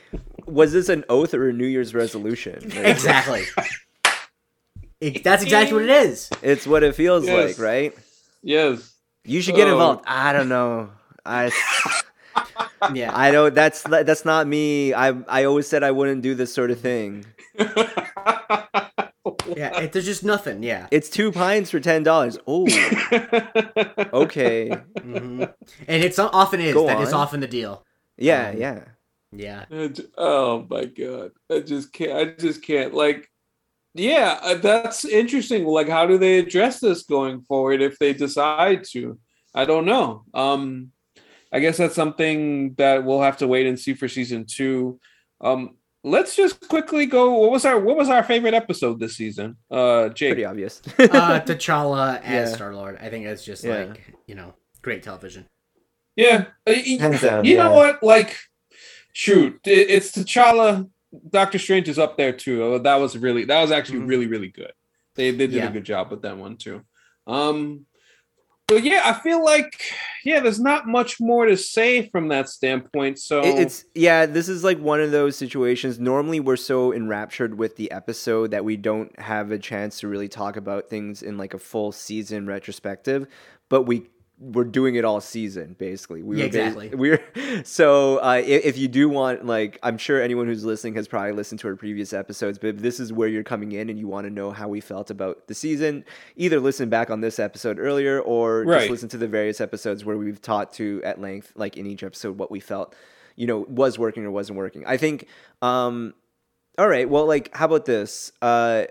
was 0.46 0.72
this 0.72 0.88
an 0.88 1.04
oath 1.10 1.34
or 1.34 1.48
a 1.48 1.52
New 1.52 1.66
Year's 1.66 1.92
resolution? 1.94 2.60
Like, 2.74 2.86
exactly 2.86 3.42
It- 5.00 5.22
that's 5.24 5.42
exactly 5.42 5.74
what 5.74 5.82
it 5.82 5.90
is 5.90 6.30
It's 6.40 6.66
what 6.66 6.82
it 6.82 6.94
feels 6.94 7.26
Yes. 7.26 7.58
like, 7.58 7.64
right? 7.66 7.94
Yes. 8.42 8.94
You 9.24 9.42
should 9.42 9.56
get 9.56 9.68
Oh. 9.68 9.72
involved. 9.72 10.04
I 10.06 10.32
don't 10.32 10.48
know. 10.48 10.90
I 11.26 11.50
yeah 12.94 13.10
I 13.14 13.30
know 13.30 13.50
that's 13.50 13.82
that's 13.82 14.24
not 14.24 14.46
me. 14.46 14.92
I 14.94 15.10
I 15.28 15.44
always 15.44 15.66
said 15.66 15.82
I 15.82 15.90
wouldn't 15.90 16.22
do 16.22 16.34
this 16.34 16.52
sort 16.52 16.70
of 16.70 16.80
thing. 16.80 17.24
yeah 19.56 19.80
it, 19.80 19.92
there's 19.92 20.04
just 20.04 20.24
nothing 20.24 20.62
yeah 20.62 20.86
It's 20.90 21.08
two 21.08 21.32
pints 21.32 21.70
for 21.70 21.80
ten 21.80 22.02
dollars. 22.02 22.38
Oh, 22.46 22.66
okay. 24.12 24.70
hmm 25.02 25.44
and 25.88 26.04
it's 26.04 26.18
often 26.18 26.60
is 26.60 26.74
Go 26.74 26.86
that 26.86 27.00
is 27.00 27.12
on. 27.12 27.20
often 27.20 27.40
the 27.40 27.46
deal 27.46 27.84
Yeah, 28.16 28.50
Um, 28.50 28.56
yeah. 28.60 28.80
yeah 29.32 29.64
I 29.70 29.88
j- 29.88 30.04
oh 30.18 30.66
my 30.70 30.84
god 30.86 31.30
i 31.50 31.60
just 31.60 31.92
can't 31.92 32.12
i 32.12 32.24
just 32.40 32.62
can't 32.62 32.94
like 32.94 33.28
yeah 33.94 34.38
uh, 34.42 34.54
that's 34.54 35.04
interesting 35.04 35.64
like 35.64 35.88
how 35.88 36.06
do 36.06 36.18
they 36.18 36.38
address 36.38 36.80
this 36.80 37.02
going 37.04 37.42
forward 37.42 37.80
if 37.82 37.98
they 37.98 38.12
decide 38.12 38.84
to 38.92 39.18
i 39.54 39.64
don't 39.64 39.86
know 39.86 40.24
um 40.34 40.90
i 41.54 41.58
guess 41.60 41.76
that's 41.78 41.94
something 41.94 42.74
that 42.74 43.04
we'll 43.04 43.22
have 43.22 43.38
to 43.38 43.46
wait 43.48 43.66
and 43.66 43.78
see 43.78 43.94
for 43.94 44.08
season 44.08 44.44
two. 44.44 44.98
Um 45.40 45.60
let's 46.14 46.36
just 46.36 46.60
quickly 46.68 47.06
go 47.06 47.22
what 47.40 47.50
was 47.50 47.64
our 47.64 47.78
what 47.80 47.96
was 47.96 48.08
our 48.10 48.22
favorite 48.22 48.52
episode 48.54 48.98
this 49.00 49.16
season? 49.16 49.56
Uh 49.70 50.08
jake. 50.10 50.32
Pretty 50.32 50.44
obvious. 50.44 50.82
uh 50.98 51.40
t'challa 51.46 52.20
as 52.22 52.50
Yeah. 52.50 52.56
star 52.56 52.74
lord 52.74 52.98
i 53.00 53.08
think 53.08 53.24
it's 53.26 53.44
just 53.44 53.62
Yeah. 53.64 53.84
like 53.84 54.14
you 54.26 54.34
know 54.34 54.54
great 54.82 55.02
television. 55.02 55.46
Yeah. 56.16 56.38
Uh, 56.66 56.74
y- 56.86 56.98
Hands 57.00 57.20
down, 57.20 57.44
you 57.44 57.56
know 57.56 57.72
what? 57.72 58.02
Like 58.02 58.36
shoot 59.12 59.58
it's 59.64 60.12
t'challa 60.12 60.88
doctor 61.30 61.58
strange 61.58 61.88
is 61.88 61.98
up 61.98 62.16
there 62.18 62.32
too. 62.32 62.56
Uh, 62.74 62.78
that 62.78 62.96
was 62.96 63.16
really 63.16 63.44
that 63.44 63.60
was 63.62 63.70
actually 63.70 64.00
Mhm. 64.00 64.08
really 64.08 64.26
really 64.26 64.48
good. 64.48 64.72
They, 65.16 65.30
they 65.30 65.46
did 65.46 65.52
Yeah. 65.62 65.68
a 65.68 65.72
good 65.72 65.84
job 65.84 66.10
with 66.10 66.22
that 66.22 66.36
one 66.36 66.56
too. 66.56 66.82
Um 67.26 67.86
but 68.66 68.82
yeah 68.82 69.02
i 69.04 69.12
feel 69.12 69.44
like 69.44 69.80
yeah 70.24 70.40
there's 70.40 70.60
not 70.60 70.86
much 70.86 71.20
more 71.20 71.46
to 71.46 71.56
say 71.56 72.08
from 72.10 72.28
that 72.28 72.48
standpoint 72.48 73.18
so 73.18 73.42
it's 73.42 73.84
yeah 73.94 74.26
this 74.26 74.48
is 74.48 74.64
like 74.64 74.78
one 74.78 75.00
of 75.00 75.10
those 75.10 75.36
situations. 75.36 75.98
Normally 75.98 76.40
we're 76.40 76.56
so 76.56 76.92
enraptured 76.92 77.58
with 77.58 77.76
the 77.76 77.90
episode 77.90 78.50
that 78.50 78.64
we 78.64 78.76
don't 78.76 79.18
have 79.18 79.50
a 79.50 79.58
chance 79.58 80.00
to 80.00 80.08
really 80.08 80.28
talk 80.28 80.56
about 80.56 80.88
things 80.88 81.22
in 81.22 81.38
like 81.38 81.54
a 81.54 81.58
full 81.58 81.92
season 81.92 82.46
retrospective 82.46 83.26
but 83.68 83.82
we 83.82 84.06
were 84.40 84.64
doing 84.64 84.96
it 84.96 85.04
all 85.04 85.20
season 85.20 85.76
basically. 85.78 86.22
We 86.22 86.38
Yeah, 86.38 86.46
bas- 86.48 86.54
exactly. 86.56 86.88
we're 86.94 87.22
so 87.64 88.18
uh, 88.18 88.22
i- 88.36 88.40
if 88.40 88.76
you 88.76 88.88
do 88.88 89.08
want 89.08 89.46
like 89.46 89.78
I'm 89.82 89.96
sure 89.96 90.20
anyone 90.20 90.46
who's 90.46 90.64
listening 90.64 90.94
has 90.96 91.06
probably 91.06 91.32
listened 91.32 91.60
to 91.60 91.68
our 91.68 91.76
previous 91.76 92.12
episodes, 92.12 92.58
but 92.58 92.68
if 92.70 92.78
this 92.78 92.98
is 92.98 93.12
where 93.12 93.28
you're 93.28 93.44
coming 93.44 93.72
in 93.72 93.88
and 93.90 93.98
you 93.98 94.08
want 94.08 94.26
to 94.26 94.30
know 94.32 94.50
how 94.50 94.68
we 94.68 94.80
felt 94.80 95.10
about 95.10 95.46
the 95.46 95.54
season, 95.54 96.04
either 96.36 96.58
listen 96.58 96.88
back 96.88 97.10
on 97.10 97.20
this 97.20 97.38
episode 97.38 97.78
earlier 97.78 98.20
or 98.20 98.64
Right. 98.64 98.80
just 98.80 98.90
listen 98.90 99.08
to 99.10 99.18
the 99.18 99.28
various 99.28 99.60
episodes 99.60 100.04
where 100.04 100.16
we've 100.16 100.42
talked 100.42 100.74
to 100.74 101.00
at 101.04 101.20
length, 101.20 101.52
like 101.54 101.76
in 101.76 101.86
each 101.86 102.02
episode, 102.02 102.36
what 102.36 102.50
we 102.50 102.58
felt, 102.60 102.94
you 103.36 103.46
know, 103.46 103.60
was 103.68 103.98
working 104.00 104.24
or 104.24 104.30
wasn't 104.32 104.58
working. 104.58 104.84
I 104.86 104.96
think. 104.96 105.28
um 105.62 106.12
All 106.76 106.88
right. 106.88 107.08
Well, 107.08 107.24
like, 107.26 107.54
how 107.56 107.66
about 107.66 107.84
this? 107.84 108.32
Uh, 108.42 108.86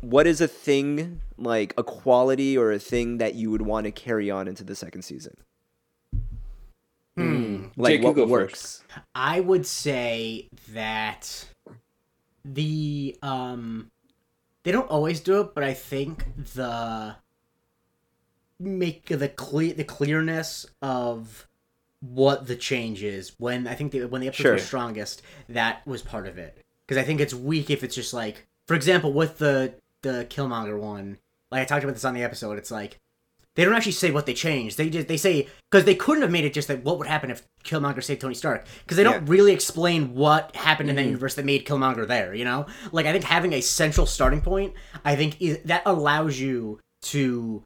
what 0.00 0.26
is 0.26 0.40
a 0.40 0.48
thing 0.48 1.20
like 1.36 1.74
a 1.76 1.82
quality 1.82 2.56
or 2.56 2.72
a 2.72 2.78
thing 2.78 3.18
that 3.18 3.34
you 3.34 3.50
would 3.50 3.62
want 3.62 3.84
to 3.84 3.90
carry 3.90 4.30
on 4.30 4.48
into 4.48 4.64
the 4.64 4.74
second 4.74 5.02
season? 5.02 5.36
Hmm. 7.16 7.66
Like 7.76 7.94
Jake, 7.94 8.02
what 8.04 8.14
go 8.14 8.26
works? 8.26 8.82
I 9.14 9.40
would 9.40 9.66
say 9.66 10.48
that 10.72 11.46
the 12.44 13.16
um 13.22 13.90
they 14.62 14.72
don't 14.72 14.90
always 14.90 15.20
do 15.20 15.40
it, 15.40 15.54
but 15.54 15.64
I 15.64 15.74
think 15.74 16.26
the 16.54 17.16
make 18.58 19.06
the 19.06 19.28
clear 19.28 19.72
the 19.74 19.84
clearness 19.84 20.66
of 20.82 21.46
what 22.00 22.46
the 22.46 22.56
change 22.56 23.02
is 23.02 23.32
when 23.38 23.66
I 23.66 23.74
think 23.74 23.92
the, 23.92 24.04
when 24.04 24.20
the 24.20 24.28
episodes 24.28 24.42
Sure. 24.42 24.52
were 24.52 24.58
strongest, 24.58 25.22
that 25.48 25.86
was 25.86 26.02
part 26.02 26.26
of 26.26 26.36
it. 26.38 26.58
Because 26.86 27.00
I 27.02 27.04
think 27.04 27.20
it's 27.20 27.34
weak 27.34 27.70
if 27.70 27.82
it's 27.82 27.94
just 27.94 28.12
like, 28.12 28.46
for 28.68 28.74
example, 28.74 29.12
with 29.12 29.38
the 29.38 29.74
the 30.06 30.24
Killmonger 30.26 30.78
one, 30.78 31.18
like 31.50 31.62
I 31.62 31.64
talked 31.64 31.84
about 31.84 31.94
this 31.94 32.04
on 32.04 32.14
the 32.14 32.22
episode. 32.22 32.58
It's 32.58 32.70
like 32.70 32.98
they 33.54 33.64
don't 33.64 33.74
actually 33.74 33.92
say 33.92 34.10
what 34.10 34.26
they 34.26 34.34
changed. 34.34 34.76
They 34.76 34.90
just 34.90 35.08
they 35.08 35.16
say 35.16 35.48
because 35.70 35.84
they 35.86 35.94
couldn't 35.94 36.22
have 36.22 36.30
made 36.30 36.44
it 36.44 36.52
just 36.52 36.68
that 36.68 36.84
what 36.84 36.98
would 36.98 37.06
happen 37.06 37.30
if 37.30 37.42
Killmonger 37.64 38.04
saved 38.04 38.20
Tony 38.20 38.34
Stark 38.34 38.66
because 38.84 38.96
they 38.96 39.02
don't 39.02 39.26
Yeah. 39.26 39.32
really 39.32 39.52
explain 39.52 40.14
what 40.14 40.54
happened 40.54 40.90
in 40.90 40.96
that 40.96 41.02
mm-hmm. 41.02 41.10
universe 41.10 41.34
that 41.36 41.44
made 41.44 41.66
Killmonger 41.66 42.06
there. 42.06 42.34
You 42.34 42.44
know, 42.44 42.66
like 42.92 43.06
I 43.06 43.12
think 43.12 43.24
having 43.24 43.52
a 43.54 43.60
central 43.62 44.06
starting 44.06 44.42
point, 44.42 44.74
I 45.04 45.16
think 45.16 45.40
is, 45.40 45.58
that 45.64 45.82
allows 45.86 46.38
you 46.38 46.80
to 47.02 47.64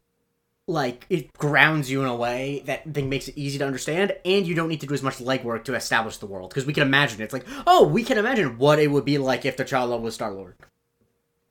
like 0.67 1.05
it 1.09 1.33
grounds 1.33 1.91
you 1.91 2.01
in 2.01 2.07
a 2.07 2.15
way 2.15 2.63
that 2.67 2.83
I 2.87 2.91
think 2.91 3.09
makes 3.09 3.27
it 3.27 3.37
easy 3.37 3.57
to 3.57 3.65
understand, 3.65 4.15
and 4.23 4.47
you 4.47 4.55
don't 4.55 4.69
need 4.69 4.79
to 4.81 4.87
do 4.87 4.93
as 4.93 5.03
much 5.03 5.17
legwork 5.17 5.65
to 5.65 5.75
establish 5.75 6.17
the 6.17 6.25
world 6.25 6.51
because 6.51 6.65
we 6.65 6.71
can 6.71 6.83
imagine 6.83 7.19
it. 7.19 7.25
It's 7.25 7.33
like 7.33 7.47
oh, 7.67 7.85
we 7.85 8.03
can 8.03 8.17
imagine 8.17 8.57
what 8.57 8.79
it 8.79 8.87
would 8.87 9.03
be 9.03 9.17
like 9.17 9.43
if 9.43 9.57
the 9.57 9.65
T'Challa 9.65 9.99
was 9.99 10.13
Star 10.13 10.31
Lord. 10.31 10.55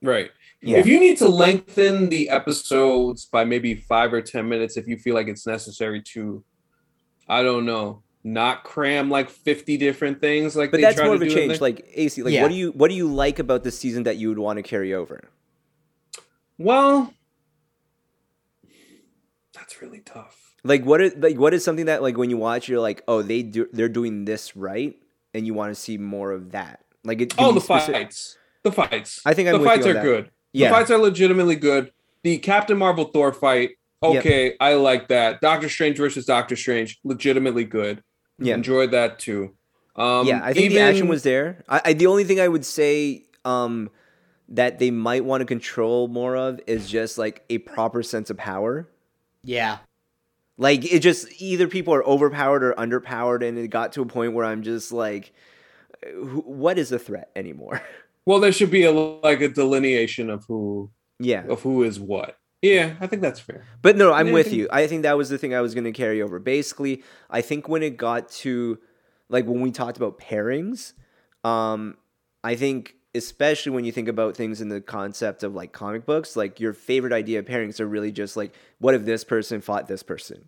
Right. 0.01 0.31
Yeah. 0.63 0.77
If 0.77 0.85
you 0.85 0.99
need 0.99 1.17
to 1.17 1.27
lengthen 1.27 2.09
the 2.09 2.29
episodes 2.29 3.25
by 3.25 3.43
maybe 3.45 3.73
five 3.75 4.13
or 4.13 4.21
ten 4.21 4.47
minutes, 4.47 4.77
if 4.77 4.87
you 4.87 4.97
feel 4.97 5.15
like 5.15 5.27
it's 5.27 5.47
necessary 5.47 6.01
to, 6.13 6.43
I 7.27 7.41
don't 7.41 7.65
know, 7.65 8.03
not 8.23 8.63
cram 8.63 9.09
like 9.09 9.29
fifty 9.31 9.75
different 9.77 10.21
things 10.21 10.55
like 10.55 10.69
But 10.69 10.77
they 10.77 10.83
that's 10.83 10.97
try 10.97 11.05
more 11.07 11.17
to 11.17 11.21
of 11.23 11.27
a 11.27 11.29
do 11.29 11.35
change. 11.35 11.59
Like 11.61 11.83
AC, 11.95 12.21
like 12.21 12.33
Yeah. 12.33 12.43
what 12.43 12.49
do 12.49 12.55
you 12.55 12.71
what 12.73 12.89
do 12.91 12.95
you 12.95 13.07
like 13.11 13.39
about 13.39 13.63
the 13.63 13.71
season 13.71 14.03
that 14.03 14.17
you 14.17 14.29
would 14.29 14.37
want 14.39 14.57
to 14.57 14.63
carry 14.63 14.93
over? 14.93 15.21
well, 16.59 17.11
that's 19.53 19.81
really 19.81 19.99
tough. 19.99 20.55
Like 20.63 20.85
what 20.85 21.01
is 21.01 21.15
like 21.17 21.37
what 21.39 21.53
is 21.55 21.63
something 21.63 21.85
that 21.87 22.03
like 22.03 22.17
when 22.17 22.29
you 22.29 22.37
watch 22.37 22.69
you're 22.69 22.79
like 22.79 23.01
oh 23.07 23.23
they 23.23 23.41
do 23.41 23.67
they're 23.73 23.89
doing 23.89 24.25
this 24.25 24.55
right 24.55 24.95
and 25.33 25.47
you 25.47 25.55
want 25.55 25.73
to 25.73 25.75
see 25.79 25.97
more 25.97 26.31
of 26.31 26.51
that. 26.51 26.81
Like 27.03 27.19
it. 27.21 27.35
give 27.35 27.39
Oh, 27.43 27.51
the 27.51 27.59
speci- 27.59 27.91
fights. 27.91 28.37
The 28.63 28.71
fights. 28.71 29.21
I 29.25 29.33
think 29.33 29.47
I'm 29.49 29.53
the 29.53 29.59
with 29.61 29.67
fights 29.67 29.85
you 29.85 29.91
are 29.91 29.95
that. 29.95 30.03
good. 30.03 30.29
Yeah. 30.53 30.69
The 30.69 30.75
fights 30.75 30.91
are 30.91 30.97
legitimately 30.97 31.55
good. 31.55 31.91
The 32.23 32.37
Captain 32.37 32.77
Marvel 32.77 33.05
Thor 33.05 33.33
fight, 33.33 33.71
Yep. 34.03 34.15
okay, 34.17 34.55
I 34.59 34.73
like 34.75 35.07
that. 35.09 35.41
Doctor 35.41 35.69
Strange 35.69 35.97
versus 35.97 36.25
Doctor 36.25 36.55
Strange, 36.55 36.99
legitimately 37.03 37.65
good. 37.65 38.03
Yeah. 38.39 38.55
Enjoyed 38.55 38.91
that 38.91 39.19
too. 39.19 39.53
Um, 39.95 40.25
yeah, 40.25 40.41
I 40.43 40.53
think 40.53 40.71
the 40.73 40.79
action 40.79 41.07
was 41.07 41.21
there. 41.23 41.63
I, 41.69 41.81
I 41.85 41.93
the 41.93 42.07
only 42.07 42.23
thing 42.23 42.39
I 42.39 42.47
would 42.47 42.65
say 42.65 43.25
um 43.45 43.89
that 44.49 44.79
they 44.79 44.91
might 44.91 45.23
want 45.23 45.41
to 45.41 45.45
control 45.45 46.07
more 46.07 46.35
of 46.35 46.59
is 46.67 46.89
just 46.89 47.17
like 47.17 47.43
a 47.49 47.59
proper 47.59 48.01
sense 48.03 48.29
of 48.29 48.37
power. 48.37 48.89
Yeah, 49.43 49.77
Like 50.57 50.83
it 50.91 50.99
just 50.99 51.27
either 51.41 51.67
people 51.67 51.93
are 51.93 52.03
overpowered 52.03 52.63
or 52.63 52.73
underpowered, 52.73 53.47
and 53.47 53.57
it 53.57 53.67
got 53.69 53.93
to 53.93 54.01
a 54.01 54.05
point 54.05 54.33
where 54.33 54.45
I'm 54.45 54.61
just 54.63 54.91
like, 54.91 55.31
what 56.13 56.77
is 56.77 56.91
a 56.91 56.99
threat 56.99 57.29
anymore? 57.35 57.81
Well, 58.25 58.39
there 58.39 58.51
should 58.51 58.71
be 58.71 58.83
a 58.83 58.91
like 58.91 59.41
a 59.41 59.47
delineation 59.49 60.29
of 60.29 60.45
who 60.47 60.91
yeah, 61.19 61.43
of 61.47 61.61
who 61.61 61.83
is 61.83 61.99
what. 61.99 62.37
Yeah, 62.61 62.95
I 62.99 63.07
think 63.07 63.21
that's 63.23 63.39
fair. 63.39 63.65
but 63.81 63.97
no, 63.97 64.13
I'm 64.13 64.27
Yeah, 64.27 64.31
I 64.31 64.35
with 64.35 64.47
think- 64.47 64.57
you. 64.57 64.67
I 64.71 64.85
think 64.87 65.01
that 65.03 65.17
was 65.17 65.29
the 65.29 65.37
thing 65.39 65.53
I 65.55 65.61
was 65.61 65.73
going 65.73 65.83
to 65.85 65.91
carry 65.91 66.21
over. 66.21 66.37
Basically, 66.39 67.03
I 67.29 67.41
think 67.41 67.67
when 67.67 67.81
it 67.83 67.97
got 67.97 68.29
to 68.43 68.77
like 69.29 69.45
when 69.45 69.61
we 69.61 69.71
talked 69.71 69.97
about 69.97 70.19
pairings, 70.19 70.93
um, 71.43 71.97
I 72.43 72.55
think 72.55 72.95
especially 73.15 73.71
when 73.71 73.83
you 73.83 73.91
think 73.91 74.07
about 74.07 74.37
things 74.37 74.61
in 74.61 74.69
the 74.69 74.79
concept 74.81 75.43
of 75.43 75.53
like 75.55 75.71
comic 75.73 76.05
books, 76.05 76.35
like 76.35 76.59
your 76.59 76.73
favorite 76.73 77.11
idea 77.13 77.39
of 77.39 77.45
pairings 77.45 77.79
are 77.79 77.87
really 77.87 78.11
just 78.11 78.37
like, 78.37 78.53
what 78.79 78.93
if 78.93 79.05
this 79.05 79.23
person 79.23 79.59
fought 79.61 79.87
this 79.87 80.03
person? 80.03 80.47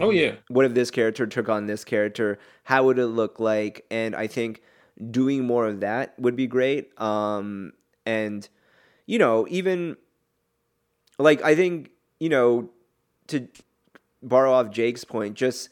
Oh 0.00 0.10
yeah. 0.10 0.32
what 0.48 0.64
if 0.64 0.74
this 0.74 0.90
character 0.90 1.24
took 1.26 1.48
on 1.48 1.66
this 1.66 1.84
character 1.84 2.38
how 2.64 2.82
would 2.84 2.98
it 2.98 3.06
look 3.06 3.38
like 3.38 3.84
and 3.92 4.16
i 4.16 4.26
think 4.26 4.60
doing 5.10 5.44
more 5.44 5.66
of 5.66 5.80
that 5.80 6.18
would 6.18 6.36
be 6.36 6.46
great. 6.46 6.98
Um 7.00 7.72
and 8.06 8.48
you 9.06 9.18
know 9.18 9.46
even 9.48 9.96
like 11.18 11.42
i 11.42 11.54
think 11.54 11.90
you 12.20 12.28
know 12.28 12.70
to 13.26 13.48
borrow 14.22 14.52
off 14.52 14.70
jake's 14.70 15.04
point 15.04 15.34
just 15.34 15.68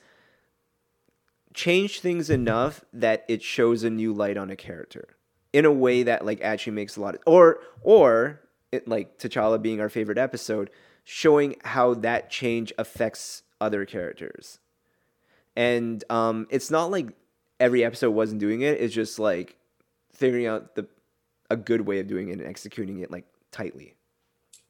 change 1.55 2.01
things 2.01 2.31
enough 2.31 2.85
that 2.93 3.25
it 3.29 3.43
shows 3.43 3.83
a 3.83 3.91
new 3.91 4.13
light 4.13 4.37
on 4.37 4.51
a 4.51 4.57
character 4.57 5.17
in 5.53 5.65
a 5.65 5.73
way 5.73 6.03
that 6.03 6.25
like 6.25 6.41
actually 6.41 6.73
makes 6.73 6.97
a 6.97 7.01
lot 7.01 7.15
of 7.15 7.21
or 7.27 7.59
or 7.83 8.41
it, 8.71 8.89
like 8.89 9.19
T'Challa 9.19 9.61
being 9.61 9.81
our 9.81 9.91
favorite 9.91 10.17
episode 10.17 10.71
showing 11.05 11.57
how 11.63 11.93
that 11.93 12.31
change 12.31 12.73
affects 12.79 13.43
other 13.61 13.85
characters. 13.85 14.61
And 15.55 16.03
um 16.09 16.47
it's 16.49 16.71
not 16.71 16.91
like 16.91 17.09
every 17.63 17.83
episode 17.85 18.11
wasn't 18.11 18.41
doing 18.41 18.61
it 18.61 18.81
it's 18.81 18.95
just 18.95 19.19
like 19.19 19.57
figuring 20.13 20.47
out 20.47 20.75
the 20.75 20.87
a 21.51 21.57
good 21.57 21.83
way 21.83 22.01
of 22.01 22.07
doing 22.07 22.29
it 22.29 22.39
and 22.39 22.49
executing 22.49 22.99
it 23.01 23.11
like 23.11 23.27
tightly 23.51 23.95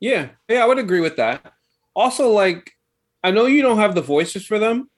Yeah. 0.00 0.30
Yeah, 0.48 0.64
I 0.64 0.66
would 0.66 0.78
agree 0.80 1.00
with 1.00 1.16
that. 1.16 1.52
Also, 1.94 2.30
like, 2.30 2.72
I 3.22 3.30
know 3.30 3.46
you 3.46 3.62
don't 3.62 3.78
have 3.78 3.94
the 3.94 4.02
voices 4.02 4.44
for 4.44 4.58
them, 4.58 4.90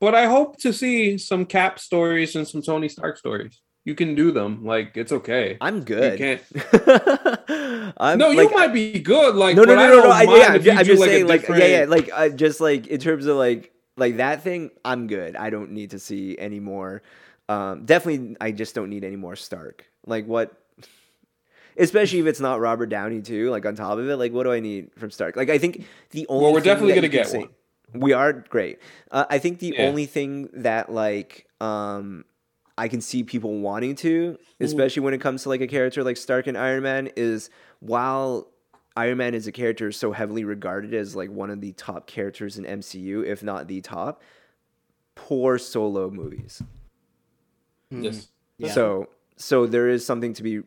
but 0.00 0.14
I 0.16 0.26
hope 0.26 0.58
to 0.66 0.72
see 0.72 1.16
some 1.16 1.46
Cap 1.46 1.78
stories 1.78 2.34
and 2.34 2.46
some 2.46 2.60
Tony 2.60 2.88
Stark 2.88 3.18
stories. 3.18 3.60
You 3.84 3.94
can 3.94 4.16
do 4.16 4.32
them. 4.32 4.64
Like, 4.64 4.96
it's 4.96 5.12
okay. 5.12 5.56
i'm 5.60 5.84
good. 5.84 6.18
You 6.18 6.24
can't. 6.26 6.42
I'm, 7.98 8.18
No, 8.18 8.30
like, 8.30 8.50
you 8.50 8.56
might 8.56 8.72
be 8.74 8.98
good. 8.98 9.36
Like, 9.36 9.54
no, 9.54 9.62
no, 9.62 9.76
no, 9.76 9.88
no, 9.88 10.02
no. 10.02 10.10
I, 10.10 10.22
yeah, 10.22 10.72
I'm, 10.72 10.78
I'm 10.78 10.84
just 10.84 11.00
like, 11.00 11.08
saying, 11.10 11.26
like, 11.28 11.40
different- 11.42 11.62
yeah, 11.62 11.80
yeah, 11.80 11.84
like, 11.86 12.10
I 12.12 12.28
just 12.30 12.60
like 12.60 12.88
in 12.88 12.98
terms 12.98 13.26
of 13.26 13.36
like, 13.36 13.70
like 13.96 14.16
that 14.16 14.42
thing, 14.42 14.70
I'm 14.84 15.06
good. 15.06 15.36
I 15.36 15.50
don't 15.50 15.70
need 15.70 15.90
to 15.90 16.00
see 16.00 16.36
any 16.36 16.58
more. 16.58 17.02
Um, 17.48 17.84
definitely, 17.86 18.36
I 18.40 18.52
just 18.52 18.74
don't 18.74 18.90
need 18.90 19.04
any 19.04 19.16
more 19.16 19.36
Stark. 19.36 19.86
Like, 20.06 20.26
what? 20.26 20.52
Especially 21.76 22.18
if 22.18 22.26
it's 22.26 22.40
not 22.40 22.60
Robert 22.60 22.86
Downey 22.86 23.22
too. 23.22 23.50
Like 23.50 23.64
on 23.64 23.74
top 23.76 23.98
of 23.98 24.08
it, 24.08 24.16
like, 24.16 24.32
what 24.32 24.42
do 24.44 24.52
I 24.52 24.60
need 24.60 24.90
from 24.98 25.10
Stark? 25.10 25.36
Like, 25.36 25.48
I 25.48 25.58
think 25.58 25.84
the 26.10 26.26
only 26.28 26.42
Well, 26.44 26.52
we're 26.52 26.60
thing 26.60 26.64
definitely 26.72 26.94
gonna 26.94 27.08
get 27.08 27.28
say- 27.28 27.38
one. 27.38 27.48
We 27.94 28.12
are 28.12 28.32
great. 28.34 28.80
Uh, 29.10 29.24
I 29.30 29.38
think 29.38 29.60
the 29.60 29.74
Yeah. 29.78 29.86
only 29.86 30.04
thing 30.04 30.50
that 30.52 30.92
like 30.92 31.46
um 31.60 32.24
I 32.76 32.86
can 32.88 33.00
see 33.00 33.22
people 33.24 33.58
wanting 33.60 33.94
to, 33.96 34.38
especially 34.60 35.02
when 35.02 35.14
it 35.14 35.20
comes 35.20 35.42
to 35.44 35.48
like 35.48 35.60
a 35.62 35.66
character 35.66 36.04
like 36.04 36.16
Stark 36.16 36.46
and 36.46 36.56
Iron 36.58 36.82
Man, 36.82 37.10
is 37.16 37.48
while 37.80 38.50
Iron 38.96 39.18
Man 39.18 39.34
is 39.34 39.46
a 39.46 39.52
character 39.52 39.90
so 39.90 40.12
heavily 40.12 40.44
regarded 40.44 40.92
as 40.94 41.16
like 41.16 41.30
one 41.30 41.48
of 41.50 41.60
the 41.60 41.72
top 41.72 42.06
characters 42.06 42.58
in 42.58 42.64
MCU, 42.66 43.24
if 43.24 43.42
not 43.42 43.68
the 43.68 43.80
top, 43.80 44.20
poor 45.14 45.56
solo 45.58 46.10
movies. 46.10 46.62
Yes. 47.90 48.28
Yeah. 48.58 48.72
So 48.72 49.08
so 49.36 49.66
there 49.66 49.88
is 49.88 50.04
something 50.04 50.32
to 50.34 50.42
be 50.42 50.62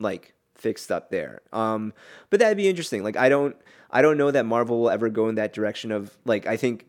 like 0.00 0.34
fixed 0.54 0.90
up 0.90 1.10
there. 1.10 1.42
Um 1.52 1.92
but 2.30 2.40
that'd 2.40 2.56
be 2.56 2.68
interesting. 2.68 3.02
Like 3.02 3.16
I 3.16 3.28
don't 3.28 3.56
I 3.90 4.02
don't 4.02 4.16
know 4.18 4.30
that 4.30 4.46
Marvel 4.46 4.80
will 4.80 4.90
ever 4.90 5.08
go 5.08 5.28
in 5.28 5.36
that 5.36 5.52
direction 5.52 5.92
of 5.92 6.16
like 6.24 6.46
I 6.46 6.56
think 6.56 6.86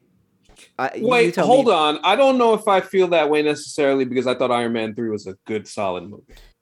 I, 0.79 0.95
you- 0.95 1.01
you 1.03 1.07
Wait, 1.07 1.35
hold 1.35 1.67
me- 1.67 1.71
on. 1.73 1.99
I 2.03 2.15
don't 2.15 2.37
know 2.39 2.53
if 2.55 2.67
I 2.67 2.81
feel 2.81 3.07
that 3.09 3.29
way 3.29 3.43
necessarily 3.43 4.05
because 4.05 4.25
I 4.25 4.33
thought 4.33 4.49
Iron 4.51 4.73
Man 4.73 4.95
3 4.95 5.09
was 5.09 5.27
a 5.27 5.35
good, 5.45 5.67
solid 5.67 6.05
movie. 6.09 6.33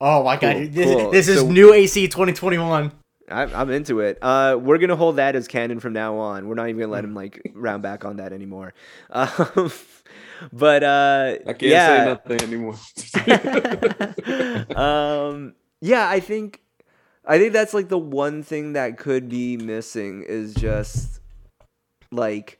oh 0.00 0.24
my 0.24 0.36
god, 0.36 0.54
Cool, 0.54 0.68
this, 0.70 0.86
cool. 0.94 1.10
this 1.10 1.28
is 1.28 1.40
So- 1.40 1.50
new 1.50 1.72
AC 1.74 2.08
2021. 2.08 2.92
I'm, 3.30 3.54
I'm 3.54 3.70
into 3.70 4.00
it. 4.00 4.18
Uh, 4.20 4.58
we're 4.60 4.78
gonna 4.78 4.96
hold 4.96 5.16
that 5.16 5.36
as 5.36 5.46
canon 5.48 5.80
from 5.80 5.92
now 5.94 6.16
on. 6.18 6.48
We're 6.48 6.54
not 6.54 6.68
even 6.68 6.80
gonna 6.80 6.92
let 6.92 7.04
him 7.04 7.14
like 7.14 7.40
round 7.54 7.82
back 7.82 8.04
on 8.04 8.16
that 8.16 8.32
anymore. 8.32 8.74
Um, 9.10 9.70
but 10.52 10.82
uh, 10.82 11.36
I 11.46 11.52
can't 11.52 11.62
yeah, 11.62 12.04
say 12.04 12.06
nothing 12.06 12.42
anymore. 12.42 12.76
um, 14.76 15.54
yeah, 15.80 16.08
I 16.08 16.20
think 16.20 16.62
I 17.24 17.38
think 17.38 17.52
that's 17.52 17.74
like 17.74 17.88
the 17.88 17.98
one 17.98 18.42
thing 18.42 18.72
that 18.72 18.98
could 18.98 19.28
be 19.28 19.56
missing 19.56 20.24
is 20.26 20.54
just 20.54 21.20
like 22.10 22.58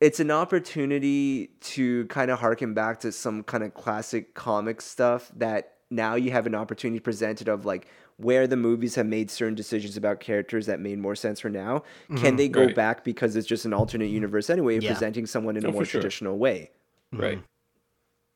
it's 0.00 0.18
an 0.18 0.30
opportunity 0.30 1.50
to 1.60 2.06
kind 2.06 2.30
of 2.30 2.40
harken 2.40 2.74
back 2.74 3.00
to 3.00 3.12
some 3.12 3.42
kind 3.42 3.62
of 3.62 3.74
classic 3.74 4.34
comic 4.34 4.80
stuff 4.80 5.30
that 5.36 5.74
now 5.90 6.14
you 6.14 6.30
have 6.32 6.46
an 6.46 6.54
opportunity 6.54 6.98
presented 6.98 7.48
of 7.48 7.64
like 7.64 7.86
where 8.16 8.46
the 8.46 8.56
movies 8.56 8.94
have 8.94 9.06
made 9.06 9.30
certain 9.30 9.54
decisions 9.54 9.96
about 9.96 10.20
characters 10.20 10.66
that 10.66 10.80
made 10.80 10.98
more 10.98 11.14
sense 11.16 11.40
for 11.40 11.50
now. 11.50 11.82
Can 12.16 12.36
they 12.36 12.48
go 12.48 12.66
Right. 12.66 12.74
back 12.74 13.04
because 13.04 13.34
it's 13.36 13.46
just 13.46 13.64
an 13.64 13.72
alternate 13.72 14.10
universe 14.10 14.50
anyway, 14.50 14.78
Yeah. 14.78 14.90
presenting 14.92 15.26
someone 15.26 15.56
in 15.56 15.64
Oh, 15.64 15.68
a 15.68 15.72
for 15.72 15.76
more 15.78 15.84
sure. 15.84 16.00
traditional 16.00 16.38
way? 16.38 16.70
Right. 17.12 17.42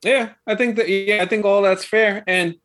Yeah, 0.03 0.33
I 0.45 0.55
think 0.55 0.75
that 0.75 0.89
yeah, 0.89 1.23
I 1.23 1.25
think 1.25 1.45
all 1.45 1.61
that's 1.61 1.83
fair. 1.85 2.23
And 2.27 2.55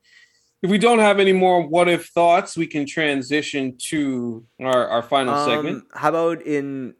if 0.61 0.69
we 0.69 0.77
don't 0.77 0.99
have 0.99 1.19
any 1.19 1.33
more 1.33 1.65
what 1.67 1.89
if 1.89 2.07
thoughts, 2.07 2.55
we 2.55 2.67
can 2.67 2.85
transition 2.85 3.75
to 3.89 4.45
our, 4.61 4.87
our 4.87 5.01
final 5.01 5.43
segment. 5.45 5.77
Um, 5.77 5.87
how 5.93 6.09
about 6.09 6.41
in? 6.43 6.93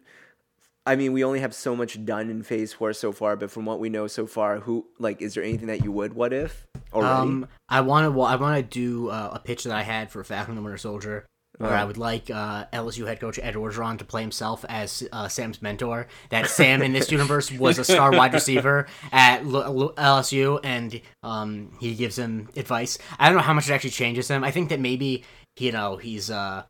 I 0.85 0.95
mean, 0.97 1.13
we 1.13 1.23
only 1.23 1.39
have 1.39 1.53
so 1.53 1.75
much 1.75 2.03
done 2.05 2.29
in 2.29 2.43
Phase 2.43 2.73
Four 2.73 2.91
so 2.93 3.11
far, 3.13 3.35
but 3.37 3.49
from 3.49 3.65
what 3.65 3.79
we 3.79 3.89
know 3.89 4.07
so 4.07 4.27
far, 4.27 4.59
who 4.59 4.85
like 4.99 5.21
is 5.21 5.33
there 5.33 5.43
anything 5.43 5.67
that 5.67 5.83
you 5.83 5.91
would 5.93 6.13
what 6.13 6.33
if 6.33 6.67
already? 6.93 7.13
Um, 7.13 7.47
I 7.69 7.81
want 7.81 8.13
to. 8.13 8.21
I 8.21 8.35
want 8.35 8.57
to 8.57 8.63
do 8.79 9.09
uh, 9.09 9.31
a 9.33 9.39
pitch 9.39 9.63
that 9.63 9.73
I 9.73 9.83
had 9.83 10.11
for 10.11 10.23
Falcon 10.23 10.51
and 10.51 10.57
the 10.57 10.61
Winter 10.61 10.77
Soldier, 10.77 11.25
where 11.57 11.69
Uh-huh. 11.71 11.81
I 11.81 11.85
would 11.85 11.97
like 11.97 12.29
uh, 12.29 12.65
LSU 12.73 13.07
head 13.07 13.21
coach 13.21 13.39
Ed 13.41 13.53
Orgeron 13.55 13.97
to 13.99 14.03
play 14.03 14.19
himself 14.21 14.65
as 14.67 15.07
uh, 15.13 15.29
Sam's 15.29 15.61
mentor. 15.61 16.07
That 16.31 16.49
Sam 16.49 16.81
in 16.81 16.91
this 16.91 17.09
universe 17.17 17.49
was 17.49 17.79
a 17.79 17.85
star 17.85 18.11
wide 18.11 18.33
receiver 18.33 18.87
at 19.13 19.41
L- 19.45 19.63
L- 19.63 19.93
LSU, 19.95 20.59
and 20.65 20.99
um, 21.23 21.71
he 21.79 21.95
gives 21.95 22.19
him 22.19 22.49
advice. 22.57 22.97
I 23.17 23.27
don't 23.29 23.37
know 23.37 23.43
how 23.43 23.53
much 23.53 23.69
it 23.69 23.73
actually 23.73 23.91
changes 23.91 24.29
him. 24.29 24.43
I 24.43 24.51
think 24.51 24.67
that 24.67 24.81
maybe 24.81 25.23
you 25.57 25.71
know 25.71 25.95
he's 25.95 26.29
uh, 26.29 26.63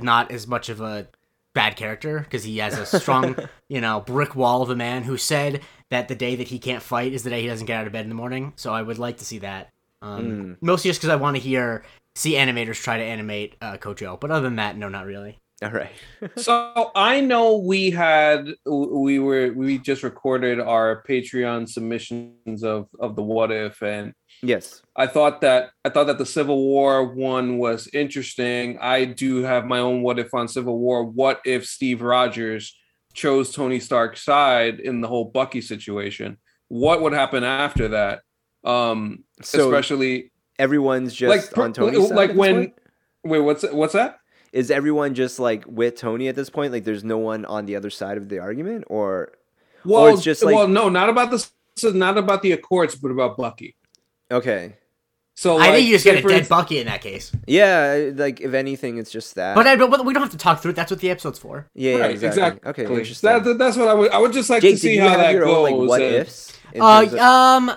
not 0.00 0.30
as 0.30 0.46
much 0.46 0.70
of 0.70 0.80
a 0.80 1.08
bad 1.54 1.76
character 1.76 2.20
because 2.20 2.44
he 2.44 2.58
has 2.58 2.78
a 2.78 2.86
strong, 3.00 3.36
you 3.68 3.80
know, 3.80 4.00
brick 4.00 4.34
wall 4.34 4.62
of 4.62 4.70
a 4.70 4.76
man 4.76 5.02
who 5.02 5.16
said 5.16 5.60
that 5.90 6.08
the 6.08 6.14
day 6.14 6.36
that 6.36 6.48
he 6.48 6.58
can't 6.58 6.82
fight 6.82 7.12
is 7.12 7.22
the 7.22 7.30
day 7.30 7.42
he 7.42 7.48
doesn't 7.48 7.66
get 7.66 7.80
out 7.80 7.86
of 7.86 7.92
bed 7.92 8.04
in 8.04 8.08
the 8.08 8.14
morning. 8.14 8.52
So 8.56 8.72
I 8.72 8.82
would 8.82 8.98
like 8.98 9.18
to 9.18 9.24
see 9.24 9.38
that. 9.38 9.70
Um, 10.02 10.56
Mostly 10.60 10.88
just 10.88 11.00
because 11.00 11.10
I 11.10 11.16
want 11.16 11.36
to 11.36 11.42
hear 11.42 11.84
see 12.14 12.32
animators 12.32 12.82
try 12.82 12.96
to 12.96 13.04
animate 13.04 13.56
uh, 13.60 13.76
Coach 13.76 14.02
O. 14.02 14.16
But 14.16 14.30
other 14.30 14.42
than 14.42 14.56
that, 14.56 14.76
no, 14.76 14.88
not 14.88 15.06
really. 15.06 15.38
All 15.62 15.70
right. 15.70 15.92
so 16.36 16.90
I 16.94 17.20
know 17.20 17.58
we 17.58 17.90
had 17.90 18.48
we 18.64 19.18
were 19.18 19.52
we 19.52 19.78
just 19.78 20.02
recorded 20.02 20.58
our 20.58 21.02
Patreon 21.08 21.68
submissions 21.68 22.62
of 22.62 22.88
of 22.98 23.14
the 23.16 23.22
what 23.22 23.52
if 23.52 23.82
and 23.82 24.14
yes. 24.42 24.82
I 24.96 25.06
thought 25.06 25.40
that 25.42 25.70
I 25.84 25.88
thought 25.88 26.06
that 26.08 26.18
the 26.18 26.26
Civil 26.26 26.62
War 26.62 27.04
one 27.14 27.58
was 27.58 27.88
interesting. 27.92 28.78
I 28.80 29.04
do 29.04 29.42
have 29.42 29.64
my 29.66 29.78
own 29.78 30.02
what 30.02 30.18
if 30.18 30.32
on 30.34 30.48
Civil 30.48 30.78
War. 30.78 31.04
What 31.04 31.40
if 31.44 31.66
Steve 31.66 32.02
Rogers 32.02 32.76
chose 33.14 33.52
Tony 33.52 33.80
Stark's 33.80 34.22
side 34.22 34.80
in 34.80 35.00
the 35.00 35.08
whole 35.08 35.24
Bucky 35.26 35.60
situation? 35.60 36.38
What 36.68 37.02
would 37.02 37.12
happen 37.12 37.44
after 37.44 37.88
that? 37.88 38.20
Um, 38.64 39.24
So 39.42 39.68
especially 39.68 40.32
everyone's 40.58 41.14
just 41.14 41.52
like 41.56 41.58
on 41.58 41.72
Tony's 41.72 42.08
side 42.08 42.16
like 42.16 42.32
when 42.34 42.54
point? 42.54 42.74
wait, 43.24 43.40
what's 43.40 43.62
what's 43.70 43.94
that? 43.94 44.18
is 44.52 44.70
everyone 44.70 45.14
just 45.14 45.38
like 45.38 45.64
with 45.66 45.94
Tony 45.96 46.28
at 46.28 46.34
this 46.34 46.50
point? 46.50 46.72
Like, 46.72 46.84
there's 46.84 47.04
no 47.04 47.18
one 47.18 47.44
on 47.44 47.66
the 47.66 47.76
other 47.76 47.88
side 47.88 48.16
of 48.16 48.28
the 48.28 48.40
argument, 48.40 48.84
or 48.88 49.32
Well, 49.84 50.08
it's 50.08 50.22
just 50.22 50.42
like- 50.42 50.54
well, 50.56 50.66
no, 50.68 50.88
not 50.88 51.08
about 51.08 51.30
the 51.30 51.38
so 51.76 51.90
not 51.90 52.18
about 52.18 52.42
the 52.42 52.52
Accords, 52.52 52.94
but 52.96 53.10
about 53.10 53.36
Bucky. 53.38 53.76
Okay, 54.30 54.74
So 55.36 55.54
I 55.56 55.58
like, 55.58 55.74
think 55.74 55.86
you 55.88 55.94
just 55.94 56.04
say 56.04 56.10
get 56.12 56.18
a 56.18 56.22
for 56.22 56.28
dead 56.28 56.38
instance- 56.40 56.48
Bucky 56.60 56.78
in 56.78 56.86
that 56.86 57.00
case. 57.00 57.32
yeah. 57.46 58.10
Like, 58.14 58.40
if 58.40 58.52
anything, 58.54 58.98
it's 58.98 59.10
just 59.10 59.34
that. 59.36 59.54
But, 59.54 59.66
I, 59.66 59.76
but 59.76 60.04
we 60.04 60.12
don't 60.12 60.22
have 60.22 60.32
to 60.32 60.36
talk 60.38 60.60
through 60.60 60.72
it. 60.72 60.76
That's 60.76 60.90
what 60.90 61.00
the 61.00 61.10
episode's 61.10 61.38
for. 61.38 61.66
yeah, 61.74 61.92
yeah, 61.96 62.00
Right, 62.02 62.10
exactly. 62.10 62.42
exactly. 62.42 62.70
Okay, 62.70 62.82
interesting. 62.98 63.28
That, 63.30 63.44
that- 63.44 63.58
that's 63.58 63.76
what 63.76 63.88
I 63.88 63.94
would. 63.94 64.10
I 64.10 64.18
would 64.18 64.32
just 64.32 64.50
like 64.50 64.62
Jake, 64.62 64.74
to 64.74 64.78
see 64.80 64.88
did 64.90 64.94
you 64.96 65.00
how 65.02 65.08
have 65.10 65.18
that 65.20 65.32
your 65.32 65.44
goes. 65.44 65.56
own 65.56 65.62
like 65.80 65.88
what 65.88 66.02
and- 66.02 66.14
ifs? 66.16 66.52
in 66.72 66.82
Uh, 66.82 67.02
of- 67.02 67.14
um, 67.14 67.72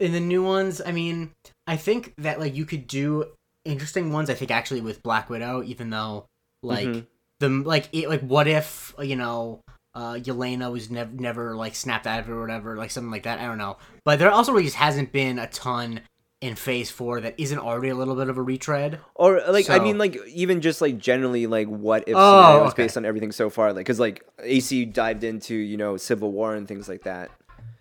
in 0.00 0.12
the 0.12 0.20
new 0.20 0.42
ones, 0.42 0.80
I 0.84 0.92
mean, 0.92 1.30
I 1.66 1.76
think 1.76 2.14
that 2.18 2.38
like 2.40 2.54
you 2.54 2.64
could 2.64 2.86
do 2.86 3.24
interesting 3.64 4.12
ones. 4.12 4.30
I 4.30 4.34
think 4.34 4.50
actually 4.50 4.80
with 4.80 5.02
Black 5.02 5.28
Widow, 5.30 5.62
even 5.64 5.90
though 5.90 6.26
like 6.62 6.86
Mhm. 6.88 7.06
the 7.40 7.48
like 7.48 7.88
it, 7.92 8.08
like 8.08 8.20
what 8.22 8.46
if 8.48 8.94
you 9.00 9.16
know 9.16 9.60
uh 9.98 10.14
Yelena 10.14 10.70
was 10.70 10.90
never 10.90 11.10
never 11.12 11.56
like 11.56 11.74
snapped 11.74 12.06
out 12.06 12.20
of 12.20 12.28
it 12.28 12.32
or 12.32 12.40
whatever, 12.40 12.76
like 12.76 12.92
something 12.92 13.10
like 13.10 13.24
that. 13.24 13.40
I 13.40 13.46
don't 13.46 13.58
know, 13.58 13.78
but 14.04 14.20
there 14.20 14.30
also 14.30 14.52
really 14.52 14.64
just 14.64 14.76
hasn't 14.76 15.10
been 15.10 15.40
a 15.40 15.48
ton 15.48 16.02
in 16.40 16.54
Phase 16.54 16.88
Four 16.88 17.20
that 17.22 17.34
isn't 17.36 17.58
already 17.58 17.88
a 17.88 17.96
little 17.96 18.14
bit 18.14 18.28
of 18.28 18.38
a 18.38 18.42
retread. 18.42 19.00
Or 19.16 19.42
like 19.48 19.68
I 19.68 19.80
mean 19.80 19.98
like 19.98 20.16
even 20.28 20.60
just 20.60 20.80
like 20.80 20.98
generally 20.98 21.48
like 21.48 21.66
what 21.66 22.04
if 22.06 22.14
Oh, 22.16 22.42
scenarios 22.42 22.72
okay. 22.72 22.82
based 22.84 22.96
on 22.96 23.04
everything 23.04 23.32
so 23.32 23.50
far 23.50 23.72
like 23.72 23.86
because 23.86 23.98
like 23.98 24.24
AC 24.38 24.84
dived 24.84 25.24
into 25.24 25.56
you 25.56 25.76
know 25.76 25.96
Civil 25.96 26.30
War 26.30 26.54
and 26.54 26.68
things 26.68 26.88
like 26.88 27.02
that. 27.02 27.30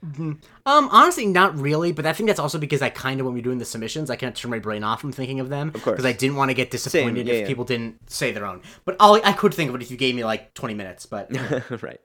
Um, 0.03 0.39
honestly, 0.65 1.25
not 1.25 1.57
really, 1.57 1.91
but 1.91 2.05
I 2.05 2.13
think 2.13 2.27
that's 2.27 2.39
also 2.39 2.59
because 2.59 2.81
I 2.81 2.89
kind 2.89 3.19
of, 3.19 3.25
when 3.25 3.33
we 3.33 3.39
we're 3.39 3.43
doing 3.43 3.57
the 3.57 3.65
submissions, 3.65 4.09
I 4.09 4.15
kind 4.15 4.31
of 4.31 4.39
turned 4.39 4.51
my 4.51 4.59
brain 4.59 4.83
off 4.83 5.01
from 5.01 5.11
thinking 5.11 5.39
of 5.39 5.49
them. 5.49 5.69
Of 5.73 5.83
course. 5.83 5.95
Because 5.95 6.05
I 6.05 6.13
didn't 6.13 6.35
want 6.35 6.49
to 6.49 6.53
get 6.53 6.71
disappointed 6.71 7.27
yeah, 7.27 7.33
if 7.33 7.41
yeah. 7.41 7.47
people 7.47 7.65
didn't 7.65 8.09
say 8.09 8.31
their 8.31 8.45
own. 8.45 8.61
But 8.85 8.95
all, 8.99 9.15
I 9.15 9.33
could 9.33 9.53
think 9.53 9.69
of 9.69 9.75
it 9.75 9.81
if 9.81 9.91
you 9.91 9.97
gave 9.97 10.15
me 10.15 10.23
like 10.23 10.53
20 10.53 10.75
minutes, 10.75 11.05
but 11.05 11.31
right. 11.81 11.99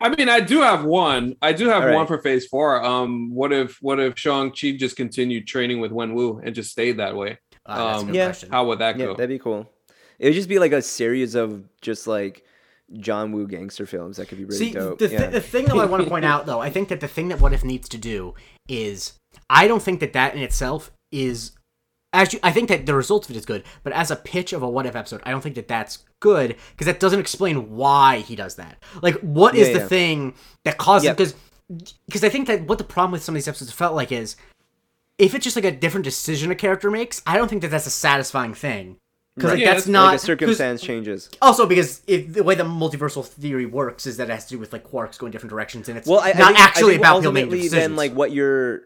I 0.00 0.14
mean, 0.14 0.28
I 0.28 0.40
do 0.40 0.60
have 0.60 0.84
one. 0.84 1.34
I 1.42 1.52
do 1.52 1.68
have 1.68 1.82
All 1.82 1.88
right. 1.88 1.94
one 1.94 2.06
for 2.06 2.18
Phase 2.18 2.46
Four. 2.46 2.84
Um, 2.84 3.34
what 3.34 3.52
if 3.52 3.78
what 3.82 3.98
if 3.98 4.18
Shang 4.18 4.50
Chi 4.52 4.72
just 4.72 4.96
continued 4.96 5.46
training 5.46 5.80
with 5.80 5.90
Wen 5.92 6.14
Wu 6.14 6.40
and 6.44 6.54
just 6.54 6.70
stayed 6.70 6.98
that 6.98 7.16
way? 7.16 7.38
uh, 7.68 7.98
Um, 8.00 8.14
Yeah. 8.14 8.26
question. 8.26 8.50
How 8.50 8.64
would 8.66 8.78
that 8.78 8.98
Yeah, 8.98 9.06
go? 9.06 9.12
that'd 9.14 9.28
be 9.28 9.38
cool. 9.38 9.68
It 10.18 10.26
would 10.26 10.34
just 10.34 10.48
be 10.48 10.58
like 10.58 10.72
a 10.72 10.82
series 10.82 11.34
of 11.34 11.64
just 11.80 12.06
like 12.06 12.44
John 13.00 13.32
Woo 13.32 13.46
gangster 13.46 13.86
films 13.86 14.16
that 14.16 14.28
could 14.28 14.38
be 14.38 14.44
really 14.44 14.56
See, 14.58 14.72
dope. 14.72 14.98
the, 14.98 15.08
yeah. 15.08 15.26
the 15.26 15.40
thing 15.40 15.66
that 15.66 15.76
I 15.76 15.84
want 15.84 16.02
to 16.04 16.08
point 16.08 16.24
out, 16.24 16.46
though, 16.46 16.60
I 16.60 16.70
think 16.70 16.88
that 16.88 17.00
the 17.00 17.08
thing 17.08 17.28
that 17.28 17.40
What 17.40 17.52
If 17.52 17.62
needs 17.64 17.88
to 17.90 17.98
do 17.98 18.34
is, 18.68 19.12
I 19.50 19.68
don't 19.68 19.82
think 19.82 20.00
that 20.00 20.12
that 20.14 20.34
in 20.34 20.40
itself 20.42 20.90
is, 21.12 21.52
actually, 22.22 22.40
I 22.42 22.52
think 22.52 22.68
that 22.68 22.86
the 22.86 22.94
result 22.94 23.24
of 23.24 23.30
it 23.30 23.36
is 23.38 23.44
good, 23.46 23.64
but 23.82 23.92
as 23.92 24.10
a 24.10 24.16
pitch 24.16 24.52
of 24.52 24.62
a 24.62 24.68
What 24.68 24.86
If 24.86 24.96
episode, 24.96 25.20
I 25.24 25.30
don't 25.30 25.40
think 25.40 25.54
that 25.56 25.68
that's 25.68 25.98
good 26.20 26.56
because 26.70 26.86
that 26.86 27.00
doesn't 27.00 27.20
explain 27.20 27.70
why 27.76 28.18
he 28.20 28.36
does 28.36 28.56
that. 28.56 28.82
Like, 29.02 29.16
what 29.20 29.54
is 29.54 29.68
Yeah, 29.68 29.74
the 29.74 29.80
yeah. 29.80 29.86
thing 29.88 30.34
that 30.64 30.78
causes 30.78 31.04
Yeah. 31.06 31.12
because 31.12 31.34
because 32.06 32.24
I 32.24 32.30
think 32.30 32.46
that 32.46 32.62
what 32.66 32.78
the 32.78 32.84
problem 32.84 33.12
with 33.12 33.22
some 33.22 33.34
of 33.34 33.36
these 33.36 33.46
episodes 33.48 33.70
felt 33.72 33.94
like 33.94 34.10
is 34.10 34.36
if 35.18 35.34
it's 35.34 35.44
just 35.44 35.56
like 35.56 35.64
a 35.66 35.70
different 35.72 36.04
decision 36.04 36.50
a 36.50 36.54
character 36.54 36.90
makes, 36.90 37.20
I 37.26 37.36
don't 37.36 37.48
think 37.48 37.60
that 37.62 37.70
that's 37.70 37.86
a 37.86 37.90
satisfying 37.90 38.54
thing. 38.54 38.96
Because 39.36 39.50
like 39.52 39.60
Yeah, 39.60 39.66
that's 39.74 39.84
that's- 39.84 39.92
not 39.92 40.04
like 40.06 40.08
a 40.08 40.16
'cause- 40.16 40.22
circumstance 40.22 40.80
changes. 40.82 41.28
also, 41.42 41.66
because 41.66 42.00
if 42.06 42.32
the 42.32 42.42
way 42.42 42.54
the 42.54 42.64
multiversal 42.64 43.24
theory 43.24 43.66
works 43.66 44.06
is 44.06 44.16
that 44.16 44.30
it 44.30 44.32
has 44.32 44.44
to 44.46 44.54
do 44.54 44.58
with 44.58 44.72
like 44.72 44.90
quarks 44.90 45.18
going 45.18 45.30
different 45.30 45.50
directions, 45.50 45.88
and 45.88 45.98
it's 45.98 46.08
Well, 46.08 46.20
I, 46.20 46.30
I 46.30 46.32
not 46.32 46.46
think- 46.48 46.58
I 46.58 46.62
actually 46.62 46.92
think 46.94 47.00
about 47.02 47.18
people 47.18 47.32
making 47.32 47.44
ultimately 47.48 47.58
decisions. 47.68 47.82
then 47.82 47.96
like 47.96 48.12
what 48.14 48.32
your 48.32 48.82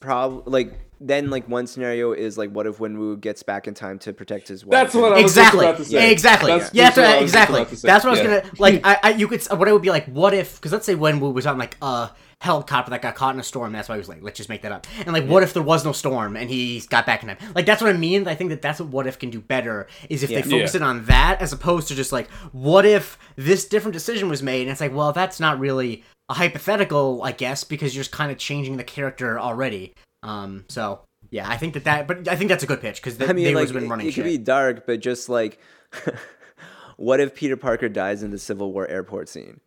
prob 0.00 0.44
like 0.48 0.72
then 1.00 1.30
like 1.30 1.48
one 1.48 1.66
scenario 1.66 2.12
is 2.12 2.36
like 2.36 2.50
what 2.50 2.66
if 2.66 2.76
Wenwu 2.78 3.18
gets 3.20 3.42
back 3.42 3.66
in 3.66 3.74
time 3.74 3.98
to 4.00 4.12
protect 4.12 4.48
his 4.48 4.64
wife? 4.64 4.72
That's 4.72 4.94
what 4.94 5.12
I 5.12 5.22
was 5.22 5.32
exactly, 5.32 5.64
about 5.66 5.78
to 5.78 5.84
say. 5.84 6.12
exactly. 6.12 6.52
That's 6.52 6.74
you 6.74 6.82
have 6.82 6.94
just 6.94 6.98
what 6.98 7.06
I 7.06 7.16
to 7.16 7.22
was 7.22 7.32
just 7.32 7.34
exactly. 7.34 7.60
about 7.60 7.68
to 7.70 7.76
say. 7.76 7.88
That's 7.88 8.04
what 8.04 8.08
I 8.08 8.12
was 8.12 8.20
Yeah. 8.20 8.40
gonna 8.40 8.52
like. 8.58 8.80
I, 8.84 8.98
I 9.02 9.10
you 9.12 9.26
could 9.26 9.42
what 9.58 9.66
I 9.68 9.72
would 9.72 9.82
be 9.82 9.90
like. 9.90 10.06
What 10.06 10.34
if? 10.34 10.56
Because 10.56 10.72
let's 10.72 10.84
say 10.86 10.94
Wenwu 10.94 11.32
was 11.32 11.46
on 11.46 11.56
like 11.58 11.76
a 11.80 12.10
helicopter 12.42 12.90
that 12.90 13.02
got 13.02 13.14
caught 13.14 13.34
in 13.34 13.40
a 13.40 13.44
storm. 13.44 13.72
That's 13.72 13.88
why 13.88 13.96
he 13.96 13.98
was 13.98 14.08
like, 14.08 14.22
let's 14.22 14.36
just 14.36 14.48
make 14.48 14.62
that 14.62 14.72
up. 14.72 14.86
And 14.98 15.12
like, 15.12 15.26
what 15.26 15.42
if 15.42 15.52
there 15.52 15.62
was 15.62 15.84
no 15.84 15.92
storm 15.92 16.36
and 16.36 16.48
he 16.48 16.80
got 16.88 17.04
back 17.06 17.22
in 17.22 17.28
time? 17.28 17.38
Like 17.54 17.66
that's 17.66 17.80
what 17.82 17.94
I 17.94 17.98
mean. 17.98 18.26
I 18.28 18.34
think 18.34 18.50
that 18.50 18.60
that's 18.62 18.80
what 18.80 18.88
what 18.90 19.06
if 19.06 19.18
can 19.18 19.30
do 19.30 19.40
better 19.40 19.86
is 20.10 20.22
if 20.22 20.30
Yeah. 20.30 20.40
they 20.42 20.50
focus 20.50 20.74
Yeah. 20.74 20.80
it 20.80 20.82
on 20.82 21.04
that 21.06 21.40
as 21.40 21.52
opposed 21.54 21.88
to 21.88 21.94
just 21.94 22.12
like 22.12 22.30
what 22.52 22.84
if 22.84 23.18
this 23.36 23.66
different 23.66 23.94
decision 23.94 24.28
was 24.28 24.42
made 24.42 24.62
and 24.62 24.70
it's 24.70 24.80
like 24.80 24.94
well 24.94 25.12
that's 25.12 25.40
not 25.40 25.58
really 25.58 26.04
a 26.28 26.34
hypothetical 26.34 27.22
I 27.22 27.32
guess 27.32 27.64
because 27.64 27.94
you're 27.94 28.00
just 28.04 28.12
kind 28.12 28.30
of 28.30 28.38
changing 28.38 28.76
the 28.76 28.84
character 28.84 29.38
already. 29.40 29.94
Um. 30.22 30.64
So. 30.68 31.00
Yeah, 31.32 31.48
I 31.48 31.58
think 31.58 31.74
that 31.74 31.84
that, 31.84 32.08
but 32.08 32.26
I 32.26 32.34
think 32.34 32.48
that's 32.48 32.64
a 32.64 32.66
good 32.66 32.80
pitch 32.80 32.96
because 32.96 33.16
they, 33.16 33.26
I 33.28 33.32
mean, 33.32 33.44
they 33.44 33.54
like 33.54 33.62
was 33.62 33.72
been 33.72 33.88
running 33.88 34.06
it, 34.06 34.08
it 34.08 34.14
could 34.14 34.24
shit. 34.24 34.38
be 34.38 34.38
dark, 34.38 34.84
but 34.84 34.98
just 34.98 35.28
like, 35.28 35.60
what 36.96 37.20
if 37.20 37.34
Peter 37.36 37.56
Parker 37.56 37.88
dies 37.88 38.24
in 38.24 38.32
the 38.32 38.38
Civil 38.38 38.72
War 38.72 38.88
airport 38.88 39.28
scene 39.28 39.60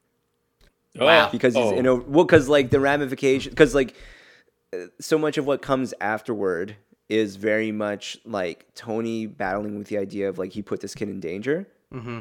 Wow. 0.95 1.29
because 1.31 1.55
he's 1.55 1.63
Oh. 1.63 1.77
in 1.77 1.85
a 1.85 1.95
well, 1.95 2.25
because 2.25 2.49
like 2.49 2.69
the 2.69 2.81
ramification, 2.81 3.51
because 3.51 3.73
like 3.73 3.95
uh, 4.73 4.87
so 4.99 5.17
much 5.17 5.37
of 5.37 5.45
what 5.45 5.61
comes 5.61 5.93
afterward 6.01 6.75
is 7.07 7.37
very 7.37 7.71
much 7.71 8.17
like 8.25 8.65
Tony 8.75 9.25
battling 9.25 9.77
with 9.77 9.87
the 9.87 9.97
idea 9.99 10.27
of 10.27 10.37
like 10.37 10.51
he 10.51 10.61
put 10.61 10.81
this 10.81 10.93
kid 10.93 11.07
in 11.07 11.19
danger, 11.21 11.65
hmm 11.93 12.19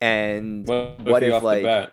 and 0.00 0.66
What, 0.66 1.00
what 1.00 1.22
he 1.22 1.28
if 1.28 1.34
off 1.34 1.42
the 1.42 1.46
like 1.46 1.62
bat? 1.64 1.92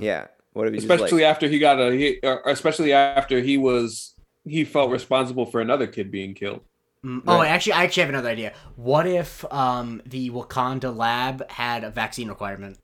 yeah, 0.00 0.26
what 0.54 0.68
if 0.68 0.74
especially 0.74 1.22
like, 1.22 1.30
after 1.30 1.46
he 1.48 1.58
got 1.58 1.78
a, 1.78 1.92
he, 1.92 2.20
especially 2.46 2.92
after 2.94 3.40
he 3.40 3.58
was 3.58 4.14
he 4.46 4.64
felt 4.64 4.90
responsible 4.90 5.46
for 5.46 5.60
another 5.60 5.86
kid 5.86 6.10
being 6.10 6.34
killed. 6.34 6.60
Mm, 7.04 7.22
Oh, 7.26 7.38
Right. 7.38 7.48
actually, 7.48 7.72
I 7.74 7.84
actually 7.84 8.02
have 8.02 8.10
another 8.10 8.28
idea. 8.30 8.52
What 8.76 9.06
if 9.06 9.44
um 9.52 10.02
the 10.06 10.30
Wakanda 10.30 10.96
lab 10.96 11.48
had 11.50 11.84
a 11.84 11.90
vaccine 11.90 12.28
requirement? 12.28 12.78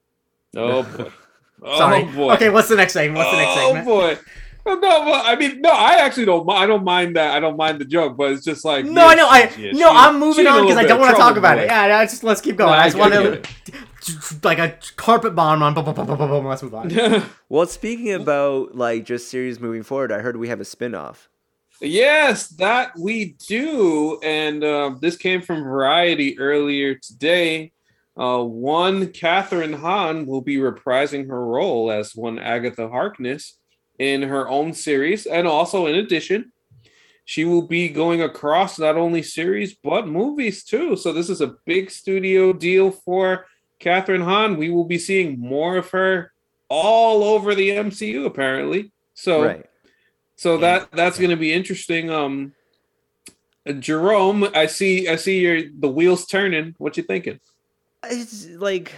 Oh 0.56 0.82
boy. 0.82 1.10
Oh 1.64 2.04
boy. 2.16 2.34
Okay, 2.34 2.50
what's 2.50 2.68
the 2.68 2.74
next 2.76 2.92
segment? 2.92 3.18
What's 3.18 3.30
the 3.30 3.36
next 3.36 3.54
segment? 3.54 3.86
oh 3.86 3.90
boy. 3.90 4.18
No, 4.64 4.78
but 4.80 5.24
I 5.26 5.34
mean, 5.36 5.60
no, 5.60 5.70
I 5.70 5.94
actually 6.04 6.24
don't. 6.24 6.48
I 6.50 6.66
don't 6.66 6.84
mind 6.84 7.16
that. 7.16 7.34
I 7.36 7.40
don't 7.40 7.56
mind 7.56 7.80
the 7.80 7.84
joke, 7.84 8.16
but 8.16 8.30
it's 8.32 8.44
just 8.44 8.64
like 8.64 8.84
No, 8.84 9.08
I 9.08 9.14
know. 9.14 9.26
I 9.28 9.50
yeah, 9.58 9.72
no, 9.72 9.78
she- 9.78 9.84
I'm 9.84 10.18
moving 10.20 10.46
on 10.46 10.62
because 10.62 10.76
I 10.78 10.84
don't 10.84 11.00
want 11.00 11.14
to 11.16 11.20
talk 11.20 11.36
about 11.36 11.56
boy. 11.56 11.62
it. 11.62 11.66
Yeah, 11.66 11.86
no, 11.88 12.02
just 12.04 12.22
let's 12.24 12.40
keep 12.40 12.56
going. 12.56 12.70
No, 12.70 12.76
I 12.76 12.82
I 12.82 12.86
just 12.90 12.96
want 12.98 13.12
to 13.12 14.38
like 14.44 14.58
a 14.58 14.76
carpet 14.96 15.34
bomb 15.34 15.62
on. 15.64 15.74
Boom, 15.74 15.84
boom, 15.84 15.94
boom, 15.94 16.06
boom, 16.06 16.18
boom, 16.18 16.28
boom, 16.30 16.46
Let's 16.46 16.62
move 16.62 16.74
on. 16.74 17.24
Well, 17.48 17.66
speaking 17.66 18.12
about 18.12 18.74
like 18.76 19.04
just 19.04 19.28
series 19.28 19.58
moving 19.60 19.82
forward, 19.82 20.12
I 20.12 20.18
heard 20.20 20.36
we 20.36 20.48
have 20.48 20.60
a 20.60 20.64
spin-off. 20.64 21.28
Yes, 21.82 22.46
that 22.48 22.96
we 22.96 23.36
do. 23.48 24.20
And 24.22 24.62
uh, 24.62 24.94
this 25.00 25.16
came 25.16 25.42
from 25.42 25.64
Variety 25.64 26.38
earlier 26.38 26.94
today. 26.94 27.72
Uh, 28.16 28.42
one, 28.44 29.08
Kathryn 29.08 29.74
Hahn 29.74 30.26
will 30.26 30.42
be 30.42 30.56
reprising 30.56 31.28
her 31.28 31.44
role 31.44 31.90
as 31.90 32.14
one 32.14 32.38
Agatha 32.38 32.88
Harkness 32.88 33.58
in 33.98 34.22
her 34.22 34.48
own 34.48 34.74
series. 34.74 35.26
And 35.26 35.48
also, 35.48 35.86
in 35.86 35.96
addition, 35.96 36.52
she 37.24 37.44
will 37.44 37.66
be 37.66 37.88
going 37.88 38.22
across 38.22 38.78
not 38.78 38.96
only 38.96 39.22
series, 39.22 39.74
but 39.74 40.06
movies 40.06 40.62
too. 40.62 40.94
So, 40.96 41.12
this 41.12 41.28
is 41.28 41.40
a 41.40 41.56
big 41.66 41.90
studio 41.90 42.52
deal 42.52 42.92
for 42.92 43.46
Kathryn 43.80 44.22
Hahn. 44.22 44.56
We 44.56 44.70
will 44.70 44.84
be 44.84 44.98
seeing 44.98 45.40
more 45.40 45.78
of 45.78 45.90
her 45.90 46.32
all 46.68 47.24
over 47.24 47.56
the 47.56 47.70
MCU, 47.70 48.24
apparently. 48.24 48.92
So, 49.14 49.42
Right. 49.42 49.66
So 50.36 50.58
that 50.58 50.90
that's 50.92 51.18
going 51.18 51.30
to 51.30 51.36
be 51.36 51.52
interesting. 51.52 52.10
Um, 52.10 52.54
uh, 53.68 53.72
Jerome, 53.72 54.48
I 54.54 54.66
see, 54.66 55.08
I 55.08 55.16
see 55.16 55.40
your 55.40 55.60
the 55.78 55.88
wheels 55.88 56.26
turning. 56.26 56.74
What 56.78 56.96
you 56.96 57.02
thinking? 57.02 57.38
It's 58.04 58.46
like 58.48 58.92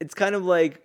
it's 0.00 0.14
kind 0.14 0.34
of 0.34 0.44
like 0.44 0.82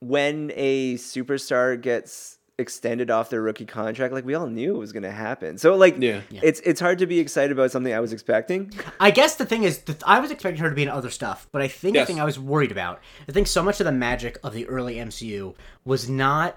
when 0.00 0.52
a 0.54 0.94
superstar 0.96 1.80
gets 1.80 2.38
extended 2.58 3.10
off 3.10 3.28
their 3.28 3.42
rookie 3.42 3.66
contract. 3.66 4.14
Like 4.14 4.24
we 4.24 4.34
all 4.34 4.46
knew 4.46 4.74
it 4.76 4.78
was 4.78 4.92
going 4.92 5.02
to 5.02 5.10
happen. 5.10 5.58
So 5.58 5.74
like 5.76 5.96
Yeah, 5.98 6.20
Yeah. 6.30 6.40
it's 6.42 6.60
it's 6.60 6.80
hard 6.80 6.98
to 6.98 7.06
be 7.06 7.18
excited 7.18 7.52
about 7.52 7.70
something 7.70 7.92
I 7.92 8.00
was 8.00 8.12
expecting. 8.12 8.72
I 9.00 9.10
guess 9.10 9.36
the 9.36 9.44
thing 9.46 9.64
is, 9.64 9.78
th- 9.78 9.98
I 10.06 10.20
was 10.20 10.30
expecting 10.30 10.62
her 10.62 10.68
to 10.70 10.74
be 10.74 10.82
in 10.82 10.88
other 10.88 11.10
stuff, 11.10 11.48
but 11.52 11.60
I 11.62 11.68
think 11.68 11.94
Yes. 11.96 12.06
the 12.06 12.12
thing 12.14 12.20
I 12.20 12.24
was 12.24 12.38
worried 12.38 12.72
about, 12.72 13.00
I 13.28 13.32
think 13.32 13.46
so 13.46 13.62
much 13.62 13.80
of 13.80 13.84
the 13.86 13.92
magic 13.92 14.38
of 14.42 14.52
the 14.54 14.66
early 14.68 14.96
MCU 14.96 15.54
was 15.84 16.08
not 16.08 16.56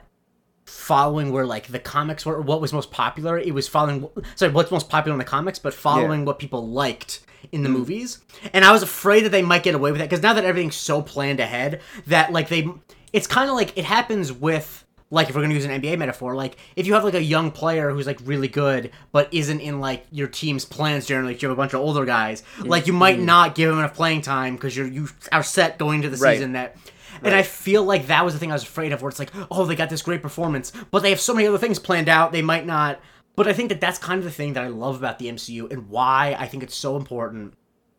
following 0.69 1.31
where 1.31 1.45
like 1.45 1.67
the 1.67 1.79
comics 1.79 2.25
were, 2.25 2.41
what 2.41 2.61
was 2.61 2.71
most 2.71 2.91
popular. 2.91 3.37
It 3.37 3.53
was 3.53 3.67
following, 3.67 4.07
sorry, 4.35 4.51
what's 4.51 4.71
most 4.71 4.89
popular 4.89 5.13
in 5.13 5.19
the 5.19 5.25
comics, 5.25 5.59
but 5.59 5.73
following 5.73 6.25
what 6.25 6.39
people 6.39 6.67
liked 6.67 7.21
in 7.51 7.63
the 7.63 7.69
mm. 7.69 7.73
movies. 7.73 8.19
And 8.53 8.63
I 8.63 8.71
was 8.71 8.83
afraid 8.83 9.25
that 9.25 9.29
they 9.29 9.41
might 9.41 9.63
get 9.63 9.75
away 9.75 9.91
with 9.91 9.99
that 9.99 10.09
because 10.09 10.23
now 10.23 10.33
that 10.33 10.45
everything's 10.45 10.75
so 10.75 11.01
planned 11.01 11.39
ahead, 11.39 11.81
that 12.07 12.31
like 12.31 12.49
they, 12.49 12.67
it's 13.13 13.27
kind 13.27 13.49
of 13.49 13.55
like 13.55 13.77
it 13.77 13.85
happens 13.85 14.31
with 14.31 14.85
like 15.11 15.29
if 15.29 15.35
we're 15.35 15.41
gonna 15.41 15.53
use 15.53 15.65
an 15.65 15.81
NBA 15.81 15.97
metaphor, 15.97 16.35
like 16.35 16.57
if 16.75 16.85
you 16.85 16.93
have 16.93 17.03
like 17.03 17.15
a 17.15 17.23
young 17.23 17.51
player 17.51 17.91
who's 17.91 18.05
like 18.05 18.19
really 18.23 18.47
good 18.47 18.91
but 19.11 19.33
isn't 19.33 19.59
in 19.59 19.79
like 19.79 20.05
your 20.11 20.27
team's 20.27 20.65
plans 20.65 21.05
generally, 21.05 21.33
like 21.33 21.41
you 21.41 21.49
have 21.49 21.57
a 21.57 21.61
bunch 21.61 21.73
of 21.73 21.81
older 21.81 22.05
guys, 22.05 22.43
like 22.59 22.87
you 22.87 22.93
might 22.93 23.17
mm. 23.17 23.23
not 23.25 23.55
give 23.55 23.71
him 23.71 23.79
enough 23.79 23.95
playing 23.95 24.21
time 24.21 24.55
because 24.55 24.77
you're 24.77 24.87
you 24.87 25.09
are 25.31 25.43
set 25.43 25.77
going 25.79 26.01
to 26.03 26.09
the 26.09 26.17
Right. 26.17 26.35
season 26.35 26.53
that. 26.53 26.75
And 27.23 27.33
I 27.35 27.43
feel 27.43 27.83
like 27.83 28.07
that 28.07 28.23
was 28.23 28.33
the 28.33 28.39
thing 28.39 28.51
I 28.51 28.55
was 28.55 28.63
afraid 28.63 28.91
of, 28.91 29.01
where 29.01 29.09
it's 29.09 29.19
like, 29.19 29.31
oh, 29.51 29.65
they 29.65 29.75
got 29.75 29.89
this 29.89 30.01
great 30.01 30.21
performance, 30.21 30.71
but 30.91 31.01
they 31.01 31.09
have 31.09 31.19
so 31.19 31.33
many 31.33 31.47
other 31.47 31.57
things 31.57 31.79
planned 31.79 32.09
out, 32.09 32.31
they 32.31 32.41
might 32.41 32.65
not. 32.65 32.99
But 33.35 33.47
I 33.47 33.53
think 33.53 33.69
that 33.69 33.79
that's 33.79 33.97
kind 33.97 34.17
of 34.17 34.25
the 34.25 34.31
thing 34.31 34.53
that 34.53 34.63
I 34.63 34.67
love 34.67 34.97
about 34.97 35.19
the 35.19 35.27
MCU 35.27 35.71
and 35.71 35.89
why 35.89 36.35
I 36.37 36.47
think 36.47 36.63
it's 36.63 36.75
so 36.75 36.97
important. 36.97 37.53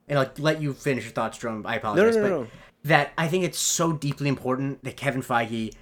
And 0.07 0.19
like, 0.19 0.39
let 0.39 0.61
you 0.61 0.75
finish 0.75 1.05
your 1.05 1.13
thoughts, 1.13 1.39
Jerome. 1.39 1.65
I 1.67 1.77
apologize, 1.77 2.17
no, 2.17 2.23
but 2.23 2.29
no. 2.29 2.47
that 2.85 3.13
I 3.17 3.29
think 3.29 3.45
it's 3.45 3.59
so 3.59 3.93
deeply 3.93 4.29
important 4.29 4.85
that 4.85 4.97
Kevin 4.97 5.23
Feige 5.23 5.75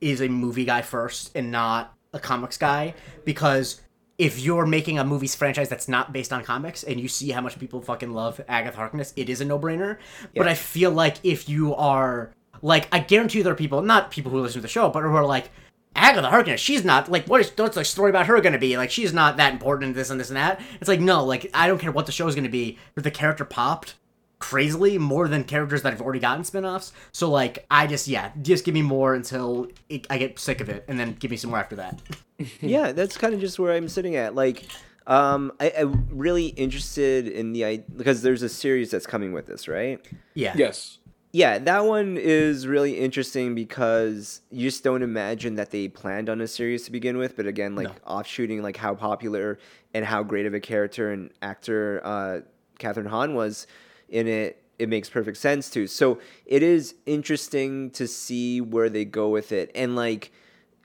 is 0.00 0.20
a 0.20 0.28
movie 0.28 0.64
guy 0.64 0.82
first 0.82 1.30
and 1.34 1.50
not 1.50 1.94
a 2.12 2.18
comics 2.18 2.56
guy 2.58 2.94
because 3.24 3.80
if 4.18 4.38
you're 4.38 4.66
making 4.66 4.98
a 4.98 5.04
movies 5.04 5.34
franchise 5.34 5.68
that's 5.68 5.88
not 5.88 6.12
based 6.12 6.32
on 6.32 6.44
comics 6.44 6.82
and 6.82 7.00
you 7.00 7.08
see 7.08 7.30
how 7.30 7.40
much 7.40 7.58
people 7.58 7.80
fucking 7.80 8.12
love 8.12 8.40
Agatha 8.48 8.76
Harkness, 8.76 9.12
it 9.16 9.28
is 9.28 9.40
a 9.40 9.44
no-brainer. 9.44 9.98
But 10.36 10.48
I 10.48 10.54
feel 10.54 10.90
like 10.90 11.16
if 11.24 11.48
you 11.48 11.74
are 11.74 12.32
like 12.62 12.88
I 12.92 13.00
guarantee 13.00 13.38
you 13.38 13.44
there 13.44 13.52
are 13.52 13.56
people, 13.56 13.82
not 13.82 14.10
people 14.10 14.30
who 14.30 14.40
listen 14.40 14.60
to 14.60 14.62
the 14.62 14.68
show, 14.68 14.88
but 14.88 15.02
who 15.02 15.14
are 15.14 15.26
like 15.26 15.50
Agatha 15.94 16.30
Harkness, 16.30 16.60
she's 16.60 16.84
not 16.84 17.10
like 17.10 17.26
what 17.26 17.40
is 17.40 17.52
what's 17.56 17.74
the 17.74 17.84
story 17.84 18.10
about 18.10 18.26
her 18.26 18.40
gonna 18.40 18.58
be? 18.58 18.76
Like 18.76 18.90
she's 18.90 19.12
not 19.12 19.36
that 19.36 19.52
important 19.52 19.90
in 19.90 19.94
this 19.94 20.10
and 20.10 20.18
this 20.18 20.30
and 20.30 20.36
that. 20.36 20.60
It's 20.80 20.88
like 20.88 21.00
no, 21.00 21.24
like 21.24 21.50
I 21.52 21.66
don't 21.66 21.78
care 21.78 21.92
what 21.92 22.06
the 22.06 22.12
show 22.12 22.26
is 22.28 22.34
gonna 22.34 22.48
be, 22.48 22.78
but 22.94 23.04
the 23.04 23.10
character 23.10 23.44
popped 23.44 23.96
crazily 24.38 24.98
more 24.98 25.28
than 25.28 25.44
characters 25.44 25.82
that 25.82 25.92
have 25.92 26.02
already 26.02 26.18
gotten 26.18 26.42
spin-offs. 26.42 26.92
So 27.12 27.30
like 27.30 27.64
I 27.70 27.86
just 27.86 28.08
yeah, 28.08 28.32
just 28.42 28.64
give 28.64 28.74
me 28.74 28.82
more 28.82 29.14
until 29.14 29.68
it, 29.88 30.06
I 30.10 30.18
get 30.18 30.38
sick 30.38 30.60
of 30.60 30.68
it, 30.68 30.84
and 30.88 30.98
then 30.98 31.14
give 31.14 31.30
me 31.30 31.36
some 31.36 31.50
more 31.50 31.60
after 31.60 31.76
that. 31.76 32.00
yeah, 32.60 32.92
that's 32.92 33.16
kind 33.16 33.34
of 33.34 33.40
just 33.40 33.58
where 33.58 33.72
I'm 33.72 33.88
sitting 33.88 34.16
at. 34.16 34.34
Like, 34.34 34.64
um, 35.06 35.52
I, 35.60 35.72
I'm 35.78 36.08
really 36.10 36.46
interested 36.46 37.28
in 37.28 37.52
the 37.52 37.64
idea 37.64 37.84
because 37.96 38.22
there's 38.22 38.42
a 38.42 38.48
series 38.48 38.90
that's 38.90 39.06
coming 39.06 39.32
with 39.32 39.46
this, 39.46 39.68
right? 39.68 40.04
Yeah. 40.34 40.54
yes, 40.56 40.98
Yeah, 41.34 41.58
that 41.60 41.86
one 41.86 42.18
is 42.18 42.66
really 42.66 42.98
interesting 42.98 43.54
because 43.54 44.42
you 44.50 44.68
just 44.68 44.84
don't 44.84 45.02
imagine 45.02 45.54
that 45.54 45.70
they 45.70 45.88
planned 45.88 46.28
on 46.28 46.42
a 46.42 46.46
series 46.46 46.84
to 46.84 46.92
begin 46.92 47.16
with. 47.16 47.36
But 47.36 47.46
again, 47.46 47.74
like 47.74 47.88
No. 47.88 47.94
offshooting, 48.06 48.62
like 48.62 48.76
how 48.76 48.94
popular 48.94 49.58
and 49.94 50.04
how 50.04 50.22
great 50.22 50.44
of 50.44 50.52
a 50.52 50.60
character 50.60 51.10
and 51.10 51.30
actor 51.40 52.02
uh, 52.04 52.40
Kathryn 52.78 53.06
Hahn 53.06 53.34
was 53.34 53.66
in 54.10 54.28
it, 54.28 54.62
it 54.78 54.90
makes 54.90 55.08
perfect 55.08 55.38
sense 55.38 55.70
too. 55.70 55.86
So 55.86 56.18
it 56.44 56.62
is 56.62 56.96
interesting 57.06 57.90
to 57.92 58.06
see 58.06 58.60
where 58.60 58.90
they 58.90 59.04
go 59.06 59.28
with 59.30 59.52
it, 59.52 59.70
and 59.74 59.96
like. 59.96 60.32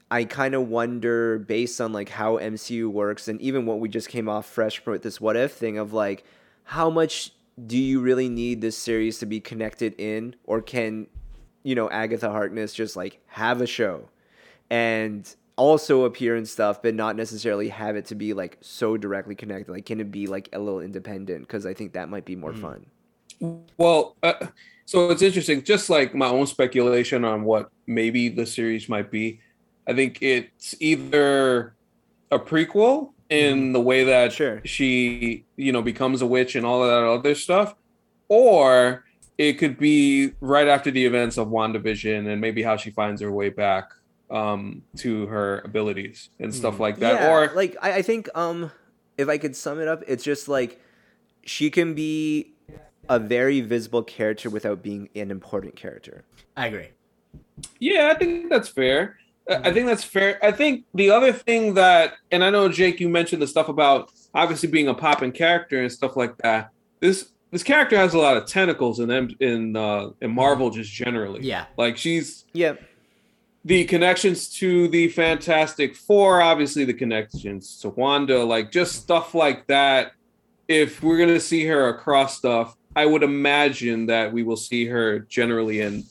I 0.10 0.24
kind 0.24 0.56
of 0.56 0.70
wonder, 0.70 1.38
based 1.38 1.82
on 1.82 1.92
like 1.92 2.08
how 2.08 2.38
MCU 2.38 2.88
works, 2.90 3.28
and 3.28 3.42
even 3.42 3.66
what 3.66 3.82
we 3.82 3.90
just 3.90 4.08
came 4.08 4.30
off 4.30 4.46
fresh 4.46 4.80
from 4.80 5.00
this 5.00 5.20
"What 5.20 5.36
If" 5.36 5.52
thing 5.52 5.78
of 5.78 5.92
like, 5.92 6.24
how 6.64 6.90
much 6.90 7.34
do 7.66 7.78
you 7.78 8.00
really 8.02 8.30
need 8.30 8.62
this 8.62 8.78
series 8.78 9.18
to 9.20 9.26
be 9.26 9.40
connected 9.40 9.96
in, 9.98 10.36
or 10.44 10.62
can, 10.62 11.08
you 11.64 11.76
know, 11.76 11.90
Agatha 11.90 12.30
Harkness 12.30 12.74
just 12.74 12.96
like 12.96 13.20
have 13.28 13.62
a 13.62 13.68
show, 13.68 14.10
and 14.70 15.36
also 15.56 16.04
appear 16.04 16.36
in 16.36 16.46
stuff, 16.46 16.84
but 16.84 16.94
not 16.94 17.16
necessarily 17.16 17.70
have 17.70 17.96
it 17.96 18.06
to 18.06 18.16
be 18.16 18.34
like 18.34 18.58
so 18.62 18.96
directly 18.96 19.34
connected? 19.34 19.72
Like, 19.72 19.86
can 19.86 20.00
it 20.00 20.12
be 20.12 20.28
like 20.28 20.50
a 20.54 20.60
little 20.60 20.82
independent? 20.82 21.48
Because 21.48 21.66
I 21.66 21.74
think 21.74 21.94
that 21.94 22.10
might 22.10 22.26
be 22.26 22.36
more 22.36 22.54
fun. 22.54 22.86
Well, 23.78 24.16
uh, 24.22 24.34
so 24.86 25.10
it's 25.10 25.22
interesting. 25.22 25.64
Just 25.64 25.90
like 25.90 26.14
my 26.14 26.28
own 26.28 26.48
speculation 26.48 27.26
on 27.26 27.44
what 27.44 27.70
maybe 27.88 28.30
the 28.30 28.46
series 28.46 28.88
might 28.88 29.10
be, 29.10 29.40
I 29.88 29.94
think 29.94 30.20
it's 30.22 30.76
either 30.80 31.76
a 32.30 32.38
prequel 32.38 33.14
in 33.30 33.74
the 33.74 33.82
way 33.82 34.04
that 34.06 34.32
Sure. 34.34 34.62
she, 34.66 35.46
you 35.56 35.72
know, 35.72 35.82
becomes 35.82 36.22
a 36.22 36.28
witch 36.28 36.56
and 36.56 36.66
all 36.66 36.84
of 36.84 36.90
that 36.90 37.04
other 37.04 37.36
stuff, 37.36 37.76
or 38.30 39.04
it 39.38 39.54
could 39.54 39.78
be 39.78 40.34
right 40.40 40.68
after 40.68 40.90
the 40.92 41.06
events 41.06 41.38
of 41.38 41.50
WandaVision 41.50 42.28
and 42.32 42.42
maybe 42.42 42.64
how 42.64 42.78
she 42.78 42.90
finds 42.90 43.22
her 43.22 43.32
way 43.32 43.50
back 43.50 43.92
um, 44.32 44.82
to 44.98 45.26
her 45.28 45.60
abilities 45.64 46.30
and 46.40 46.54
stuff 46.54 46.80
like 46.80 46.98
that. 47.00 47.22
Yeah, 47.22 47.32
Or 47.32 47.52
like 47.56 47.78
I, 47.82 47.94
I 47.98 48.02
think 48.02 48.30
um 48.36 48.72
if 49.18 49.30
I 49.30 49.38
could 49.38 49.56
sum 49.56 49.80
it 49.80 49.88
up, 49.88 50.04
it's 50.08 50.24
just 50.24 50.48
like 50.48 50.80
she 51.44 51.70
can 51.70 51.94
be 51.94 52.54
a 53.10 53.20
very 53.20 53.62
visible 53.62 54.04
character 54.04 54.50
without 54.50 54.84
being 54.84 55.10
an 55.16 55.32
important 55.32 55.76
character. 55.76 56.24
I 56.58 56.68
agree. 56.68 56.90
Yeah, 57.80 58.12
I 58.14 58.18
think 58.18 58.50
that's 58.50 58.68
fair. 58.70 59.18
I 59.50 59.70
I 59.70 59.74
think 59.74 59.88
that's 59.88 60.04
fair. 60.04 60.44
I 60.44 60.52
think 60.52 60.86
the 60.94 61.10
other 61.12 61.32
thing 61.32 61.74
that, 61.76 62.14
and 62.32 62.44
I 62.44 62.50
know 62.50 62.70
Jake, 62.70 63.00
you 63.00 63.10
mentioned 63.10 63.42
the 63.42 63.48
stuff 63.48 63.70
about 63.70 64.12
obviously 64.34 64.70
being 64.70 64.88
a 64.88 64.94
popping 64.94 65.32
character 65.32 65.82
and 65.82 65.92
stuff 65.92 66.16
like 66.16 66.38
that. 66.40 66.70
This 67.00 67.30
this 67.52 67.64
character 67.64 67.96
has 67.96 68.14
a 68.14 68.18
lot 68.20 68.36
of 68.38 68.46
tentacles 68.46 69.00
in 69.00 69.08
them 69.08 69.30
in 69.40 69.76
uh, 69.76 70.10
in 70.22 70.32
Marvel 70.32 70.70
just 70.70 70.92
generally. 70.92 71.42
Yeah. 71.44 71.66
like 71.78 71.98
she's 71.98 72.46
Yeah. 72.54 72.74
the 73.64 73.86
connections 73.86 74.50
to 74.60 74.88
the 74.90 75.08
Fantastic 75.10 75.96
Four, 75.96 76.42
obviously 76.42 76.84
the 76.86 76.94
connections 76.94 77.80
to 77.82 77.90
Wanda, 77.90 78.44
like 78.44 78.72
just 78.72 78.96
stuff 78.96 79.34
like 79.34 79.66
that. 79.68 80.12
If 80.68 81.02
we're 81.02 81.18
gonna 81.18 81.40
see 81.40 81.66
her 81.68 81.88
across 81.88 82.38
stuff, 82.38 82.76
I 82.98 83.06
would 83.06 83.24
imagine 83.24 84.08
that 84.08 84.34
we 84.34 84.44
will 84.44 84.58
see 84.58 84.86
her 84.88 85.20
generally 85.20 85.80
in 85.82 86.04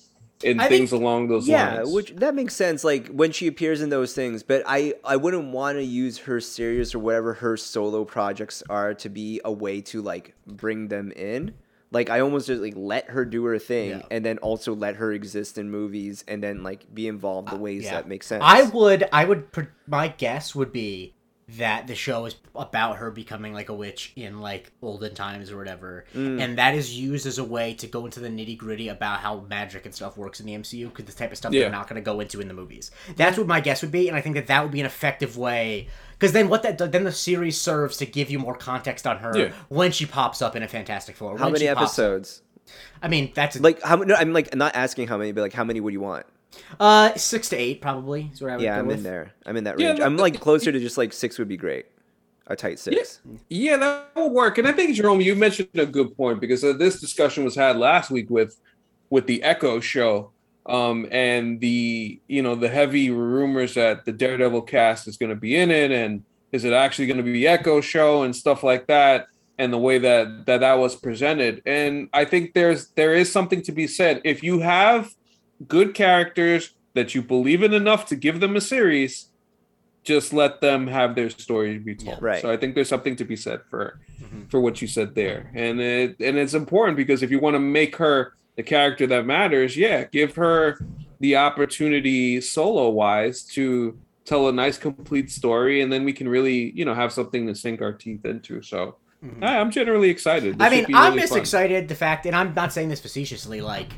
in 0.43 0.61
I 0.61 0.68
things 0.68 0.91
think- 0.91 1.01
along 1.03 1.28
those 1.28 1.49
Yeah, 1.49 1.76
lines. 1.76 1.89
Yeah, 1.89 1.95
which 1.95 2.14
that 2.16 2.34
makes 2.34 2.55
sense. 2.55 2.84
Like 2.84 3.09
when 3.09 3.32
she 3.32 3.47
appears 3.47 3.80
in 3.80 3.89
those 3.91 4.12
things, 4.14 4.43
but 4.43 4.62
I 4.66 4.95
I 5.05 5.16
wouldn't 5.16 5.53
want 5.53 5.78
to 5.78 5.82
use 5.84 6.18
her 6.18 6.41
series 6.41 6.95
or 6.95 6.99
whatever 6.99 7.34
her 7.34 7.57
solo 7.57 8.05
projects 8.05 8.62
are 8.68 8.95
to 8.95 9.09
be 9.09 9.41
a 9.45 9.53
way 9.53 9.80
to 9.82 10.03
like 10.03 10.34
bring 10.47 10.89
them 10.89 11.11
in. 11.12 11.55
Like 11.93 12.11
I 12.11 12.20
almost 12.20 12.49
just 12.49 12.61
like 12.61 12.74
let 12.76 13.11
her 13.11 13.24
do 13.24 13.45
her 13.45 13.59
thing, 13.59 13.91
Yeah. 13.91 14.03
and 14.11 14.24
then 14.24 14.39
also 14.39 14.74
let 14.74 14.97
her 14.97 15.12
exist 15.12 15.57
in 15.57 15.70
movies, 15.70 16.24
and 16.28 16.43
then 16.43 16.62
like 16.62 16.93
be 16.93 17.07
involved 17.09 17.49
the 17.49 17.55
uh, 17.55 17.59
ways 17.59 17.84
Yeah. 17.84 17.93
that 17.95 18.09
make 18.09 18.22
sense. 18.22 18.43
I 18.45 18.62
would, 18.64 19.09
I 19.12 19.24
would, 19.24 19.53
pr- 19.53 19.70
my 19.87 20.09
guess 20.09 20.55
would 20.55 20.72
be 20.72 21.14
that 21.49 21.86
the 21.86 21.94
show 21.94 22.24
is 22.24 22.34
about 22.57 22.97
her 22.97 23.09
becoming 23.12 23.53
like 23.55 23.68
a 23.68 23.72
witch 23.74 24.12
in 24.16 24.40
like 24.40 24.72
olden 24.82 25.14
times 25.14 25.53
or 25.53 25.57
whatever, 25.57 26.05
Mm. 26.12 26.40
and 26.42 26.59
that 26.59 26.74
is 26.74 26.99
used 26.99 27.24
as 27.24 27.38
a 27.38 27.44
way 27.44 27.72
to 27.74 27.86
go 27.86 28.05
into 28.05 28.18
the 28.18 28.28
nitty 28.28 28.59
gritty 28.59 28.88
about 28.88 29.20
how 29.20 29.44
magic 29.49 29.84
and 29.86 29.94
stuff 29.94 30.16
works 30.16 30.40
in 30.40 30.47
the 30.47 30.55
MCU 30.55 30.88
because 30.88 31.05
the 31.05 31.12
type 31.12 31.30
of 31.30 31.38
stuff 31.38 31.53
Yeah. 31.53 31.62
they're 31.62 31.70
not 31.70 31.88
going 31.88 32.03
to 32.03 32.05
go 32.05 32.18
into 32.18 32.40
in 32.40 32.49
the 32.49 32.55
movies. 32.55 32.90
That's 33.14 33.38
what 33.38 33.47
my 33.47 33.61
guess 33.61 33.80
would 33.82 33.92
be, 33.92 34.09
and 34.09 34.16
I 34.16 34.20
think 34.20 34.34
that 34.34 34.49
that 34.49 34.62
would 34.64 34.72
be 34.72 34.80
an 34.80 34.86
effective 34.86 35.36
way. 35.36 35.86
Because 36.18 36.32
then 36.32 36.49
what 36.49 36.64
that 36.64 36.78
then 36.78 37.05
the 37.05 37.12
series 37.12 37.61
serves 37.61 37.97
to 37.99 38.07
give 38.07 38.28
you 38.28 38.40
more 38.40 38.57
context 38.57 39.07
on 39.07 39.18
her 39.18 39.38
Yeah. 39.38 39.53
when 39.68 39.92
she 39.92 40.05
pops 40.05 40.42
up 40.42 40.57
in 40.57 40.64
a 40.64 40.68
Fantastic 40.68 41.14
Four. 41.14 41.38
How 41.38 41.49
many 41.51 41.68
episodes? 41.68 42.42
I 43.01 43.07
mean, 43.07 43.30
that's 43.34 43.55
a, 43.55 43.62
Like 43.62 43.80
how? 43.82 43.94
No, 43.97 44.16
I'm 44.16 44.32
like 44.32 44.53
not 44.57 44.74
asking 44.74 45.07
how 45.07 45.16
many, 45.16 45.30
but 45.30 45.42
like 45.42 45.53
how 45.53 45.62
many 45.62 45.78
would 45.80 45.92
you 45.92 46.01
want? 46.01 46.26
Uh 46.80 47.14
six 47.14 47.49
to 47.51 47.57
eight 47.57 47.80
probably 47.80 48.30
is 48.32 48.40
where 48.40 48.53
I 48.53 48.57
would 48.57 48.62
Yeah, 48.64 48.74
go 48.76 48.80
I'm 48.80 48.86
with. 48.86 48.99
in 48.99 49.03
there. 49.03 49.32
I'm 49.44 49.57
in 49.57 49.64
that 49.64 49.78
range. 49.80 49.99
that- 49.99 50.07
I'm 50.07 50.16
like 50.16 50.40
closer 50.40 50.72
to 50.72 50.78
just 50.80 50.97
like 50.99 51.12
six 51.12 51.38
would 51.38 51.49
be 51.49 51.57
great. 51.57 51.86
A 52.49 52.55
tight 52.55 52.78
six. 52.78 53.20
Yeah, 53.49 53.76
that 53.76 54.11
will 54.14 54.30
work. 54.30 54.59
And 54.59 54.68
I 54.68 54.72
think 54.72 54.94
Jerome, 54.94 55.20
you 55.20 55.34
mentioned 55.34 55.68
a 55.74 55.84
good 55.84 56.16
point 56.16 56.40
because 56.40 56.62
uh, 56.62 56.74
this 56.74 57.01
discussion 57.01 57.42
was 57.44 57.57
had 57.57 57.76
last 57.76 58.09
week 58.11 58.30
with 58.30 58.61
with 59.11 59.26
the 59.26 59.42
Echo 59.42 59.80
show, 59.80 60.30
um, 60.66 61.09
and 61.11 61.61
the 61.61 62.20
you 62.28 62.42
know 62.42 62.55
the 62.55 62.68
heavy 62.68 63.11
rumors 63.11 63.74
that 63.74 64.05
the 64.05 64.12
Daredevil 64.12 64.62
cast 64.62 65.09
is 65.09 65.16
going 65.16 65.30
to 65.30 65.36
be 65.36 65.57
in 65.57 65.72
it, 65.72 65.90
and 65.90 66.22
is 66.53 66.64
it 66.64 66.72
actually 66.72 67.09
going 67.09 67.16
to 67.16 67.24
be 67.24 67.49
Echo 67.49 67.80
show 67.80 68.22
and 68.22 68.34
stuff 68.34 68.62
like 68.62 68.86
that, 68.86 69.26
and 69.59 69.72
the 69.72 69.78
way 69.78 69.99
that 69.99 70.47
that 70.47 70.61
that 70.61 70.74
was 70.78 70.94
presented. 70.94 71.62
And 71.66 72.09
I 72.12 72.24
think 72.24 72.55
there's 72.55 72.90
there 72.90 73.14
is 73.14 73.30
something 73.30 73.61
to 73.62 73.72
be 73.72 73.88
said 73.88 74.20
if 74.22 74.44
you 74.44 74.61
have 74.61 75.12
good 75.68 75.94
characters 75.94 76.72
that 76.94 77.14
you 77.14 77.22
believe 77.22 77.62
in 77.62 77.72
enough 77.72 78.07
to 78.07 78.16
give 78.16 78.40
them 78.40 78.57
a 78.57 78.61
series 78.61 79.28
just 80.04 80.32
let 80.32 80.61
them 80.61 80.86
have 80.86 81.16
their 81.16 81.28
story 81.28 81.78
be 81.78 81.94
told. 81.96 82.22
Right. 82.22 82.40
So 82.40 82.48
I 82.50 82.57
think 82.57 82.76
there's 82.76 82.88
something 82.88 83.16
to 83.16 83.24
be 83.24 83.34
said 83.34 83.61
for 83.68 83.98
Mhm. 84.22 84.48
for 84.50 84.61
what 84.61 84.80
you 84.80 84.86
said 84.86 85.14
there, 85.16 85.50
and 85.54 85.80
it 85.80 86.16
and 86.20 86.38
it's 86.38 86.54
important 86.54 86.96
because 86.96 87.22
if 87.24 87.30
you 87.32 87.40
want 87.40 87.54
to 87.54 87.59
make 87.61 87.96
her 87.96 88.34
the 88.57 88.62
character 88.62 89.07
that 89.09 89.26
matters, 89.26 89.76
yeah, 89.76 90.04
give 90.04 90.36
her 90.36 90.78
the 91.20 91.34
opportunity 91.36 92.40
solo 92.40 92.88
wise 92.88 93.42
to 93.42 93.98
tell 94.24 94.48
a 94.48 94.52
nice 94.52 94.78
complete 94.78 95.30
story, 95.30 95.80
and 95.82 95.92
then 95.92 96.04
we 96.04 96.12
can 96.12 96.28
really 96.28 96.70
you 96.76 96.84
know 96.84 96.94
have 96.94 97.12
something 97.12 97.46
to 97.48 97.54
sink 97.54 97.82
our 97.82 97.92
teeth 97.92 98.24
into. 98.24 98.62
So 98.62 98.96
Mhm. 99.24 99.42
I, 99.42 99.59
I'm 99.59 99.72
generally 99.72 100.09
excited. 100.11 100.57
This 100.59 100.66
I 100.66 100.70
mean, 100.70 100.86
I'm 100.94 101.11
really 101.14 101.22
just 101.22 101.32
fun. 101.32 101.40
excited 101.40 101.88
the 101.88 101.94
fact, 101.96 102.26
and 102.26 102.36
I'm 102.36 102.54
not 102.54 102.72
saying 102.72 102.90
this 102.90 103.00
facetiously. 103.00 103.61
Like, 103.61 103.92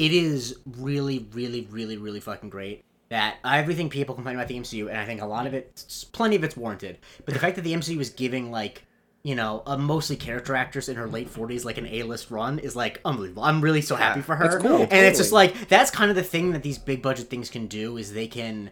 it 0.00 0.12
is 0.12 0.56
really, 0.78 1.28
really, 1.32 1.68
really, 1.70 1.98
really 1.98 2.20
fucking 2.20 2.48
great 2.48 2.86
that 3.10 3.36
everything 3.44 3.90
people 3.90 4.14
complain 4.14 4.34
about 4.34 4.48
the 4.48 4.54
MCU, 4.54 4.88
and 4.88 4.96
I 4.96 5.04
think 5.04 5.20
a 5.20 5.26
lot 5.26 5.46
of 5.46 5.52
it, 5.52 5.84
plenty 6.12 6.36
of 6.36 6.44
it's 6.44 6.56
warranted. 6.56 6.96
But 7.26 7.34
the 7.34 7.40
fact 7.40 7.56
that 7.56 7.62
the 7.62 7.74
MCU 7.74 8.00
is 8.00 8.08
giving 8.08 8.50
like, 8.50 8.86
you 9.24 9.34
know, 9.34 9.62
a 9.66 9.76
mostly 9.76 10.16
character 10.16 10.56
actress 10.56 10.88
in 10.88 10.96
her 10.96 11.06
late 11.06 11.28
40s 11.28 11.66
like 11.66 11.76
an 11.76 11.86
A-list 11.86 12.30
run 12.30 12.58
is 12.60 12.74
like 12.74 13.02
unbelievable. 13.04 13.42
I'm 13.42 13.60
really 13.60 13.82
so 13.82 13.94
happy 13.94 14.22
for 14.22 14.36
her. 14.36 14.48
That's 14.48 14.62
cool, 14.62 14.80
and 14.80 14.92
it's 14.92 15.18
just 15.18 15.32
like 15.32 15.68
that's 15.68 15.90
kind 15.90 16.08
of 16.08 16.16
the 16.16 16.22
thing 16.22 16.52
that 16.52 16.62
these 16.62 16.78
big 16.78 17.02
budget 17.02 17.28
things 17.28 17.50
can 17.50 17.66
do 17.66 17.98
is 17.98 18.14
they 18.14 18.26
can, 18.26 18.70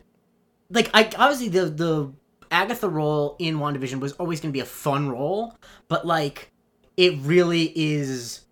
like, 0.70 0.88
I 0.94 1.10
obviously 1.18 1.50
the 1.50 1.66
the 1.66 2.12
Agatha 2.50 2.88
role 2.88 3.36
in 3.38 3.58
WandaVision 3.58 4.00
was 4.00 4.14
always 4.14 4.40
going 4.40 4.50
to 4.50 4.56
be 4.56 4.60
a 4.60 4.64
fun 4.64 5.10
role, 5.10 5.58
but 5.88 6.06
like 6.06 6.52
it 6.96 7.18
really 7.20 7.70
is 7.76 8.46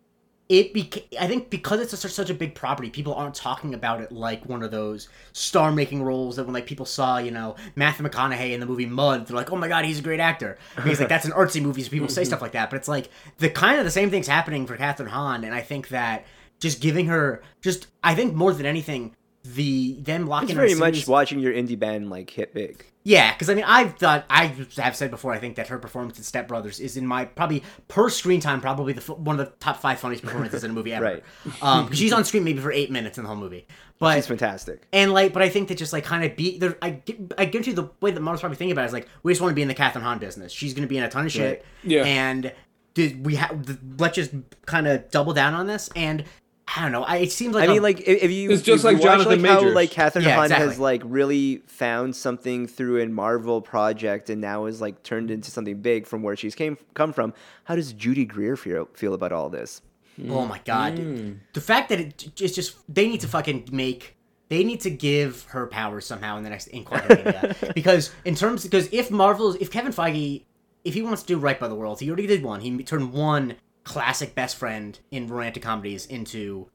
it 0.49 0.73
beca- 0.73 1.05
I 1.21 1.27
think 1.27 1.51
because 1.51 1.81
it's 1.81 1.99
such 1.99 2.13
such 2.13 2.31
a 2.31 2.35
big 2.35 2.55
property, 2.55 2.89
people 2.89 3.15
aren't 3.15 3.35
talking 3.35 3.75
about 3.75 4.01
it 4.01 4.13
like 4.13 4.47
one 4.47 4.63
of 4.63 4.71
those 4.71 5.09
star-making 5.33 6.03
roles 6.03 6.37
that 6.37 6.45
when 6.45 6.55
like 6.55 6.67
people 6.67 6.87
saw, 6.87 7.19
you 7.19 7.33
know, 7.33 7.57
Matthew 7.75 8.07
McConaughey 8.07 8.53
in 8.53 8.61
the 8.61 8.67
movie 8.67 8.87
Mud, 8.87 9.27
they're 9.27 9.37
like, 9.37 9.51
"Oh 9.51 9.57
my 9.57 9.67
god, 9.67 9.85
he's 9.85 9.99
a 9.99 10.03
great 10.03 10.21
actor." 10.21 10.57
Because 10.77 11.01
like 11.01 11.09
that's 11.09 11.25
an 11.25 11.33
artsy 11.33 11.61
movie, 11.61 11.83
so 11.83 11.91
people 11.91 12.09
say 12.09 12.23
mm-hmm. 12.23 12.29
stuff 12.29 12.43
like 12.43 12.53
that. 12.53 12.71
But 12.71 12.77
it's 12.77 12.89
like 12.89 13.11
the 13.39 13.51
kind 13.51 13.79
of 13.79 13.85
the 13.85 13.91
same 13.91 14.11
things 14.11 14.29
happening 14.29 14.67
for 14.67 14.77
Kathryn 14.77 15.09
Hahn, 15.09 15.43
and 15.43 15.55
I 15.55 15.63
think 15.63 15.89
that 15.89 16.25
just 16.61 16.81
giving 16.81 17.07
her 17.07 17.43
just 17.61 17.89
I 18.05 18.15
think 18.15 18.35
more 18.35 18.53
than 18.53 18.67
anything 18.67 19.15
the 19.55 19.95
them 20.01 20.27
locking 20.27 20.45
It's 20.49 20.53
in 20.53 20.57
very 20.57 20.73
a 20.73 20.77
much 20.77 21.07
watching 21.07 21.39
your 21.39 21.53
indie 21.53 21.79
band 21.79 22.11
like 22.11 22.31
hit 22.31 22.53
big. 22.53 22.85
yeah, 23.05 23.33
because 23.33 23.49
I 23.49 23.55
mean, 23.55 23.65
I've 23.65 23.97
thought 23.97 24.25
I 24.29 24.47
have 24.77 24.97
said 24.97 25.11
before. 25.11 25.33
I 25.33 25.39
think 25.39 25.57
that 25.57 25.69
her 25.69 25.79
performance 25.79 26.19
in 26.19 26.25
Step 26.25 26.49
Brothers 26.49 26.81
is 26.81 26.97
in 26.97 27.07
my 27.07 27.25
probably 27.25 27.63
per 27.89 28.09
screen 28.11 28.41
time 28.41 28.61
probably 28.61 28.93
the 28.93 29.13
one 29.15 29.39
of 29.39 29.47
the 29.47 29.53
top 29.61 29.77
five 29.79 29.99
funniest 30.01 30.25
performances 30.25 30.65
in 30.65 30.71
a 30.71 30.75
movie 30.75 30.93
ever. 30.95 31.05
Right. 31.05 31.23
Um, 31.63 31.89
'cause 31.89 31.99
she's 31.99 32.13
on 32.13 32.25
screen 32.27 32.45
maybe 32.45 32.61
for 32.61 32.73
eight 32.73 32.91
minutes 32.91 33.19
in 33.19 33.25
the 33.25 33.29
whole 33.29 33.37
movie, 33.39 33.67
but 33.99 34.17
She's 34.17 34.27
fantastic. 34.27 34.87
and 34.93 35.13
like, 35.13 35.33
but 35.33 35.43
I 35.43 35.49
think 35.49 35.69
that 35.69 35.79
just 35.79 35.93
like 35.93 36.05
kind 36.05 36.25
of 36.25 36.35
be 36.37 36.59
there. 36.59 36.77
I 36.83 36.91
get- 36.91 37.35
I 37.39 37.45
guarantee 37.45 37.71
you 37.71 37.77
the 37.77 37.91
way 38.01 38.11
that 38.11 38.21
Marvel's 38.21 38.41
probably 38.41 38.57
thinking 38.57 38.73
about 38.73 38.83
it 38.83 38.87
is 38.89 38.93
like 38.93 39.09
we 39.23 39.33
just 39.33 39.41
want 39.41 39.53
to 39.53 39.55
be 39.57 39.63
in 39.63 39.69
the 39.69 39.75
Kathryn 39.75 40.03
Hahn 40.03 40.19
business. 40.19 40.53
She's 40.53 40.75
going 40.75 40.83
to 40.83 40.89
be 40.89 40.99
in 40.99 41.05
a 41.05 41.09
ton 41.11 41.27
of 41.27 41.33
shit. 41.33 41.65
Yeah. 41.85 42.05
And 42.05 42.53
did 42.95 43.25
we 43.27 43.35
have 43.37 43.79
let's 43.99 44.15
just 44.17 44.33
kind 44.65 44.87
of 44.89 45.11
double 45.11 45.33
down 45.33 45.55
on 45.55 45.67
this 45.67 45.89
and. 45.95 46.25
I 46.75 46.83
don't 46.83 46.93
know. 46.93 47.05
I, 47.05 47.19
it 47.19 47.33
seems 47.33 47.55
like 47.55 47.69
I 47.69 47.71
a- 47.71 47.75
mean, 47.75 47.83
like 47.83 48.01
if, 48.01 48.25
if 48.25 48.31
you 48.31 48.51
It's 48.51 48.63
just 48.63 48.85
if 48.85 48.91
you 48.91 48.97
like 48.97 49.03
watch, 49.03 49.21
Jonathan 49.27 49.43
like, 49.43 49.51
how 49.51 49.69
like 49.73 49.91
Catherine 49.91 50.25
Yeah, 50.25 50.35
Hahn 50.35 50.51
has 50.51 50.79
like 50.79 51.03
really 51.05 51.59
found 51.67 52.17
something 52.17 52.67
through 52.67 53.01
a 53.03 53.07
Marvel 53.07 53.61
project 53.61 54.31
and 54.31 54.41
now 54.41 54.67
is 54.67 54.81
like 54.81 55.03
turned 55.03 55.31
into 55.31 55.51
something 55.51 55.81
big 55.81 56.07
from 56.07 56.23
where 56.23 56.35
she's 56.37 56.55
came 56.55 56.77
come 56.95 57.13
from. 57.13 57.33
How 57.65 57.77
does 57.77 57.93
Judy 57.93 58.25
Greer 58.25 58.57
feel 58.57 58.89
feel 58.95 59.15
about 59.15 59.33
all 59.33 59.49
this? 59.49 59.81
Oh 60.29 60.47
my 60.47 60.61
god, 60.65 60.97
dude. 60.97 61.19
Hmm. 61.19 61.33
the 61.53 61.61
fact 61.61 61.89
that 61.91 62.01
it, 62.01 62.41
it's 62.41 62.55
just 62.55 62.77
they 62.93 63.07
need 63.07 63.21
to 63.21 63.29
fucking 63.29 63.69
make 63.71 64.17
they 64.49 64.65
need 64.65 64.81
to 64.81 64.91
give 64.91 65.45
her 65.51 65.67
powers 65.67 66.07
somehow 66.07 66.37
in 66.37 66.43
the 66.45 66.51
next 66.51 66.67
in 66.69 66.85
Quantumania 66.85 67.75
because 67.75 68.11
in 68.25 68.35
terms 68.35 68.65
because 68.65 68.89
if 68.93 69.11
Marvel's 69.11 69.57
if 69.57 69.71
Kevin 69.71 69.93
Feige 69.93 70.45
if 70.85 70.95
he 70.95 71.03
wants 71.03 71.23
to 71.23 71.29
do 71.29 71.39
right 71.39 71.61
by 71.61 71.69
the 71.69 71.75
world 71.75 72.01
he 72.01 72.09
already 72.09 72.27
did 72.27 72.43
one 72.43 72.61
he 72.61 72.83
turned 72.83 73.13
one 73.13 73.57
classic 73.87 74.35
best 74.35 74.57
friend 74.57 74.99
in 75.11 75.29
romantic 75.29 75.63
comedies 75.63 76.05
into 76.07 76.69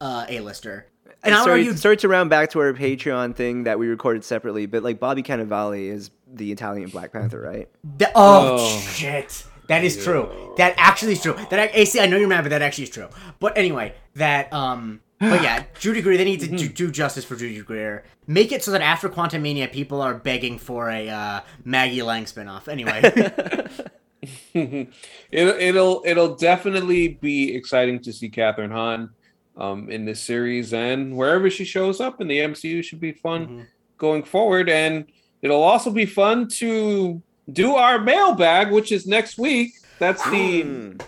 uh, 0.00 0.26
a 0.28 0.40
lister 0.40 0.86
and 1.22 1.34
I 1.34 1.38
would 1.38 1.44
sorry, 1.44 1.60
argue 1.60 1.76
sorry 1.76 1.96
to 1.98 2.08
round 2.08 2.30
back 2.30 2.50
to 2.50 2.60
our 2.60 2.72
Patreon 2.72 3.34
thing 3.34 3.64
that 3.64 3.78
we 3.78 3.88
recorded 3.88 4.24
separately, 4.24 4.66
but 4.66 4.82
like 4.82 5.00
Bobby 5.00 5.22
Cannavale 5.22 5.88
is 5.88 6.10
the 6.32 6.52
Italian 6.52 6.88
Black 6.90 7.12
Panther, 7.12 7.40
right? 7.40 7.68
that, 7.98 8.12
oh, 8.14 8.56
Oh. 8.58 8.80
shit. 8.80 9.44
That 9.68 9.82
is 9.82 10.02
true. 10.02 10.54
That 10.58 10.74
actually 10.76 11.12
is 11.12 11.22
true. 11.22 11.34
That 11.50 11.58
I, 11.58 11.70
AC 11.74 11.98
I 11.98 12.06
know 12.06 12.16
you're 12.16 12.28
mad 12.28 12.42
but 12.44 12.50
that 12.50 12.62
actually 12.62 12.84
is 12.84 12.90
true. 12.90 13.08
But 13.40 13.58
anyway 13.58 13.94
that 14.14 14.52
um 14.52 15.00
but 15.18 15.42
yeah 15.42 15.64
Judy 15.80 16.02
Greer 16.02 16.16
they 16.16 16.24
need 16.24 16.40
to 16.40 16.46
do, 16.48 16.68
do 16.68 16.90
justice 16.92 17.24
for 17.24 17.34
Judy 17.34 17.60
Greer. 17.62 18.04
Make 18.28 18.52
it 18.52 18.62
so 18.62 18.70
that 18.70 18.80
after 18.82 19.08
Quantumania 19.08 19.70
people 19.72 20.00
are 20.00 20.14
begging 20.14 20.58
for 20.58 20.88
a 20.88 21.08
uh, 21.08 21.40
Maggie 21.64 22.02
Lang 22.02 22.26
spinoff. 22.26 22.68
Anyway 22.68 23.00
it'll 24.54 25.54
it'll 25.58 26.02
it'll 26.04 26.34
definitely 26.36 27.08
be 27.20 27.54
exciting 27.54 28.00
to 28.00 28.12
see 28.12 28.30
Kathryn 28.30 28.70
Hahn 28.70 29.10
um, 29.56 29.90
in 29.90 30.04
this 30.04 30.20
series 30.20 30.72
and 30.74 31.16
wherever 31.16 31.48
she 31.50 31.64
shows 31.64 32.00
up 32.00 32.20
in 32.20 32.28
the 32.28 32.38
MCU 32.38 32.82
should 32.84 33.00
be 33.00 33.12
fun 33.12 33.46
Mhm. 33.46 33.66
going 33.98 34.22
forward. 34.22 34.68
And 34.68 35.06
it'll 35.42 35.62
also 35.62 35.90
be 35.90 36.04
fun 36.06 36.48
to 36.58 37.22
do 37.52 37.74
our 37.74 37.98
mailbag, 37.98 38.70
which 38.70 38.92
is 38.92 39.06
next 39.06 39.38
week. 39.38 39.72
That's 39.98 40.22
the 40.30 40.62
Mm. 40.62 41.00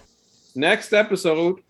next 0.54 0.92
episode 0.94 1.60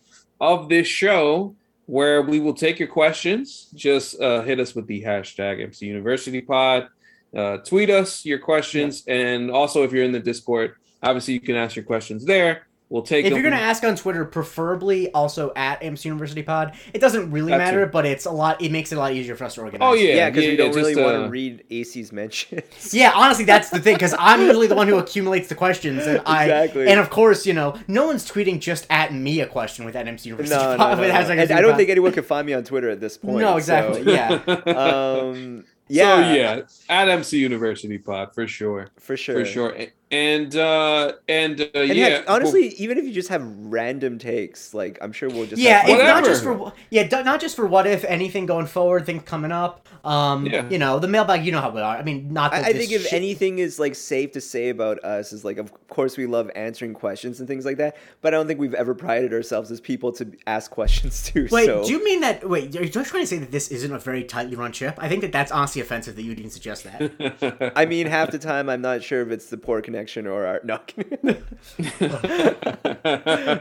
of 0.41 0.69
this 0.69 0.87
show 0.87 1.55
where 1.87 2.23
we 2.23 2.39
will 2.39 2.55
take 2.55 2.79
your 2.79 2.89
questions. 2.89 3.69
Just 3.75 4.21
uh, 4.21 4.43
hit 4.43 4.61
us 4.61 4.75
with 4.75 4.87
the 4.87 5.03
hashtag 5.03 5.61
MC 5.63 5.87
University 5.87 6.41
Pod. 6.41 6.89
Uh, 7.35 7.57
tweet 7.59 7.91
us 7.91 8.25
your 8.25 8.39
questions, 8.39 9.03
and 9.09 9.51
also 9.51 9.83
if 9.83 9.93
you're 9.93 10.05
in 10.05 10.13
the 10.13 10.21
Discord, 10.21 10.75
obviously 11.03 11.35
you 11.35 11.41
can 11.41 11.57
ask 11.57 11.77
your 11.77 11.85
questions 11.85 12.25
there. 12.25 12.63
We'll 12.91 13.03
take 13.03 13.27
if 13.27 13.31
them. 13.35 13.43
you're 13.43 13.51
gonna 13.51 13.63
ask 13.63 13.85
on 13.85 13.97
Twitter 13.97 14.25
preferably 14.25 15.13
also 15.13 15.53
at 15.55 15.83
MC 15.83 16.09
University 16.09 16.43
Pod 16.43 16.75
it 16.95 17.03
doesn't 17.03 17.31
really 17.31 17.51
That 17.51 17.59
matter 17.59 17.85
too. 17.85 17.91
but 17.93 18.07
it's 18.07 18.25
a 18.25 18.31
lot 18.31 18.63
it 18.63 18.73
makes 18.73 18.93
it 18.93 18.95
a 18.95 18.99
lot 18.99 19.13
easier 19.13 19.37
for 19.37 19.45
us 19.45 19.57
to 19.57 19.61
organize 19.61 19.87
Oh 19.87 19.93
yeah, 19.93 20.15
Yeah, 20.15 20.31
because 20.31 20.47
we 20.47 20.57
don't 20.57 20.69
just, 20.73 20.77
really 20.79 20.97
want 20.97 21.17
uh, 21.17 21.23
to 21.25 21.29
read 21.29 21.65
AC's 21.71 22.13
mentions. 22.13 22.63
Yeah, 22.95 23.13
honestly, 23.15 23.45
that's 23.45 23.69
the 23.69 23.79
thing 23.79 23.97
because 23.97 24.15
I'm 24.19 24.41
usually 24.41 24.69
the 24.69 24.75
one 24.75 24.89
who 24.89 24.97
accumulates 24.97 25.51
the 25.51 25.55
questions, 25.55 26.07
and 26.07 26.23
I 26.25 26.45
Exactly. 26.45 26.89
and 26.89 26.99
of 26.99 27.11
course, 27.11 27.45
you 27.45 27.53
know, 27.53 27.77
no 27.89 28.07
one's 28.07 28.27
tweeting 28.27 28.59
just 28.59 28.87
at 28.89 29.13
me 29.13 29.41
a 29.43 29.47
question 29.47 29.85
with 29.85 29.93
that 29.93 30.09
MC 30.09 30.31
University. 30.31 30.57
No, 30.59 30.71
no, 30.73 30.77
pod- 30.79 30.97
no, 30.97 31.03
with 31.03 31.13
no. 31.13 31.15
hashtag 31.21 31.43
And 31.43 31.53
I 31.53 31.61
don't 31.61 31.77
think 31.77 31.91
anyone 31.91 32.13
can 32.13 32.25
find 32.25 32.47
me 32.47 32.55
on 32.55 32.65
Twitter 32.65 32.89
at 32.89 33.01
this 33.01 33.19
point. 33.19 33.41
No, 33.41 33.59
exactly. 33.59 34.03
so- 34.05 34.11
Yeah, 34.11 34.33
um, 34.67 35.65
yeah, 35.89 36.17
So 36.17 36.35
yeah, 36.35 36.63
at 36.89 37.09
MC 37.11 37.39
University 37.39 37.99
Pod 37.99 38.35
for 38.35 38.47
sure, 38.47 38.89
for 38.99 39.15
sure. 39.19 39.41
for 39.41 39.45
sure. 39.45 39.77
And 40.11 40.57
uh 40.57 41.13
and, 41.29 41.61
uh, 41.61 41.67
And 41.75 41.95
yeah 41.95 42.09
heck, 42.09 42.31
honestly, 42.31 42.69
even 42.79 42.97
if 42.97 43.05
you 43.05 43.13
just 43.13 43.29
have 43.29 43.43
random 43.45 44.19
takes, 44.19 44.73
like 44.73 44.99
I'm 45.03 45.13
sure 45.13 45.29
we'll 45.29 45.47
just 45.47 45.61
yeah, 45.61 45.81
have 45.81 45.91
if 45.91 45.99
not 45.99 46.25
just 46.25 46.43
for 46.43 46.73
yeah, 46.91 47.07
not 47.23 47.41
just 47.41 47.57
for 47.57 47.67
what 47.67 47.87
if 47.87 48.05
anything 48.05 48.47
going 48.47 48.67
forward, 48.67 49.05
things 49.05 49.23
coming 49.25 49.53
up. 49.53 49.87
Um, 50.05 50.47
Yeah. 50.47 50.67
you 50.71 50.79
know, 50.79 50.99
the 50.99 51.09
mailbag, 51.09 51.45
you 51.45 51.53
know 51.53 51.61
how 51.61 51.71
we 51.71 51.81
are. 51.81 51.97
I 51.97 52.03
mean, 52.03 52.33
not 52.33 52.53
that 52.53 52.65
I, 52.65 52.69
I 52.69 52.73
think 52.73 52.91
if 52.93 53.03
shit- 53.03 53.13
anything 53.13 53.59
is 53.59 53.79
like 53.79 53.95
safe 53.95 54.33
to 54.33 54.41
say 54.41 54.71
about 54.71 55.03
us 55.05 55.33
is 55.33 55.45
like, 55.45 55.59
of 55.59 55.73
course 55.89 56.17
we 56.17 56.25
love 56.27 56.51
answering 56.55 56.95
questions 56.95 57.41
and 57.41 57.49
things 57.49 57.67
like 57.67 57.77
that, 57.77 57.97
but 58.23 58.33
I 58.33 58.37
don't 58.39 58.47
think 58.47 58.61
we've 58.61 58.75
ever 58.75 58.95
prided 58.95 59.35
ourselves 59.35 59.71
as 59.71 59.81
people 59.81 60.13
to 60.13 60.33
ask 60.47 60.71
questions 60.71 61.23
too. 61.27 61.49
Wait, 61.51 61.67
so. 61.67 61.85
do 61.85 61.93
you 61.93 62.03
mean 62.03 62.21
that? 62.21 62.49
Wait, 62.49 62.75
are 62.77 62.83
you 62.85 62.89
trying 62.89 63.05
to 63.05 63.27
say 63.27 63.39
that 63.39 63.51
this 63.51 63.69
isn't 63.69 63.93
a 63.93 63.99
very 63.99 64.25
tightly 64.25 64.57
run 64.57 64.73
ship? 64.73 64.95
I 64.99 65.09
think 65.09 65.21
that 65.21 65.33
that's 65.33 65.53
honestly 65.53 65.83
offensive 65.83 66.17
that 66.17 66.23
you 66.23 66.31
would 66.31 66.39
even 66.39 66.51
suggest 66.51 66.85
that. 66.85 67.73
I 67.77 67.85
mean, 67.85 68.07
half 68.07 68.31
the 68.31 68.39
time 68.39 68.71
I'm 68.71 68.81
not 68.81 69.03
sure 69.03 69.21
if 69.21 69.31
it's 69.31 69.51
the 69.51 69.59
poor 69.59 69.83
connection 69.83 69.98
or 70.27 70.47
our 70.47 70.61
no. 70.65 70.81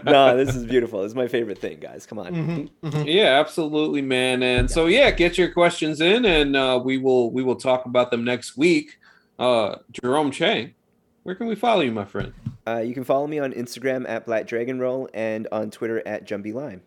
no, 0.04 0.38
this 0.38 0.56
is 0.56 0.66
beautiful. 0.66 1.02
This 1.02 1.12
is 1.12 1.16
my 1.16 1.28
favorite 1.28 1.60
thing, 1.60 1.80
guys. 1.80 2.06
Come 2.06 2.20
on. 2.20 2.70
yeah 3.06 3.40
absolutely 3.40 4.02
man 4.02 4.44
and 4.44 4.70
so 4.70 4.86
yeah 4.88 5.12
get 5.12 5.38
your 5.38 5.52
questions 5.52 6.02
in 6.02 6.26
and 6.26 6.56
uh 6.56 6.80
we 6.84 6.98
will 6.98 7.32
we 7.32 7.44
will 7.44 7.56
talk 7.56 7.86
about 7.86 8.12
them 8.12 8.24
next 8.24 8.58
week 8.58 8.98
uh 9.40 9.76
jerome 9.92 10.32
chang 10.32 10.74
where 11.24 11.36
can 11.36 11.48
we 11.48 11.56
follow 11.56 11.82
you 11.82 11.92
my 11.92 12.06
friend 12.06 12.34
Uh, 12.68 12.80
you 12.80 12.94
can 12.94 13.04
follow 13.06 13.28
me 13.28 13.40
on 13.40 13.54
Instagram 13.54 14.08
at 14.10 14.26
Black 14.26 14.46
Dragon 14.46 14.78
Roll 14.80 15.08
and 15.14 15.48
on 15.54 15.72
Twitter 15.72 16.06
at 16.06 16.26
Jumpy 16.26 16.52
Lime. 16.52 16.82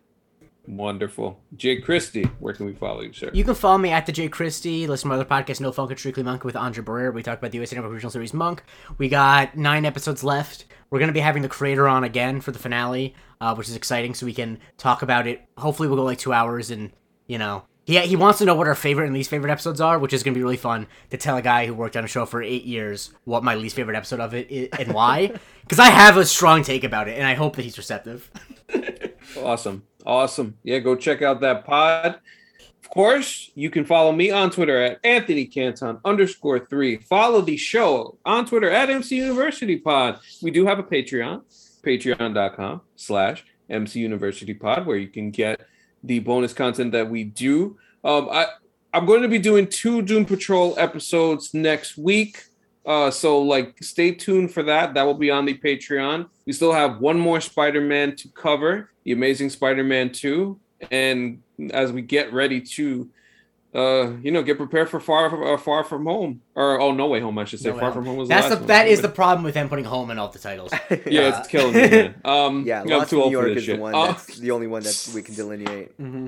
Wonderful 0.71 1.37
Jay 1.57 1.81
christie 1.81 2.23
where 2.39 2.53
can 2.53 2.65
we 2.65 2.73
follow 2.73 3.01
you 3.01 3.11
sir 3.11 3.29
You 3.33 3.43
can 3.43 3.55
follow 3.55 3.77
me 3.77 3.91
at 3.91 4.05
the 4.05 4.11
Jay 4.11 4.29
Christie. 4.29 4.87
Listen 4.87 5.09
to 5.09 5.15
my 5.15 5.21
other 5.21 5.29
podcast, 5.29 5.59
No 5.59 5.71
Funk 5.71 5.89
and 5.91 5.99
Strictly 5.99 6.23
Monk 6.23 6.45
with 6.45 6.55
Andre 6.55 6.83
Barrera. 6.83 7.13
We 7.13 7.23
talked 7.23 7.41
about 7.41 7.51
the 7.51 7.57
USA 7.57 7.75
Network 7.75 7.91
Original 7.91 8.11
Series 8.11 8.33
Monk. 8.33 8.63
We 8.97 9.09
got 9.09 9.57
nine 9.57 9.85
episodes 9.85 10.23
left. 10.23 10.65
We're 10.89 10.99
going 10.99 11.09
to 11.09 11.13
be 11.13 11.19
having 11.19 11.41
the 11.41 11.49
creator 11.49 11.87
on 11.87 12.03
again 12.03 12.41
for 12.41 12.51
the 12.51 12.59
finale, 12.59 13.15
uh, 13.39 13.55
which 13.55 13.67
is 13.69 13.75
exciting. 13.75 14.13
So 14.13 14.25
we 14.25 14.33
can 14.33 14.59
talk 14.77 15.01
about 15.01 15.27
it. 15.27 15.41
Hopefully, 15.57 15.87
we'll 15.89 15.97
go 15.97 16.03
like 16.03 16.17
two 16.17 16.33
hours, 16.33 16.71
and 16.71 16.91
you 17.27 17.37
know, 17.37 17.63
he 17.85 17.99
he 17.99 18.15
wants 18.15 18.39
to 18.39 18.45
know 18.45 18.55
what 18.55 18.67
our 18.67 18.75
favorite 18.75 19.05
and 19.05 19.13
least 19.13 19.29
favorite 19.29 19.51
episodes 19.51 19.81
are, 19.81 19.99
which 19.99 20.13
is 20.13 20.23
going 20.23 20.33
to 20.33 20.37
be 20.37 20.43
really 20.43 20.57
fun 20.57 20.87
to 21.09 21.17
tell 21.17 21.37
a 21.37 21.41
guy 21.41 21.65
who 21.65 21.73
worked 21.73 21.97
on 21.97 22.03
a 22.03 22.07
show 22.07 22.25
for 22.25 22.41
eight 22.41 22.63
years 22.63 23.11
what 23.23 23.43
my 23.43 23.55
least 23.55 23.75
favorite 23.75 23.97
episode 23.97 24.19
of 24.19 24.33
it 24.33 24.51
is 24.51 24.69
and 24.77 24.93
why. 24.93 25.33
Because 25.61 25.79
I 25.79 25.89
have 25.89 26.17
a 26.17 26.25
strong 26.25 26.63
take 26.63 26.83
about 26.83 27.07
it, 27.07 27.17
and 27.17 27.25
I 27.25 27.33
hope 27.33 27.55
that 27.55 27.63
he's 27.63 27.77
receptive. 27.77 28.29
Awesome. 29.37 29.83
Awesome. 30.05 30.57
Yeah, 30.63 30.79
go 30.79 30.95
check 30.95 31.21
out 31.21 31.41
that 31.41 31.65
pod. 31.65 32.19
Of 32.83 32.89
course, 32.89 33.51
you 33.55 33.69
can 33.69 33.85
follow 33.85 34.11
me 34.11 34.31
on 34.31 34.49
Twitter 34.49 34.81
at 34.81 34.99
Anthony 35.03 35.45
Canton 35.45 35.99
underscore 36.03 36.65
three. 36.65 36.97
Follow 36.97 37.41
the 37.41 37.55
show 37.57 38.17
on 38.25 38.45
Twitter 38.45 38.69
at 38.69 38.89
MC 38.89 39.17
University 39.17 39.77
Pod. 39.77 40.19
We 40.41 40.51
do 40.51 40.65
have 40.65 40.79
a 40.79 40.83
Patreon, 40.83 41.43
patreon.com 41.83 42.81
slash 42.95 43.45
MC 43.69 43.99
University 43.99 44.53
Pod, 44.53 44.85
where 44.85 44.97
you 44.97 45.07
can 45.07 45.31
get 45.31 45.61
the 46.03 46.19
bonus 46.19 46.53
content 46.53 46.91
that 46.91 47.09
we 47.09 47.23
do. 47.23 47.77
Um, 48.03 48.27
I, 48.31 48.47
I'm 48.93 49.05
going 49.05 49.21
to 49.21 49.27
be 49.27 49.39
doing 49.39 49.67
two 49.67 50.01
Doom 50.01 50.25
Patrol 50.25 50.75
episodes 50.77 51.53
next 51.53 51.97
week. 51.97 52.43
Uh, 52.85 53.11
so 53.11 53.39
like 53.41 53.81
stay 53.83 54.11
tuned 54.11 54.51
for 54.51 54.63
that. 54.63 54.93
That 54.93 55.03
will 55.03 55.13
be 55.13 55.29
on 55.29 55.45
the 55.45 55.55
Patreon. 55.57 56.27
We 56.45 56.53
still 56.53 56.73
have 56.73 56.99
one 56.99 57.19
more 57.19 57.39
Spider-Man 57.39 58.15
to 58.17 58.29
cover, 58.29 58.91
the 59.03 59.11
Amazing 59.11 59.51
Spider-Man 59.51 60.11
2. 60.11 60.59
And 60.89 61.43
as 61.71 61.91
we 61.91 62.01
get 62.01 62.33
ready 62.33 62.61
to 62.61 63.09
uh, 63.73 64.11
you 64.21 64.31
know, 64.31 64.43
get 64.43 64.57
prepared 64.57 64.89
for 64.89 64.99
far 64.99 65.53
uh, 65.53 65.57
far 65.57 65.83
from 65.83 66.05
home. 66.05 66.41
Or 66.55 66.81
oh 66.81 66.91
no 66.91 67.07
way 67.07 67.21
home, 67.21 67.37
I 67.37 67.45
should 67.45 67.59
say. 67.59 67.69
No 67.69 67.75
far 67.79 67.91
Home. 67.91 67.93
from 67.93 68.05
home 68.05 68.17
was 68.17 68.29
That's 68.29 68.49
the 68.49 68.55
the 68.55 68.61
last 68.61 68.67
that 68.67 68.83
one. 68.83 68.87
is 68.91 69.01
the 69.01 69.09
problem 69.09 69.43
with 69.45 69.53
them 69.53 69.69
putting 69.69 69.85
home 69.85 70.11
in 70.11 70.19
all 70.19 70.27
the 70.27 70.39
titles. 70.39 70.71
yeah, 70.89 71.39
it's 71.39 71.47
killing 71.47 71.73
me. 71.73 71.89
Man. 71.89 72.15
Um, 72.25 72.65
Yeah, 72.65 72.81
I'm 72.81 73.07
too 73.07 73.17
in 73.17 73.21
old 73.23 73.31
New 73.31 73.39
for 73.39 73.47
York 73.47 73.55
this 73.55 73.61
is 73.63 73.67
the 73.67 73.73
shit. 73.73 73.79
one 73.79 73.95
Uh, 73.95 74.07
that's 74.07 74.37
the 74.37 74.51
only 74.51 74.67
one 74.67 74.83
that 74.83 75.11
we 75.15 75.21
can 75.21 75.35
delineate. 75.35 75.91
hmm 75.97 76.27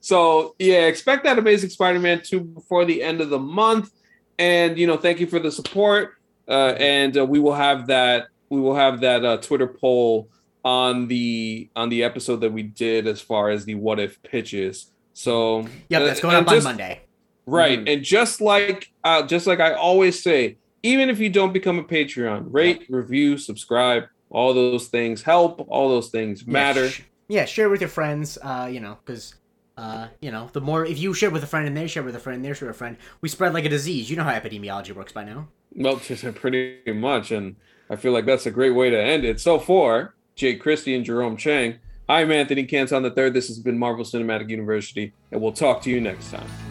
so 0.00 0.56
yeah, 0.58 0.86
expect 0.86 1.22
that 1.22 1.38
Amazing 1.38 1.70
Spider-Man 1.70 2.22
2 2.24 2.40
before 2.40 2.84
the 2.84 3.00
end 3.00 3.20
of 3.20 3.30
the 3.30 3.38
month. 3.38 3.92
And 4.40 4.78
you 4.78 4.86
know, 4.86 4.96
thank 4.96 5.20
you 5.20 5.26
for 5.26 5.38
the 5.38 5.52
support. 5.52 6.14
Uh, 6.48 6.74
and 6.78 7.16
uh, 7.16 7.24
we 7.24 7.38
will 7.38 7.54
have 7.54 7.86
that 7.88 8.26
we 8.48 8.60
will 8.60 8.74
have 8.74 9.00
that 9.02 9.24
uh, 9.24 9.36
Twitter 9.36 9.68
poll 9.68 10.28
on 10.64 11.06
the 11.08 11.70
on 11.76 11.88
the 11.90 12.02
episode 12.02 12.40
that 12.40 12.52
we 12.52 12.62
did 12.64 13.06
as 13.06 13.20
far 13.20 13.50
as 13.50 13.64
the 13.64 13.74
what 13.76 14.00
if 14.00 14.20
pitches. 14.22 14.90
So 15.12 15.60
Yep, 15.90 16.02
uh, 16.02 16.04
that's 16.06 16.20
going 16.20 16.36
and 16.36 16.46
up 16.48 16.52
on 16.52 16.62
Monday. 16.64 17.02
Right. 17.46 17.80
Mhm. 17.80 17.92
And 17.92 18.02
just 18.02 18.40
like 18.40 18.88
uh, 19.04 19.22
just 19.26 19.46
like 19.46 19.60
I 19.60 19.74
always 19.74 20.22
say, 20.22 20.56
even 20.82 21.08
if 21.10 21.18
you 21.20 21.28
don't 21.30 21.52
become 21.52 21.78
a 21.78 21.84
Patreon, 21.84 22.46
rate, 22.48 22.86
review, 22.88 23.36
subscribe, 23.38 24.04
all 24.30 24.54
those 24.54 24.88
things 24.88 25.22
help, 25.22 25.64
all 25.68 25.88
those 25.90 26.08
things 26.10 26.42
Yeah, 26.46 26.52
matter. 26.52 26.88
sh- 26.88 27.02
Yeah, 27.28 27.44
share 27.44 27.68
with 27.68 27.80
your 27.80 27.90
friends. 27.90 28.38
Uh, 28.42 28.68
you 28.72 28.80
know, 28.80 28.98
because 29.04 29.34
uh, 29.80 30.08
you 30.20 30.30
know, 30.30 30.50
the 30.52 30.60
more 30.60 30.84
if 30.84 30.98
you 30.98 31.14
share 31.14 31.30
with 31.30 31.42
a 31.42 31.46
friend 31.46 31.66
and 31.66 31.74
they 31.74 31.86
share 31.86 32.02
with 32.02 32.14
a 32.14 32.18
friend, 32.18 32.36
and 32.36 32.44
they 32.44 32.52
share 32.52 32.68
with 32.68 32.76
a 32.76 32.78
friend, 32.78 32.98
we 33.22 33.30
spread 33.30 33.54
like 33.54 33.64
a 33.64 33.68
disease. 33.70 34.10
You 34.10 34.16
know 34.16 34.24
how 34.24 34.32
epidemiology 34.32 34.94
works 34.94 35.10
by 35.10 35.24
now. 35.24 35.48
Well, 35.74 35.96
pretty 36.34 36.92
much. 36.92 37.30
And 37.30 37.56
I 37.88 37.96
feel 37.96 38.12
like 38.12 38.26
that's 38.26 38.44
a 38.44 38.50
great 38.50 38.72
way 38.72 38.90
to 38.90 39.02
end 39.02 39.24
it. 39.24 39.40
So 39.40 39.58
far, 39.58 40.14
Jake 40.36 40.60
Christie 40.60 40.94
and 40.94 41.02
Jerome 41.02 41.38
Chang, 41.38 41.78
I'm 42.10 42.30
Anthony 42.30 42.64
Canton 42.64 43.02
the 43.02 43.10
third. 43.10 43.32
This 43.32 43.48
has 43.48 43.58
been 43.58 43.78
Marvel 43.78 44.04
Cinematic 44.04 44.50
University, 44.50 45.14
and 45.32 45.40
we'll 45.40 45.52
talk 45.52 45.80
to 45.82 45.90
you 45.90 46.00
next 46.00 46.30
time. 46.30 46.69